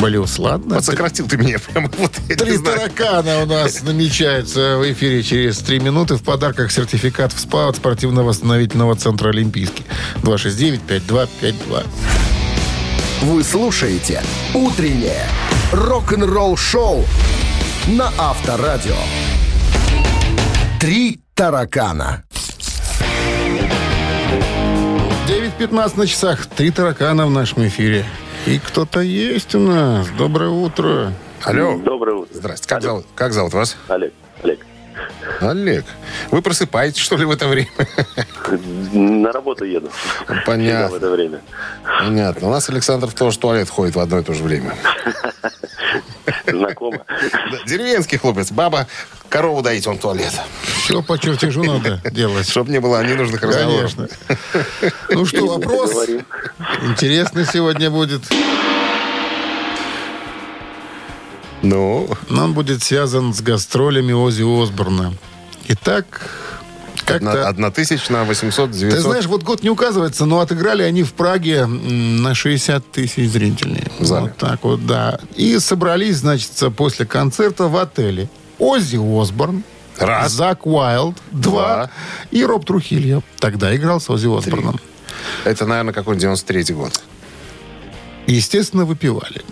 блюз, 0.00 0.38
ладно. 0.38 0.76
Подсократил 0.76 1.28
ты 1.28 1.36
меня 1.36 1.58
прямо. 1.58 1.90
Вот, 1.98 2.12
Три 2.12 2.58
таракана 2.58 3.42
у 3.42 3.46
нас 3.46 3.82
намечаются 3.82 4.78
в 4.78 4.92
эфире 4.92 5.22
через 5.22 5.58
три 5.58 5.80
минуты. 5.80 6.16
В 6.16 6.22
подарках 6.22 6.72
сертификат 6.72 7.32
в 7.32 7.40
СПА 7.40 7.68
от 7.68 7.76
спортивно-восстановительного 7.76 8.96
центра 8.96 9.28
«Олимпийский». 9.30 9.84
269-5252. 10.22 11.86
Вы 13.22 13.44
слушаете 13.44 14.22
«Утреннее 14.54 15.26
рок-н-ролл-шоу» 15.72 17.04
на 17.88 18.10
Авторадио. 18.18 18.96
«Три 20.80 21.20
таракана». 21.34 22.24
9.15 25.28 25.98
на 25.98 26.06
часах. 26.06 26.46
Три 26.46 26.70
таракана 26.70 27.26
в 27.26 27.30
нашем 27.30 27.66
эфире. 27.68 28.04
И 28.46 28.58
кто-то 28.58 29.00
есть 29.00 29.54
у 29.54 29.60
нас. 29.60 30.08
Доброе 30.16 30.50
утро. 30.50 31.12
Алло. 31.44 31.78
Доброе 31.78 32.16
утро. 32.16 32.34
Здрасте. 32.34 32.68
Как 32.68 32.82
зовут, 32.82 33.06
как 33.14 33.32
зовут 33.32 33.52
вас? 33.52 33.76
Олег. 33.88 34.12
Олег. 34.42 34.66
Олег. 35.40 35.84
Вы 36.30 36.42
просыпаетесь, 36.42 37.00
что 37.00 37.16
ли, 37.16 37.24
в 37.24 37.30
это 37.30 37.48
время? 37.48 37.68
На 38.92 39.32
работу 39.32 39.64
еду. 39.64 39.90
Всегда 39.90 40.40
в 40.40 40.44
Понятно. 40.44 40.96
это 40.96 41.10
время. 41.10 41.40
Понятно. 42.00 42.48
У 42.48 42.50
нас 42.50 42.68
Александр 42.68 43.10
тоже 43.12 43.36
в 43.38 43.40
туалет 43.40 43.68
ходит 43.68 43.94
в 43.94 44.00
одно 44.00 44.18
и 44.18 44.22
то 44.22 44.34
же 44.34 44.42
время. 44.42 44.74
Знакомо. 46.46 47.04
Деревенский 47.66 48.18
хлопец. 48.18 48.50
Баба 48.52 48.86
корову 49.30 49.62
доить, 49.62 49.86
он 49.86 49.96
в 49.96 50.00
туалет. 50.00 50.32
Все 50.84 51.02
по 51.02 51.18
чертежу 51.18 51.64
надо 51.64 52.02
делать. 52.10 52.48
Чтобы 52.48 52.70
не 52.70 52.80
было 52.80 53.02
ненужных 53.06 53.40
разговоров. 53.42 53.94
Конечно. 53.94 54.08
Ну 55.08 55.24
что, 55.24 55.46
вопрос 55.46 56.08
интересный 56.82 57.46
сегодня 57.46 57.90
будет. 57.90 58.22
Ну, 61.62 62.08
он 62.30 62.52
будет 62.54 62.82
связан 62.82 63.34
с 63.34 63.40
гастролями 63.40 64.12
Ози 64.12 64.42
Осборна. 64.42 65.12
Итак, 65.68 66.30
как-то... 67.04 67.48
одна 67.48 67.70
тысяча 67.70 68.12
на 68.12 68.24
800, 68.24 68.70
900. 68.70 68.96
Ты 68.96 69.02
знаешь, 69.02 69.26
вот 69.26 69.42
год 69.42 69.62
не 69.62 69.70
указывается, 69.70 70.24
но 70.24 70.40
отыграли 70.40 70.82
они 70.82 71.02
в 71.02 71.12
Праге 71.12 71.66
на 71.66 72.34
60 72.34 72.90
тысяч 72.90 73.28
зрителей. 73.30 73.84
В 73.98 74.04
зале. 74.04 74.22
Вот 74.22 74.36
так 74.36 74.64
вот, 74.64 74.86
да. 74.86 75.20
И 75.36 75.58
собрались, 75.58 76.16
значит, 76.16 76.50
после 76.76 77.04
концерта 77.04 77.68
в 77.68 77.76
отеле. 77.76 78.28
Оззи 78.60 78.98
Осборн, 78.98 79.64
Раз. 79.98 80.32
Зак 80.32 80.66
Уайлд, 80.66 81.16
два, 81.30 81.50
Два. 81.52 81.90
и 82.30 82.44
Роб 82.44 82.64
Трухильо. 82.64 83.22
Тогда 83.38 83.74
играл 83.74 84.00
с 84.00 84.08
Оззи 84.08 84.28
Осборном. 84.38 84.78
Это, 85.44 85.66
наверное, 85.66 85.92
какой-нибудь 85.92 86.22
93 86.22 86.74
год. 86.74 87.02
Естественно, 88.26 88.84
выпивали. 88.84 89.42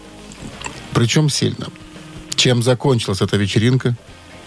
Причем 0.95 1.29
сильно. 1.29 1.67
Чем 2.35 2.63
закончилась 2.63 3.21
эта 3.21 3.37
вечеринка, 3.37 3.97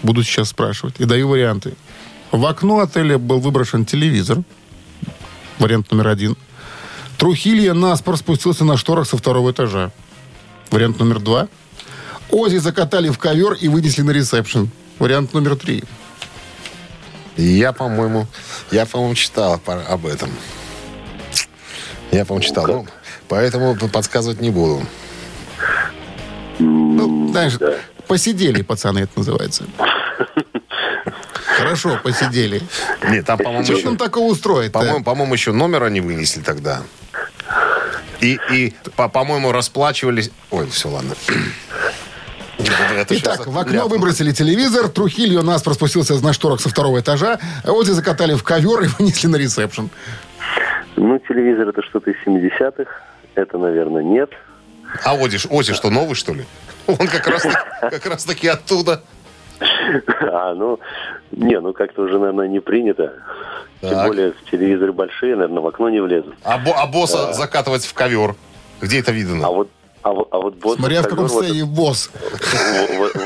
буду 0.02 0.24
сейчас 0.24 0.50
спрашивать. 0.50 0.96
И 1.00 1.06
даю 1.06 1.28
варианты. 1.28 1.76
В 2.32 2.46
окно 2.46 2.80
отеля 2.80 3.18
был 3.18 3.40
выброшен 3.40 3.86
телевизор. 3.86 4.40
Вариант 5.60 5.92
номер 5.92 6.08
один. 6.08 6.38
Трухилья 7.18 7.74
наспор 7.74 8.18
спустился 8.18 8.64
на 8.66 8.78
шторах 8.78 9.08
со 9.08 9.18
второго 9.18 9.52
этажа. 9.52 9.92
Вариант 10.72 11.00
номер 11.00 11.20
два. 11.20 11.48
Ози 12.32 12.58
закатали 12.58 13.10
в 13.10 13.18
ковер 13.18 13.54
и 13.54 13.68
вынесли 13.68 14.02
на 14.02 14.12
ресепшн. 14.12 14.70
Вариант 15.00 15.34
номер 15.34 15.56
три. 15.56 15.84
Я, 17.38 17.74
по-моему, 17.74 18.28
я, 18.72 18.86
по-моему, 18.86 19.16
читал 19.16 19.60
об 19.66 20.06
этом. 20.06 20.30
Я, 22.12 22.26
по-моему, 22.26 22.48
читал. 22.48 22.68
Ну, 22.68 22.88
поэтому 23.28 23.76
подсказывать 23.76 24.42
не 24.42 24.50
буду. 24.50 24.86
Ну, 26.60 27.30
знаешь, 27.32 27.58
посидели, 28.08 28.62
пацаны, 28.62 29.00
это 29.00 29.12
называется. 29.16 29.64
Хорошо, 31.58 32.00
посидели. 32.04 32.62
Нет, 33.10 33.26
там, 33.26 33.38
по-моему, 33.38 33.64
Что 33.64 33.74
еще, 33.74 33.84
там 33.84 33.98
такого 33.98 34.32
устроить 34.32 34.72
по-моему, 34.72 35.04
по-моему, 35.04 35.34
еще 35.34 35.52
номера 35.52 35.88
не 35.88 36.02
вынесли 36.02 36.42
тогда. 36.42 36.82
И, 38.20 38.40
и 38.52 38.74
по- 38.96 39.10
по-моему, 39.10 39.52
расплачивались... 39.52 40.32
Ой, 40.52 40.70
все, 40.70 40.90
ладно. 40.90 41.16
Итак, 43.10 43.48
в 43.48 43.58
окно 43.58 43.88
выбросили 43.88 44.32
телевизор, 44.32 44.88
Трухильо 44.90 45.42
нас 45.42 45.62
проспустился 45.64 46.14
на 46.24 46.34
шторах 46.34 46.60
со 46.62 46.70
второго 46.70 47.00
этажа, 47.00 47.40
а 47.64 47.72
Ози 47.72 47.92
закатали 47.92 48.34
в 48.36 48.44
ковер 48.44 48.84
и 48.84 48.88
вынесли 49.00 49.28
на 49.28 49.36
ресепшн. 49.38 49.90
Ну, 50.96 51.20
телевизор 51.20 51.70
это 51.70 51.82
что-то 51.82 52.12
из 52.12 52.18
70-х. 52.26 52.86
Это, 53.36 53.58
наверное, 53.58 54.04
нет. 54.04 54.30
А 55.04 55.16
Ози, 55.16 55.40
Ози 55.50 55.74
что, 55.74 55.90
новый, 55.90 56.16
что 56.16 56.34
ли? 56.34 56.46
Он 56.88 56.98
как 57.08 57.28
раз, 57.28 57.46
как 57.82 58.06
раз 58.06 58.26
таки 58.26 58.48
оттуда. 58.48 59.04
А, 60.34 60.54
ну, 60.56 60.80
не, 61.32 61.60
ну 61.60 61.74
как-то 61.74 62.04
уже, 62.04 62.18
наверное, 62.18 62.48
не 62.48 62.60
принято. 62.60 63.14
Тем 63.82 63.90
Так. 63.92 64.08
более 64.08 64.34
телевизоры 64.50 64.92
большие, 64.94 65.36
наверное, 65.36 65.62
в 65.62 65.68
окно 65.68 65.90
не 65.90 66.00
влезут. 66.00 66.34
А, 66.44 66.58
бо- 66.58 66.74
а 66.76 66.88
босса 66.88 67.34
закатывать 67.34 67.86
в 67.86 67.94
ковер. 67.94 68.36
Где 68.80 69.00
это 69.00 69.12
видно? 69.12 69.46
А 69.46 69.50
вот, 69.52 69.70
а 70.04 70.10
вот, 70.12 70.28
а 70.32 70.38
вот 70.38 70.56
босс 70.56 70.78
Смотря 70.78 71.02
в 71.02 71.04
каком 71.04 71.28
ковер, 71.28 71.30
вот 71.30 71.40
состоянии 71.46 71.64
босс. 71.64 72.10
Вот, 72.98 73.12
вот- 73.16 73.26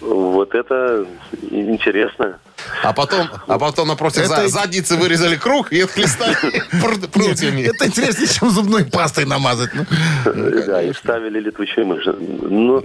вот 0.00 0.54
это 0.54 1.06
интересно. 1.50 2.38
А 2.82 2.92
потом, 2.92 3.28
а 3.48 3.58
потом 3.58 3.88
напротив 3.88 4.22
Это- 4.22 4.42
за- 4.42 4.48
задницы 4.48 4.96
вырезали 4.96 5.36
круг 5.36 5.72
и 5.72 5.80
отхлестали 5.80 6.36
пр- 6.80 7.08
прутьями. 7.10 7.62
Это 7.62 7.86
интереснее, 7.86 8.28
чем 8.28 8.50
зубной 8.50 8.84
пастой 8.84 9.24
намазать. 9.24 9.70
ну. 9.74 9.84
Да, 10.66 10.82
и 10.82 10.92
вставили 10.92 11.40
летучую 11.40 11.86
мышь. 11.86 12.04
Ну, 12.06 12.84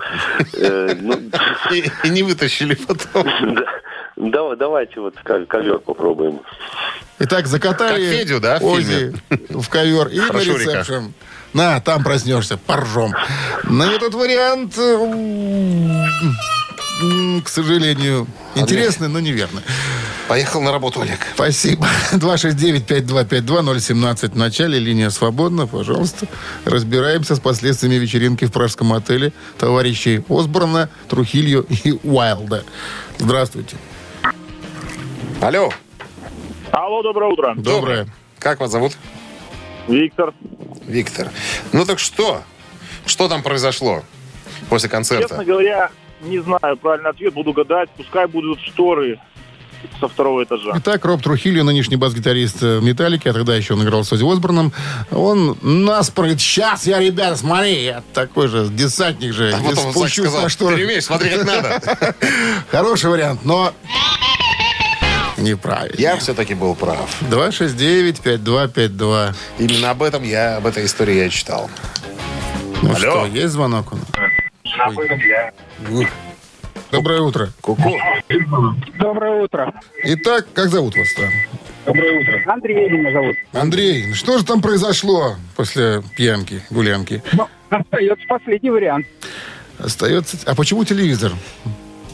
э, 0.54 0.96
ну, 1.00 1.20
И, 1.72 1.90
и 2.04 2.10
не 2.10 2.24
вытащили 2.24 2.76
потом. 2.76 3.28
да. 3.56 3.64
Давай, 4.16 4.58
давайте 4.58 5.00
вот 5.00 5.16
ко- 5.24 5.46
ковер 5.46 5.80
попробуем. 5.80 6.42
Итак, 7.20 7.48
закатали 7.48 8.06
Как 8.10 8.16
Федю, 8.20 8.40
да, 8.40 8.60
в 8.60 8.66
Ози 8.66 9.14
в 9.50 9.70
ковер 9.70 10.08
и 10.08 10.20
на 10.20 10.32
ресепшн. 10.40 11.14
На, 11.54 11.80
там 11.80 12.04
проснешься, 12.04 12.58
поржем. 12.58 13.14
Но 13.64 13.86
этот 13.86 14.14
вариант, 14.14 14.78
э, 14.78 16.04
к 17.44 17.50
сожалению, 17.50 18.28
интересный, 18.56 19.08
но 19.08 19.20
неверный. 19.20 19.62
Поехал 20.28 20.62
на 20.62 20.72
работу, 20.74 21.02
Олег. 21.02 21.20
Спасибо. 21.36 21.88
269-5252-017 22.14 24.32
в 24.32 24.36
начале. 24.36 24.78
Линия 24.78 25.10
свободна. 25.10 25.66
Пожалуйста. 25.68 26.28
Разбираемся 26.66 27.36
с 27.36 27.40
последствиями 27.40 27.96
вечеринки 27.96 28.44
в 28.46 28.52
пражском 28.52 28.92
отеле 28.94 29.32
товарищей 29.58 30.22
Осборна, 30.28 30.90
Трухилью 31.08 31.66
и 31.70 31.98
Уайлда. 32.04 32.66
Здравствуйте. 33.20 33.78
Алло. 35.40 35.72
Алло, 36.72 37.04
доброе 37.04 37.32
утро. 37.32 37.54
Доброе. 37.56 38.08
Как 38.40 38.60
вас 38.60 38.72
зовут? 38.72 38.98
Виктор. 39.88 40.34
Виктор. 40.86 41.30
Ну 41.74 41.86
так 41.86 42.00
что? 42.00 42.44
Что 43.06 43.30
там 43.30 43.42
произошло 43.42 44.04
после 44.70 44.90
концерта? 44.90 45.30
Честно 45.30 45.46
говоря, 45.46 45.92
не 46.22 46.40
знаю 46.40 46.78
правильный 46.78 47.10
ответ, 47.10 47.34
буду 47.34 47.54
гадать. 47.54 47.90
Пускай 47.96 48.28
будут 48.28 48.60
шторы 48.62 49.20
со 50.00 50.08
второго 50.08 50.44
этажа. 50.44 50.74
Итак, 50.78 51.06
Роб 51.06 51.22
Трухилью, 51.22 51.64
нынешний 51.64 51.98
бас-гитарист 51.98 52.62
Металлики, 52.62 53.28
а 53.28 53.34
тогда 53.34 53.56
еще 53.56 53.74
он 53.76 53.84
играл 53.84 54.04
с 54.04 54.12
Ози 54.12 54.30
Осборном, 54.30 54.74
он 55.12 55.58
нас 55.62 56.12
говорит, 56.12 56.42
сейчас 56.42 56.88
я, 56.88 57.00
ребята, 57.00 57.36
смотри, 57.36 57.84
я 57.84 58.04
такой 58.14 58.48
же 58.48 58.68
десантник 58.68 59.34
же, 59.34 59.52
А 59.52 59.58
потом 59.58 59.76
Зак 59.76 59.92
спущусь 59.92 60.26
сказал, 60.26 60.42
на 60.42 60.50
шторы. 60.50 60.76
«Ты 60.76 60.82
не 60.82 60.86
умеешь, 60.86 61.06
смотри, 61.06 61.30
как 61.30 61.46
надо. 61.46 62.16
Хороший 62.72 63.10
вариант, 63.12 63.42
но 63.46 63.72
неправильно. 65.38 65.96
Я 65.98 66.18
все-таки 66.18 66.54
был 66.54 66.76
прав. 66.76 67.22
269-5252. 67.30 69.34
Именно 69.60 69.92
об 69.92 70.04
этом 70.04 70.24
я, 70.24 70.58
об 70.58 70.66
этой 70.66 70.86
истории 70.86 71.16
я 71.16 71.30
читал. 71.30 71.70
Ну 72.82 72.90
Алло. 72.90 72.98
что, 72.98 73.26
есть 73.28 73.54
звонок 73.54 73.94
у 73.94 73.96
нас? 73.96 74.06
Ой. 75.92 76.08
Доброе 76.92 77.22
утро. 77.22 77.50
Ку-ку. 77.62 77.98
Доброе 79.00 79.44
утро. 79.44 79.74
Итак, 80.04 80.48
как 80.54 80.70
зовут 80.70 80.96
вас 80.96 81.08
там? 81.16 81.30
Доброе 81.86 82.22
утро. 82.22 82.44
Андрей 82.52 82.90
меня 82.90 83.12
зовут. 83.12 83.36
Андрей, 83.54 84.08
ну 84.08 84.16
что 84.16 84.38
же 84.38 84.46
там 84.46 84.62
произошло 84.62 85.36
после 85.56 86.02
пьянки, 86.16 86.62
гулянки? 86.70 87.22
Ну, 87.34 87.48
остается 87.70 88.26
последний 88.28 88.70
вариант. 88.70 89.06
Остается... 89.80 90.38
А 90.46 90.56
почему 90.56 90.86
телевизор? 90.86 91.32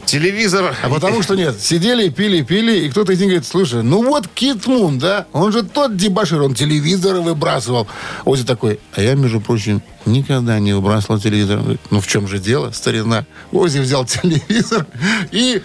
Телевизор. 0.06 0.76
А 0.82 0.90
потому 0.90 1.24
что 1.24 1.36
нет, 1.36 1.60
сидели, 1.60 2.10
пили, 2.10 2.42
пили, 2.42 2.86
и 2.86 2.90
кто-то 2.90 3.14
из 3.14 3.20
них 3.20 3.30
говорит, 3.30 3.46
слушай, 3.46 3.84
ну 3.84 4.04
вот 4.04 4.28
Кит 4.28 4.68
Мун, 4.68 5.00
да, 5.00 5.28
он 5.34 5.52
же 5.52 5.64
тот 5.64 5.96
дебашир, 5.98 6.42
он 6.42 6.56
телевизоры 6.56 7.22
выбрасывал. 7.22 7.88
Ози 8.26 8.44
такой, 8.44 8.80
а 8.94 9.02
я, 9.02 9.16
между 9.16 9.42
прочим, 9.42 9.82
никогда 10.06 10.60
не 10.60 10.74
выбрасывал 10.74 11.20
телевизор. 11.20 11.62
Ну 11.90 12.02
в 12.02 12.08
чем 12.08 12.28
же 12.28 12.40
дело, 12.40 12.72
старина? 12.72 13.26
Ози 13.52 13.80
взял 13.80 14.06
телевизор 14.06 14.86
и... 15.32 15.62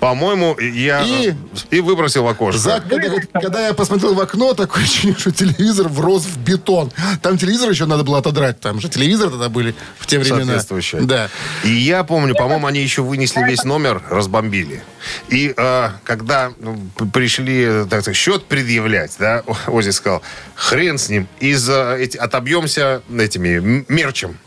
По-моему, 0.00 0.58
я 0.58 1.02
И- 1.02 1.34
и, 1.70 1.80
выбросил 1.80 2.24
в 2.24 2.26
окошко. 2.28 2.58
За- 2.58 2.80
когда, 2.80 3.20
когда 3.40 3.66
я 3.66 3.74
посмотрел 3.74 4.14
в 4.14 4.20
окно, 4.20 4.54
такое 4.54 4.82
ощущение, 4.84 5.16
что 5.16 5.30
телевизор 5.30 5.88
врос 5.88 6.24
в 6.24 6.38
бетон. 6.38 6.90
Там 7.22 7.36
телевизор 7.36 7.68
еще 7.70 7.84
надо 7.84 8.02
было 8.02 8.18
отодрать. 8.18 8.60
Там 8.60 8.80
же 8.80 8.88
телевизоры 8.88 9.30
тогда 9.30 9.50
были 9.50 9.74
в 9.98 10.06
те 10.06 10.18
времена. 10.18 10.44
Соответствующее. 10.44 11.02
Да. 11.02 11.28
И 11.64 11.70
я 11.70 12.02
помню, 12.02 12.34
по-моему, 12.34 12.66
они 12.66 12.80
еще 12.80 13.02
вынесли 13.02 13.42
весь 13.42 13.64
номер, 13.64 14.02
разбомбили. 14.08 14.82
И 15.28 15.52
э, 15.54 15.88
когда 16.04 16.52
ну, 16.58 16.78
пришли, 17.12 17.84
так 17.88 18.00
сказать, 18.00 18.16
счет 18.16 18.46
предъявлять, 18.46 19.14
да, 19.18 19.42
Ози 19.66 19.90
сказал, 19.90 20.22
хрен 20.54 20.96
с 20.96 21.10
ним, 21.10 21.28
и 21.40 21.52
за 21.54 21.96
эти, 21.98 22.16
отобьемся 22.16 23.02
этими 23.14 23.84
мерчем. 23.88 24.38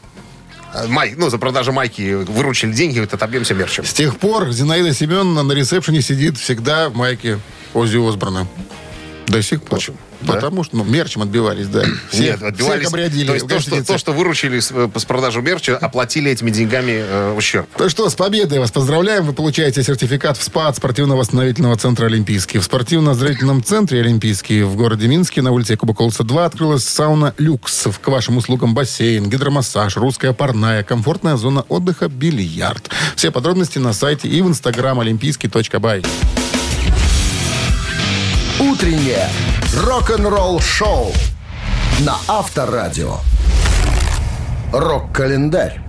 А, 0.74 0.88
Май, 0.88 1.14
ну, 1.16 1.30
за 1.30 1.38
продажу 1.38 1.72
майки 1.72 2.16
выручили 2.16 2.74
деньги, 2.74 3.00
вот 3.00 3.14
отобьемся 3.14 3.54
мерчем. 3.54 3.86
С 3.86 3.94
тех 3.94 4.18
пор 4.18 4.52
Зинаида 4.52 4.94
Семеновна 4.94 5.44
на 5.44 5.54
ресепшене 5.54 6.02
сидит 6.02 6.38
всегда 6.38 6.90
в 6.90 6.96
майке 6.96 7.40
Ози 7.74 7.98
Осборна. 7.98 8.48
До 9.28 9.42
сих 9.42 9.62
пор. 9.62 9.80
Почему? 9.80 9.98
Да? 10.26 10.34
Потому 10.34 10.64
что, 10.64 10.78
ну, 10.78 10.84
мерчем 10.84 11.22
отбивались, 11.22 11.68
да. 11.68 11.84
Всех, 12.10 12.42
Нет, 12.42 12.44
отбивались. 12.44 12.80
всех 12.82 12.94
обрядили. 12.94 13.28
То 13.28 13.34
есть 13.34 13.48
то 13.48 13.60
что, 13.60 13.84
то, 13.84 13.98
что 13.98 14.12
выручили 14.14 14.60
с, 14.60 14.72
э, 14.72 14.90
с 14.96 15.06
продажи 15.06 15.42
мерча, 15.42 15.78
оплатили 15.78 16.32
этими 16.32 16.52
деньгами 16.52 16.94
э, 16.96 17.34
ущерб. 17.38 17.68
Ну 17.78 17.90
что, 17.90 18.10
с 18.10 18.16
победой 18.16 18.60
вас 18.60 18.72
поздравляем. 18.72 19.26
Вы 19.26 19.34
получаете 19.34 19.84
сертификат 19.84 20.38
в 20.38 20.44
СПА 20.44 20.68
от 20.68 20.78
спортивно-восстановительного 20.78 21.78
центра 21.78 22.06
«Олимпийский». 22.06 22.60
В 22.60 22.64
спортивно-оздоровительном 22.64 23.64
центре 23.64 24.02
«Олимпийский» 24.02 24.64
в 24.64 24.76
городе 24.76 25.08
Минске 25.08 25.42
на 25.42 25.52
улице 25.52 25.78
Колца 25.78 26.24
2 26.24 26.46
открылась 26.46 26.84
сауна 26.84 27.34
«Люкс». 27.38 27.88
К 28.02 28.08
вашим 28.08 28.38
услугам 28.38 28.74
бассейн, 28.74 29.30
гидромассаж, 29.30 29.98
русская 29.98 30.34
парная, 30.34 30.84
комфортная 30.84 31.38
зона 31.38 31.66
отдыха, 31.70 32.08
бильярд. 32.08 32.90
Все 33.16 33.32
подробности 33.32 33.80
на 33.80 33.94
сайте 33.94 34.28
и 34.28 34.42
в 34.42 34.48
инстаграм 34.48 35.00
олимпийский.бай. 35.00 36.04
Утреннее 38.74 39.30
рок-н-ролл-шоу 39.86 41.14
на 42.00 42.18
Авторадио. 42.28 43.18
Рок-календарь. 44.72 45.80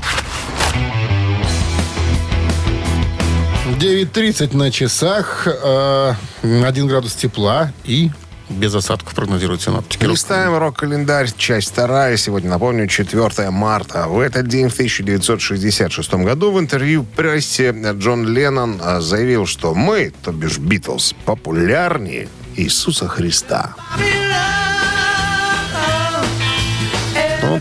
9.30 3.80 4.54
на 4.54 4.70
часах, 4.70 5.46
э, 5.46 6.12
1 6.42 6.86
градус 6.86 7.14
тепла 7.14 7.72
и 7.84 8.10
без 8.50 8.74
осадков 8.74 9.14
прогнозируют 9.14 9.62
синоптики. 9.62 10.04
Листаем 10.04 10.54
рок-календарь, 10.58 11.30
часть 11.38 11.70
вторая. 11.70 12.18
Сегодня, 12.18 12.50
напомню, 12.50 12.86
4 12.86 13.50
марта. 13.50 14.08
В 14.08 14.20
этот 14.20 14.46
день, 14.46 14.68
в 14.68 14.74
1966 14.74 16.22
году, 16.22 16.52
в 16.52 16.60
интервью 16.60 17.06
прессе 17.16 17.74
Джон 17.94 18.28
Леннон 18.28 18.78
а, 18.82 19.00
заявил, 19.00 19.46
что 19.46 19.74
мы, 19.74 20.12
то 20.22 20.32
бишь 20.32 20.58
Битлз, 20.58 21.14
популярнее 21.24 22.28
Иисуса 22.56 23.08
Христа. 23.08 23.74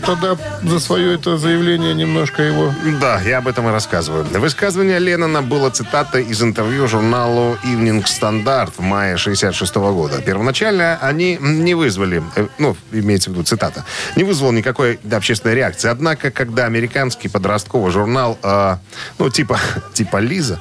Тогда 0.04 0.36
за 0.62 0.80
свое 0.80 1.14
это 1.14 1.38
заявление 1.38 1.94
немножко 1.94 2.42
его... 2.42 2.72
Да, 3.00 3.20
я 3.20 3.38
об 3.38 3.48
этом 3.48 3.68
и 3.68 3.72
рассказываю. 3.72 4.24
Высказывание 4.24 4.98
Леннона 4.98 5.42
было 5.42 5.70
цитатой 5.70 6.24
из 6.24 6.42
интервью 6.42 6.86
журналу 6.86 7.56
Evening 7.64 8.04
Standard 8.04 8.72
в 8.76 8.80
мае 8.80 9.16
66 9.16 9.74
года. 9.74 10.20
Первоначально 10.20 10.98
они 11.00 11.38
не 11.40 11.74
вызвали, 11.74 12.22
э, 12.36 12.46
ну, 12.58 12.76
имеется 12.92 13.30
в 13.30 13.32
виду 13.32 13.44
цитата, 13.44 13.84
не 14.16 14.24
вызвал 14.24 14.52
никакой 14.52 14.98
общественной 15.10 15.54
реакции. 15.54 15.88
Однако, 15.88 16.30
когда 16.30 16.66
американский 16.66 17.28
подростковый 17.28 17.90
журнал, 17.90 18.38
э, 18.42 18.76
ну, 19.18 19.30
типа, 19.30 19.58
типа 19.94 20.18
Лиза, 20.18 20.60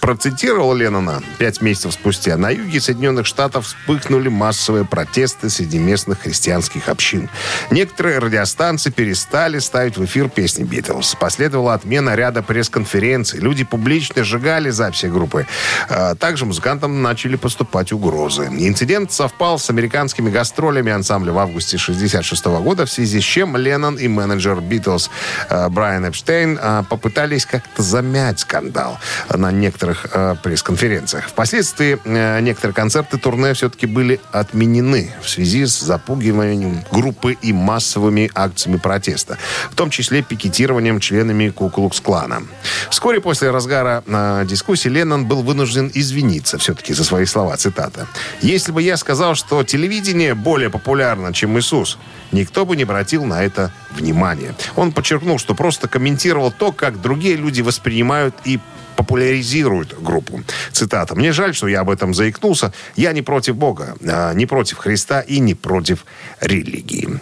процитировал 0.00 0.74
Леннона 0.74 1.22
пять 1.38 1.60
месяцев 1.60 1.92
спустя, 1.92 2.36
на 2.36 2.50
юге 2.50 2.80
Соединенных 2.80 3.26
Штатов 3.26 3.66
вспыхнули 3.66 4.28
массовые 4.28 4.84
протесты 4.84 5.48
среди 5.48 5.78
местных 5.78 6.20
христианских 6.20 6.88
общин. 6.88 7.28
Некоторые 7.70 8.18
радиостанции 8.18 8.63
перестали 8.90 9.58
ставить 9.58 9.98
в 9.98 10.04
эфир 10.04 10.30
песни 10.30 10.64
Битлз. 10.64 11.16
Последовала 11.16 11.74
отмена 11.74 12.14
ряда 12.14 12.42
пресс-конференций. 12.42 13.40
Люди 13.40 13.62
публично 13.62 14.24
сжигали 14.24 14.70
записи 14.70 15.06
группы. 15.06 15.46
А 15.88 16.14
Также 16.14 16.46
музыкантам 16.46 17.02
начали 17.02 17.36
поступать 17.36 17.92
угрозы. 17.92 18.46
Инцидент 18.46 19.12
совпал 19.12 19.58
с 19.58 19.68
американскими 19.68 20.30
гастролями 20.30 20.92
ансамбля 20.92 21.32
в 21.32 21.38
августе 21.38 21.76
66 21.76 22.44
года, 22.46 22.86
в 22.86 22.90
связи 22.90 23.20
с 23.20 23.24
чем 23.24 23.56
Леннон 23.56 23.96
и 23.96 24.08
менеджер 24.08 24.60
Битлз 24.60 25.10
э, 25.50 25.68
Брайан 25.68 26.06
Эпштейн 26.06 26.58
э, 26.60 26.84
попытались 26.88 27.44
как-то 27.44 27.82
замять 27.82 28.40
скандал 28.40 28.98
на 29.28 29.52
некоторых 29.52 30.06
пресс-конференциях. 30.42 31.28
Впоследствии 31.28 31.98
некоторые 32.40 32.74
концерты 32.74 33.18
турне 33.18 33.52
все-таки 33.52 33.86
были 33.86 34.20
отменены 34.32 35.12
в 35.22 35.28
связи 35.28 35.66
с 35.66 35.80
запугиванием 35.80 36.82
группы 36.90 37.36
и 37.42 37.52
массовыми 37.52 38.30
акциями 38.34 38.53
протеста, 38.82 39.38
в 39.70 39.74
том 39.74 39.90
числе 39.90 40.22
пикетированием 40.22 41.00
членами 41.00 41.50
Куклукс-клана. 41.50 42.44
Вскоре 42.90 43.20
после 43.20 43.50
разгара 43.50 44.02
э, 44.06 44.44
дискуссии 44.46 44.88
Леннон 44.88 45.26
был 45.26 45.42
вынужден 45.42 45.90
извиниться 45.94 46.58
все-таки 46.58 46.94
за 46.94 47.04
свои 47.04 47.24
слова, 47.26 47.56
цитата. 47.56 48.06
«Если 48.40 48.72
бы 48.72 48.82
я 48.82 48.96
сказал, 48.96 49.34
что 49.34 49.62
телевидение 49.64 50.34
более 50.34 50.70
популярно, 50.70 51.32
чем 51.32 51.58
Иисус, 51.58 51.98
никто 52.32 52.64
бы 52.64 52.76
не 52.76 52.84
обратил 52.84 53.24
на 53.24 53.42
это 53.42 53.72
внимания». 53.90 54.54
Он 54.76 54.92
подчеркнул, 54.92 55.38
что 55.38 55.54
просто 55.54 55.88
комментировал 55.88 56.52
то, 56.52 56.72
как 56.72 57.00
другие 57.00 57.36
люди 57.36 57.62
воспринимают 57.62 58.34
и 58.44 58.60
популяризируют 58.96 60.00
группу. 60.00 60.42
Цитата. 60.72 61.14
«Мне 61.14 61.32
жаль, 61.32 61.54
что 61.54 61.68
я 61.68 61.80
об 61.80 61.90
этом 61.90 62.14
заикнулся. 62.14 62.72
Я 62.96 63.12
не 63.12 63.22
против 63.22 63.56
Бога, 63.56 63.96
а, 64.06 64.32
не 64.34 64.46
против 64.46 64.78
Христа 64.78 65.20
и 65.20 65.40
не 65.40 65.54
против 65.54 66.04
религии». 66.40 67.20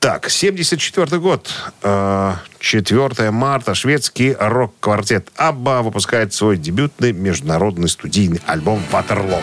Так, 0.00 0.30
74 0.30 1.18
год, 1.18 1.50
э, 1.82 2.34
4 2.60 3.30
марта, 3.32 3.74
шведский 3.74 4.36
рок-квартет 4.38 5.28
«Абба» 5.34 5.82
выпускает 5.82 6.32
свой 6.32 6.56
дебютный 6.56 7.12
международный 7.12 7.88
студийный 7.88 8.40
альбом 8.46 8.80
«Ватерлоо». 8.92 9.42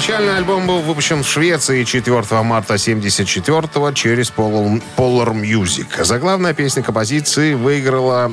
Первоначально 0.00 0.38
альбом 0.38 0.66
был 0.66 0.80
выпущен 0.80 1.22
в 1.22 1.28
Швеции 1.28 1.84
4 1.84 2.42
марта 2.42 2.78
74 2.78 3.92
через 3.92 4.32
Polar, 4.32 4.82
Music. 4.96 6.02
Заглавная 6.02 6.54
песня 6.54 6.82
композиции 6.82 7.52
выиграла 7.52 8.32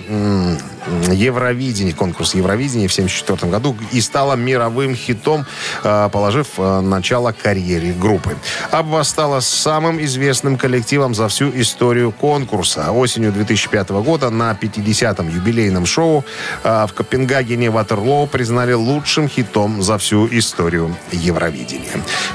Евровидение, 1.11 1.93
конкурс 1.93 2.35
Евровидения 2.35 2.87
в 2.87 2.93
74 2.93 3.51
году 3.51 3.75
и 3.91 3.99
стала 3.99 4.35
мировым 4.35 4.95
хитом, 4.95 5.45
э, 5.83 6.09
положив 6.09 6.47
э, 6.57 6.79
начало 6.79 7.33
карьере 7.33 7.91
группы. 7.91 8.37
Абба 8.71 9.03
стала 9.03 9.41
самым 9.41 10.01
известным 10.01 10.57
коллективом 10.57 11.13
за 11.13 11.27
всю 11.27 11.49
историю 11.49 12.13
конкурса. 12.13 12.91
Осенью 12.91 13.33
2005 13.33 13.89
года 13.89 14.29
на 14.29 14.51
50-м 14.53 15.27
юбилейном 15.27 15.85
шоу 15.85 16.23
э, 16.63 16.87
в 16.87 16.93
Копенгагене 16.93 17.69
Ватерлоу 17.69 18.27
признали 18.27 18.71
лучшим 18.71 19.27
хитом 19.27 19.81
за 19.81 19.97
всю 19.97 20.27
историю 20.31 20.95
Евровидения. 21.11 21.56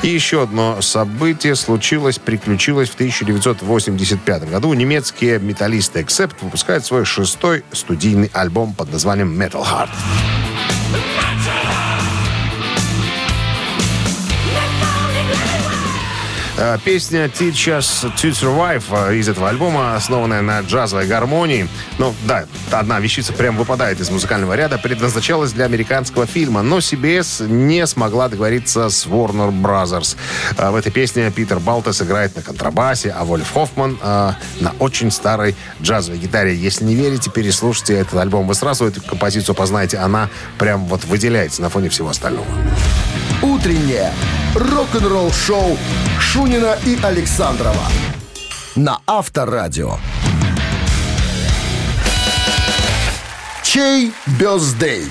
И 0.03 0.09
еще 0.09 0.43
одно 0.43 0.81
событие 0.81 1.55
случилось, 1.55 2.19
приключилось 2.19 2.89
в 2.89 2.95
1985 2.95 4.51
году. 4.51 4.73
Немецкие 4.75 5.39
металлисты 5.39 6.01
Accept 6.01 6.35
выпускают 6.41 6.85
свой 6.85 7.05
шестой 7.05 7.65
студийный 7.73 8.31
альбом 8.33 8.75
под 8.75 8.91
названием 8.93 9.41
Metal 9.41 9.63
Heart. 9.63 9.91
Э, 10.95 11.92
Песня 16.85 17.27
Teach 17.27 17.77
Us 17.77 18.05
to 18.17 18.31
Survive 18.31 18.85
э, 19.11 19.17
из 19.17 19.29
этого 19.29 19.49
альбома, 19.49 19.97
основанная 19.97 20.43
на 20.43 20.61
джазовой 20.61 21.07
гармонии. 21.07 21.69
Ну, 21.99 22.15
да, 22.25 22.45
одна 22.71 23.01
вещица 23.01 23.33
прям 23.33 23.57
выпадает 23.57 24.01
из 24.01 24.11
музыкального 24.11 24.55
ряда, 24.55 24.79
предназначалась 24.79 25.53
для 25.53 25.65
американского 25.65 26.25
фильма, 26.27 26.63
но 26.63 26.79
CBS 26.79 27.49
не 27.49 27.85
смогла 27.87 28.29
договориться 28.29 28.91
с 28.91 29.07
Warner 29.07 29.51
Brothers. 29.51 30.17
Э, 30.57 30.71
В 30.71 30.77
этой 30.77 30.93
песне 30.93 31.33
Питер 31.33 31.59
Балтес 31.59 32.01
играет 32.01 32.37
на 32.37 32.43
контрабасе, 32.43 33.11
а 33.11 33.25
Вольф 33.25 33.53
Хоффман 33.53 33.99
э, 34.01 34.33
на 34.61 34.73
очень 34.79 35.11
старой 35.11 35.57
джазовой 35.83 36.21
гитаре. 36.21 36.55
Если 36.55 36.85
не 36.85 36.95
верите, 36.95 37.29
переслушайте 37.31 37.95
этот 37.95 38.15
альбом. 38.21 38.47
Вы 38.47 38.55
сразу 38.55 38.87
эту 38.87 39.03
композицию 39.03 39.57
познаете. 39.57 39.99
Она 39.99 40.29
прям 40.59 40.87
вот 40.87 41.05
выделяется 41.05 41.61
на 41.61 41.71
фоне 41.71 41.89
всего 41.89 42.11
остального. 42.11 42.47
Утреннее 43.43 44.13
рок-н-ролл-шоу 44.55 45.77
Шунина 46.21 46.79
и 46.87 46.97
Александрова 47.03 47.89
на 48.77 49.01
Авторадио. 49.05 49.97
Чей 53.65 54.13
бездей? 54.39 55.07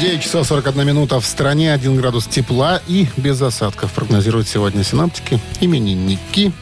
9 0.00 0.22
часов 0.22 0.46
41 0.48 0.84
минута 0.84 1.20
в 1.20 1.26
стране, 1.26 1.72
1 1.72 1.96
градус 1.96 2.26
тепла 2.26 2.80
и 2.88 3.06
без 3.16 3.40
осадков. 3.40 3.92
Прогнозируют 3.92 4.48
сегодня 4.48 4.82
синаптики, 4.82 5.38
именинники. 5.60 6.52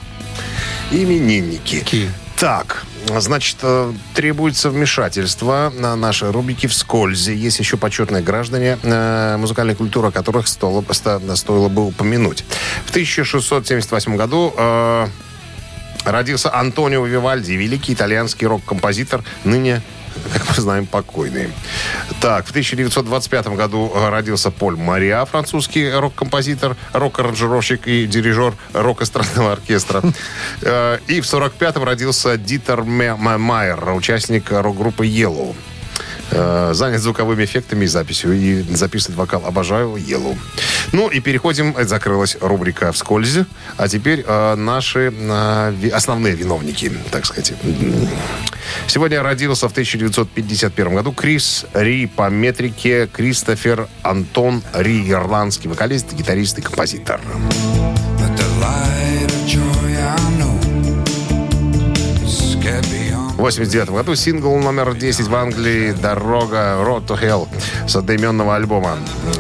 Именинники. 0.91 2.11
Так, 2.39 2.85
значит, 3.19 3.59
э, 3.63 3.93
требуется 4.15 4.71
вмешательство 4.71 5.73
на 5.77 5.97
наши 5.97 6.31
рубрики 6.31 6.67
«Вскользь». 6.67 7.29
Есть 7.29 7.59
еще 7.59 7.77
почетные 7.77 8.23
граждане, 8.23 8.79
э, 8.83 9.37
музыкальная 9.39 9.75
культура 9.75 10.11
которых 10.11 10.49
стоило, 10.49 10.85
стоило 10.93 11.69
бы 11.69 11.87
упомянуть. 11.87 12.45
В 12.87 12.91
1678 12.91 14.17
году 14.17 14.55
э, 14.57 15.07
родился 16.05 16.55
Антонио 16.55 17.05
Вивальди, 17.05 17.53
великий 17.53 17.95
итальянский 17.95 18.47
рок-композитор, 18.47 19.23
ныне 19.45 19.83
как 20.33 20.49
мы 20.49 20.55
знаем, 20.63 20.87
покойный. 20.87 21.49
Так, 22.21 22.47
в 22.47 22.51
1925 22.51 23.49
году 23.49 23.93
родился 23.95 24.51
Поль 24.51 24.77
Мариа, 24.77 25.25
французский 25.25 25.91
рок-композитор, 25.91 26.77
рок-аранжировщик 26.93 27.87
и 27.87 28.07
дирижер 28.07 28.55
рок-эстрадного 28.73 29.53
оркестра. 29.53 30.03
Э, 30.63 30.99
И 31.09 31.21
в 31.21 31.25
1945-м 31.25 31.85
родился 31.85 32.37
Дитер 32.37 32.83
Майер, 32.85 33.93
участник 33.95 34.51
рок-группы 34.51 35.07
Yellow. 35.07 35.55
Э, 36.33 36.71
Занят 36.75 37.01
звуковыми 37.01 37.45
эффектами 37.45 37.85
и 37.85 37.87
записью. 37.87 38.33
И 38.33 38.63
записывает 38.75 39.19
вокал. 39.19 39.45
Обожаю 39.47 39.97
Yellow. 39.97 40.37
Ну 40.93 41.09
и 41.09 41.21
переходим. 41.21 41.75
Закрылась 41.79 42.37
рубрика 42.41 42.93
«Вскользь». 42.93 43.39
А 43.77 43.89
теперь 43.89 44.25
э, 44.27 44.55
наши 44.55 45.13
э, 45.13 45.91
основные 45.93 46.35
виновники, 46.35 46.91
так 47.11 47.27
сказать. 47.27 47.53
Сегодня 48.87 49.23
родился 49.23 49.69
в 49.69 49.73
1951 49.73 50.95
году 50.95 51.13
Крис 51.13 51.67
Ри 51.75 52.07
по 52.07 52.29
метрике 52.31 53.07
Кристофер 53.07 53.89
Антон 54.03 54.63
Ри, 54.73 55.11
ирландский 55.11 55.69
вокалист, 55.69 56.13
гитарист 56.13 56.59
и 56.59 56.63
композитор. 56.63 57.21
But 57.23 57.72
89 63.43 63.91
году 63.91 64.15
сингл 64.15 64.57
номер 64.57 64.95
10 64.95 65.27
в 65.27 65.35
Англии 65.35 65.91
«Дорога 65.91 66.77
Road 66.79 67.09
to 67.09 67.21
Hell» 67.21 67.49
с 67.89 67.97
одноименного 67.97 68.55
альбома. 68.55 68.97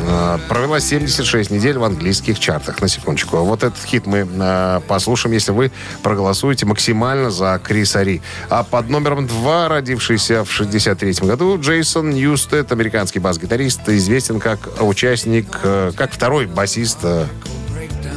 Э, 0.08 0.38
Провела 0.48 0.80
76 0.80 1.52
недель 1.52 1.78
в 1.78 1.84
английских 1.84 2.40
чартах, 2.40 2.80
на 2.80 2.88
секундочку. 2.88 3.36
Вот 3.36 3.62
этот 3.62 3.78
хит 3.84 4.06
мы 4.06 4.26
э, 4.28 4.80
послушаем, 4.88 5.34
если 5.34 5.52
вы 5.52 5.70
проголосуете 6.02 6.66
максимально 6.66 7.30
за 7.30 7.60
Криса 7.62 8.02
Ри. 8.02 8.22
А 8.48 8.64
под 8.64 8.90
номером 8.90 9.28
2, 9.28 9.68
родившийся 9.68 10.42
в 10.42 10.50
63 10.50 11.12
году, 11.20 11.56
Джейсон 11.60 12.10
Ньюстед, 12.10 12.72
американский 12.72 13.20
бас-гитарист, 13.20 13.88
известен 13.88 14.40
как 14.40 14.58
участник, 14.80 15.46
э, 15.62 15.92
как 15.94 16.10
второй 16.10 16.46
басист 16.46 16.98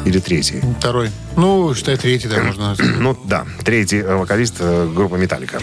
или 0.05 0.19
третий. 0.19 0.61
Второй. 0.79 1.11
Ну, 1.35 1.73
считай, 1.75 1.97
третий, 1.97 2.27
да, 2.27 2.41
можно. 2.41 2.75
Ну 2.99 3.17
да, 3.25 3.45
третий 3.63 3.97
э, 3.97 4.15
вокалист 4.15 4.55
э, 4.59 4.89
группы 4.95 5.17
«Металлика». 5.17 5.59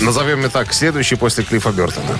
Назовем 0.00 0.44
и 0.44 0.48
так, 0.48 0.72
следующий 0.72 1.14
после 1.14 1.44
Клиффа 1.44 1.70
Бертона. 1.70 2.18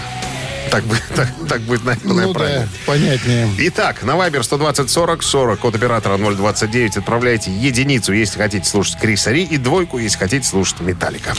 Так, 0.73 0.85
так, 1.15 1.29
так 1.51 1.61
будет, 1.63 1.85
наверное, 1.85 2.15
Ну 2.27 2.33
да, 2.33 2.39
правильно. 2.39 2.69
понятнее. 2.87 3.47
Итак, 3.59 4.03
на 4.05 4.17
Вайбер 4.17 4.43
120 4.43 4.89
40 4.89 5.23
40, 5.23 5.59
код 5.59 5.75
оператора 5.75 6.17
029, 6.17 6.97
отправляйте 6.97 7.51
единицу, 7.51 8.15
если 8.15 8.39
хотите 8.39 8.65
слушать 8.67 8.99
Криса 8.99 9.33
Ри, 9.33 9.45
и 9.45 9.59
двойку, 9.59 9.99
если 9.99 10.17
хотите 10.17 10.49
слушать 10.49 10.81
Металлика. 10.81 11.35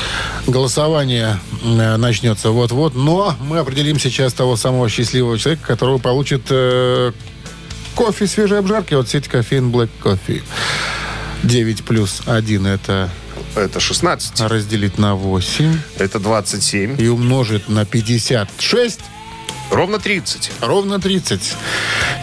Голосование 0.46 1.40
э, 1.64 1.98
начнется 1.98 2.52
вот-вот, 2.52 2.94
но 2.94 3.36
мы 3.42 3.58
определим 3.58 4.00
сейчас 4.00 4.34
того 4.34 4.56
самого 4.56 4.88
счастливого 4.88 5.40
человека, 5.40 5.66
которого 5.66 5.98
получит 5.98 6.44
э, 6.52 7.12
кофе 7.96 8.28
свежей 8.28 8.60
обжарки 8.60 8.94
от 8.94 9.10
сети 9.10 9.28
кофеин 9.30 9.72
Black 9.72 9.90
Coffee. 10.04 10.44
9 11.42 11.84
плюс 11.86 12.22
1 12.28 12.68
это 12.68 13.10
Это 13.56 13.80
16, 13.80 14.42
разделить 14.42 15.00
на 15.00 15.16
8 15.16 15.76
это 15.98 16.20
27, 16.20 17.02
и 17.02 17.08
умножить 17.08 17.68
на 17.68 17.84
56 17.84 19.00
ровно 19.74 20.00
30. 20.00 20.52
ровно 20.62 21.00
30. 21.00 21.56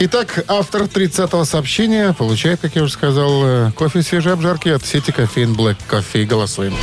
Итак, 0.01 0.44
автор 0.48 0.82
30-го 0.82 1.44
сообщения 1.44 2.12
получает, 2.12 2.61
как 2.61 2.76
я 2.76 2.82
уже 2.82 2.92
сказал, 2.92 3.42
э, 3.44 3.72
кофе 3.72 4.03
свежей 4.03 4.32
обжарки 4.32 4.68
от 4.68 4.84
сети 4.84 5.11
кофеин 5.11 5.53
Black 5.55 5.76
Coffee. 5.88 6.24
Голосуем. 6.24 6.76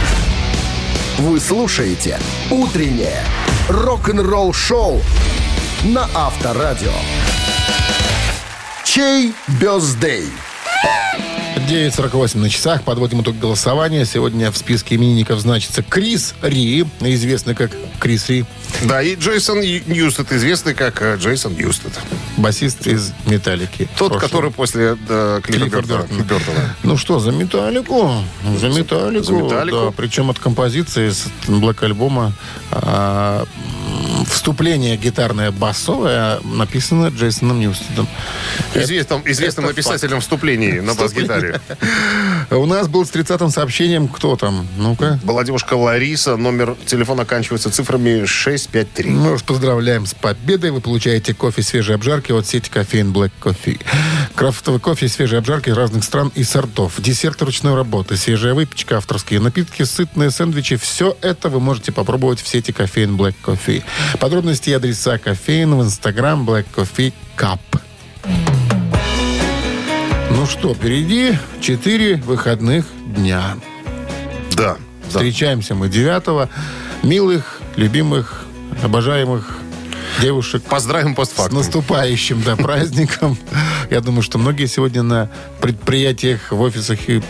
Вы 1.18 1.40
слушаете 1.40 2.20
«Утреннее 2.52 3.24
рок-н-ролл-шоу» 3.70 5.02
на 5.84 6.08
Авторадио. 6.14 6.94
Чей 8.84 9.34
birthday? 9.60 10.28
9.48 11.68 12.38
на 12.38 12.50
часах. 12.50 12.84
Подводим 12.84 13.22
итог 13.22 13.38
голосования. 13.38 14.06
Сегодня 14.06 14.52
в 14.52 14.58
списке 14.58 14.96
именинников 14.96 15.42
значится 15.42 15.84
Крис 15.84 16.34
Ри, 16.42 16.86
известный 17.02 17.56
как 17.56 17.72
Крис 18.00 18.30
Ри, 18.30 18.46
Да, 18.84 19.02
и 19.02 19.16
Джейсон 19.16 19.60
Ньюстед, 19.60 20.32
известный 20.32 20.74
как 20.74 21.02
э, 21.02 21.18
Джейсон 21.18 21.56
Ньюстед. 21.56 21.92
басист 22.38 22.88
из 22.88 23.12
«Металлики». 23.26 23.90
Тот, 23.98 24.10
Прошлого. 24.14 24.20
который 24.20 24.52
после 24.52 24.98
э, 25.10 25.42
Клиффа 25.44 25.66
Клиффа 25.66 25.78
Бертона. 25.82 26.04
Бертона. 26.04 26.24
Бертона. 26.24 26.76
Ну 26.84 26.98
что, 26.98 27.20
за 27.20 27.32
«Металлику». 27.32 28.12
За 28.60 28.70
«Металлику». 28.70 29.24
за 29.26 29.34
«Металлику». 29.34 29.78
Да, 29.88 29.92
причем 29.92 30.30
от 30.30 30.40
композиции 30.40 31.10
с 31.10 31.26
Black 31.48 31.84
альбома 31.84 32.32
а, 32.72 33.46
вступление 34.26 34.98
гитарное 34.98 35.52
басовое 35.52 36.40
написано 36.44 37.08
Джейсоном 37.08 37.60
Ньюстедом. 37.60 38.08
Известным, 38.74 39.22
известным 39.26 39.66
это 39.66 39.76
написателем 39.76 40.22
вступлений 40.22 40.80
на 40.80 40.94
бас-гитаре. 40.94 41.60
У 42.50 42.66
нас 42.66 42.88
был 42.88 43.06
с 43.06 43.12
30-м 43.12 43.50
сообщением 43.50 44.08
кто 44.08 44.36
там? 44.36 44.68
Ну-ка. 44.78 45.20
Была 45.24 45.44
девушка 45.44 45.74
Лариса, 45.74 46.38
номер 46.38 46.76
телефона 46.86 47.24
оканчивается 47.24 47.70
цифрами 47.70 48.26
653. 48.26 49.12
Мы 49.12 49.32
вас 49.32 49.42
поздравляем 49.42 50.06
с 50.06 50.14
победой. 50.14 50.72
Вы 50.72 50.82
получаете 50.82 51.34
кофе 51.34 51.62
свежей 51.62 51.96
обжарки 51.96 52.32
от 52.32 52.48
сети 52.48 52.70
кофеин 52.70 53.12
Black 53.12 53.32
Coffee. 53.42 53.80
Крафтовый 54.36 54.80
кофе 54.80 55.08
и 55.08 55.10
свежие 55.10 55.40
обжарки 55.40 55.70
разных 55.70 56.04
стран 56.04 56.32
и 56.36 56.44
сортов. 56.44 56.94
Десерты 57.00 57.46
ручной 57.46 57.76
работы, 57.76 58.16
свежая 58.18 58.54
выпечка, 58.54 58.98
авторские 58.98 59.40
напитки, 59.40 59.84
сытные 59.84 60.32
сэндвичи. 60.32 60.78
Все 60.78 61.18
это 61.22 61.50
вы 61.50 61.60
можете 61.60 61.92
попробовать 61.92 62.42
в 62.42 62.48
сети 62.48 62.72
кофеин 62.72 63.18
Black 63.18 63.36
Coffee. 63.44 63.84
Подробности 64.20 64.70
и 64.70 64.74
адреса 64.74 65.18
кофеин 65.18 65.76
в 65.76 65.84
инстаграм 65.84 66.48
Black 66.48 66.66
Coffee 66.76 67.14
Cup. 67.38 67.60
Ну 70.32 70.46
что, 70.46 70.74
впереди 70.74 71.38
4 71.62 72.18
выходных 72.18 72.86
дня. 73.06 73.58
Да. 74.56 74.78
Встречаемся 75.08 75.76
мы 75.76 75.90
9 75.90 76.50
Милых, 77.04 77.62
любимых, 77.76 78.46
обожаемых 78.84 79.58
девушек. 80.22 80.64
Поздравим 80.64 81.14
С 81.14 81.16
постфактум. 81.16 81.60
наступающим, 81.60 82.42
да, 82.44 82.56
праздником. 82.56 83.38
Я 83.90 84.02
думаю, 84.02 84.22
что 84.22 84.38
многие 84.38 84.66
сегодня 84.66 85.04
на 85.04 85.30
предприятиях, 85.62 86.52
в 86.52 86.60
офисах 86.62 87.10
и 87.10 87.22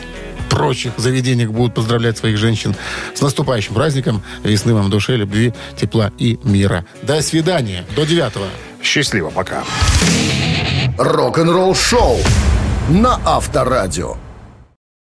прочих 0.50 0.94
заведениях 0.98 1.52
будут 1.52 1.74
поздравлять 1.74 2.18
своих 2.18 2.38
женщин 2.38 2.76
с 3.14 3.22
наступающим 3.22 3.74
праздником. 3.74 4.24
Весны 4.44 4.74
вам 4.74 4.86
в 4.86 4.90
душе, 4.90 5.16
любви, 5.16 5.54
тепла 5.76 6.12
и 6.18 6.40
мира. 6.44 6.86
До 7.04 7.22
свидания. 7.22 7.86
До 7.96 8.06
9 8.06 8.34
Счастливо, 8.82 9.30
пока. 9.30 9.64
Рок-н-ролл-шоу 10.98 12.18
на 12.90 13.20
Авторадио. 13.26 14.18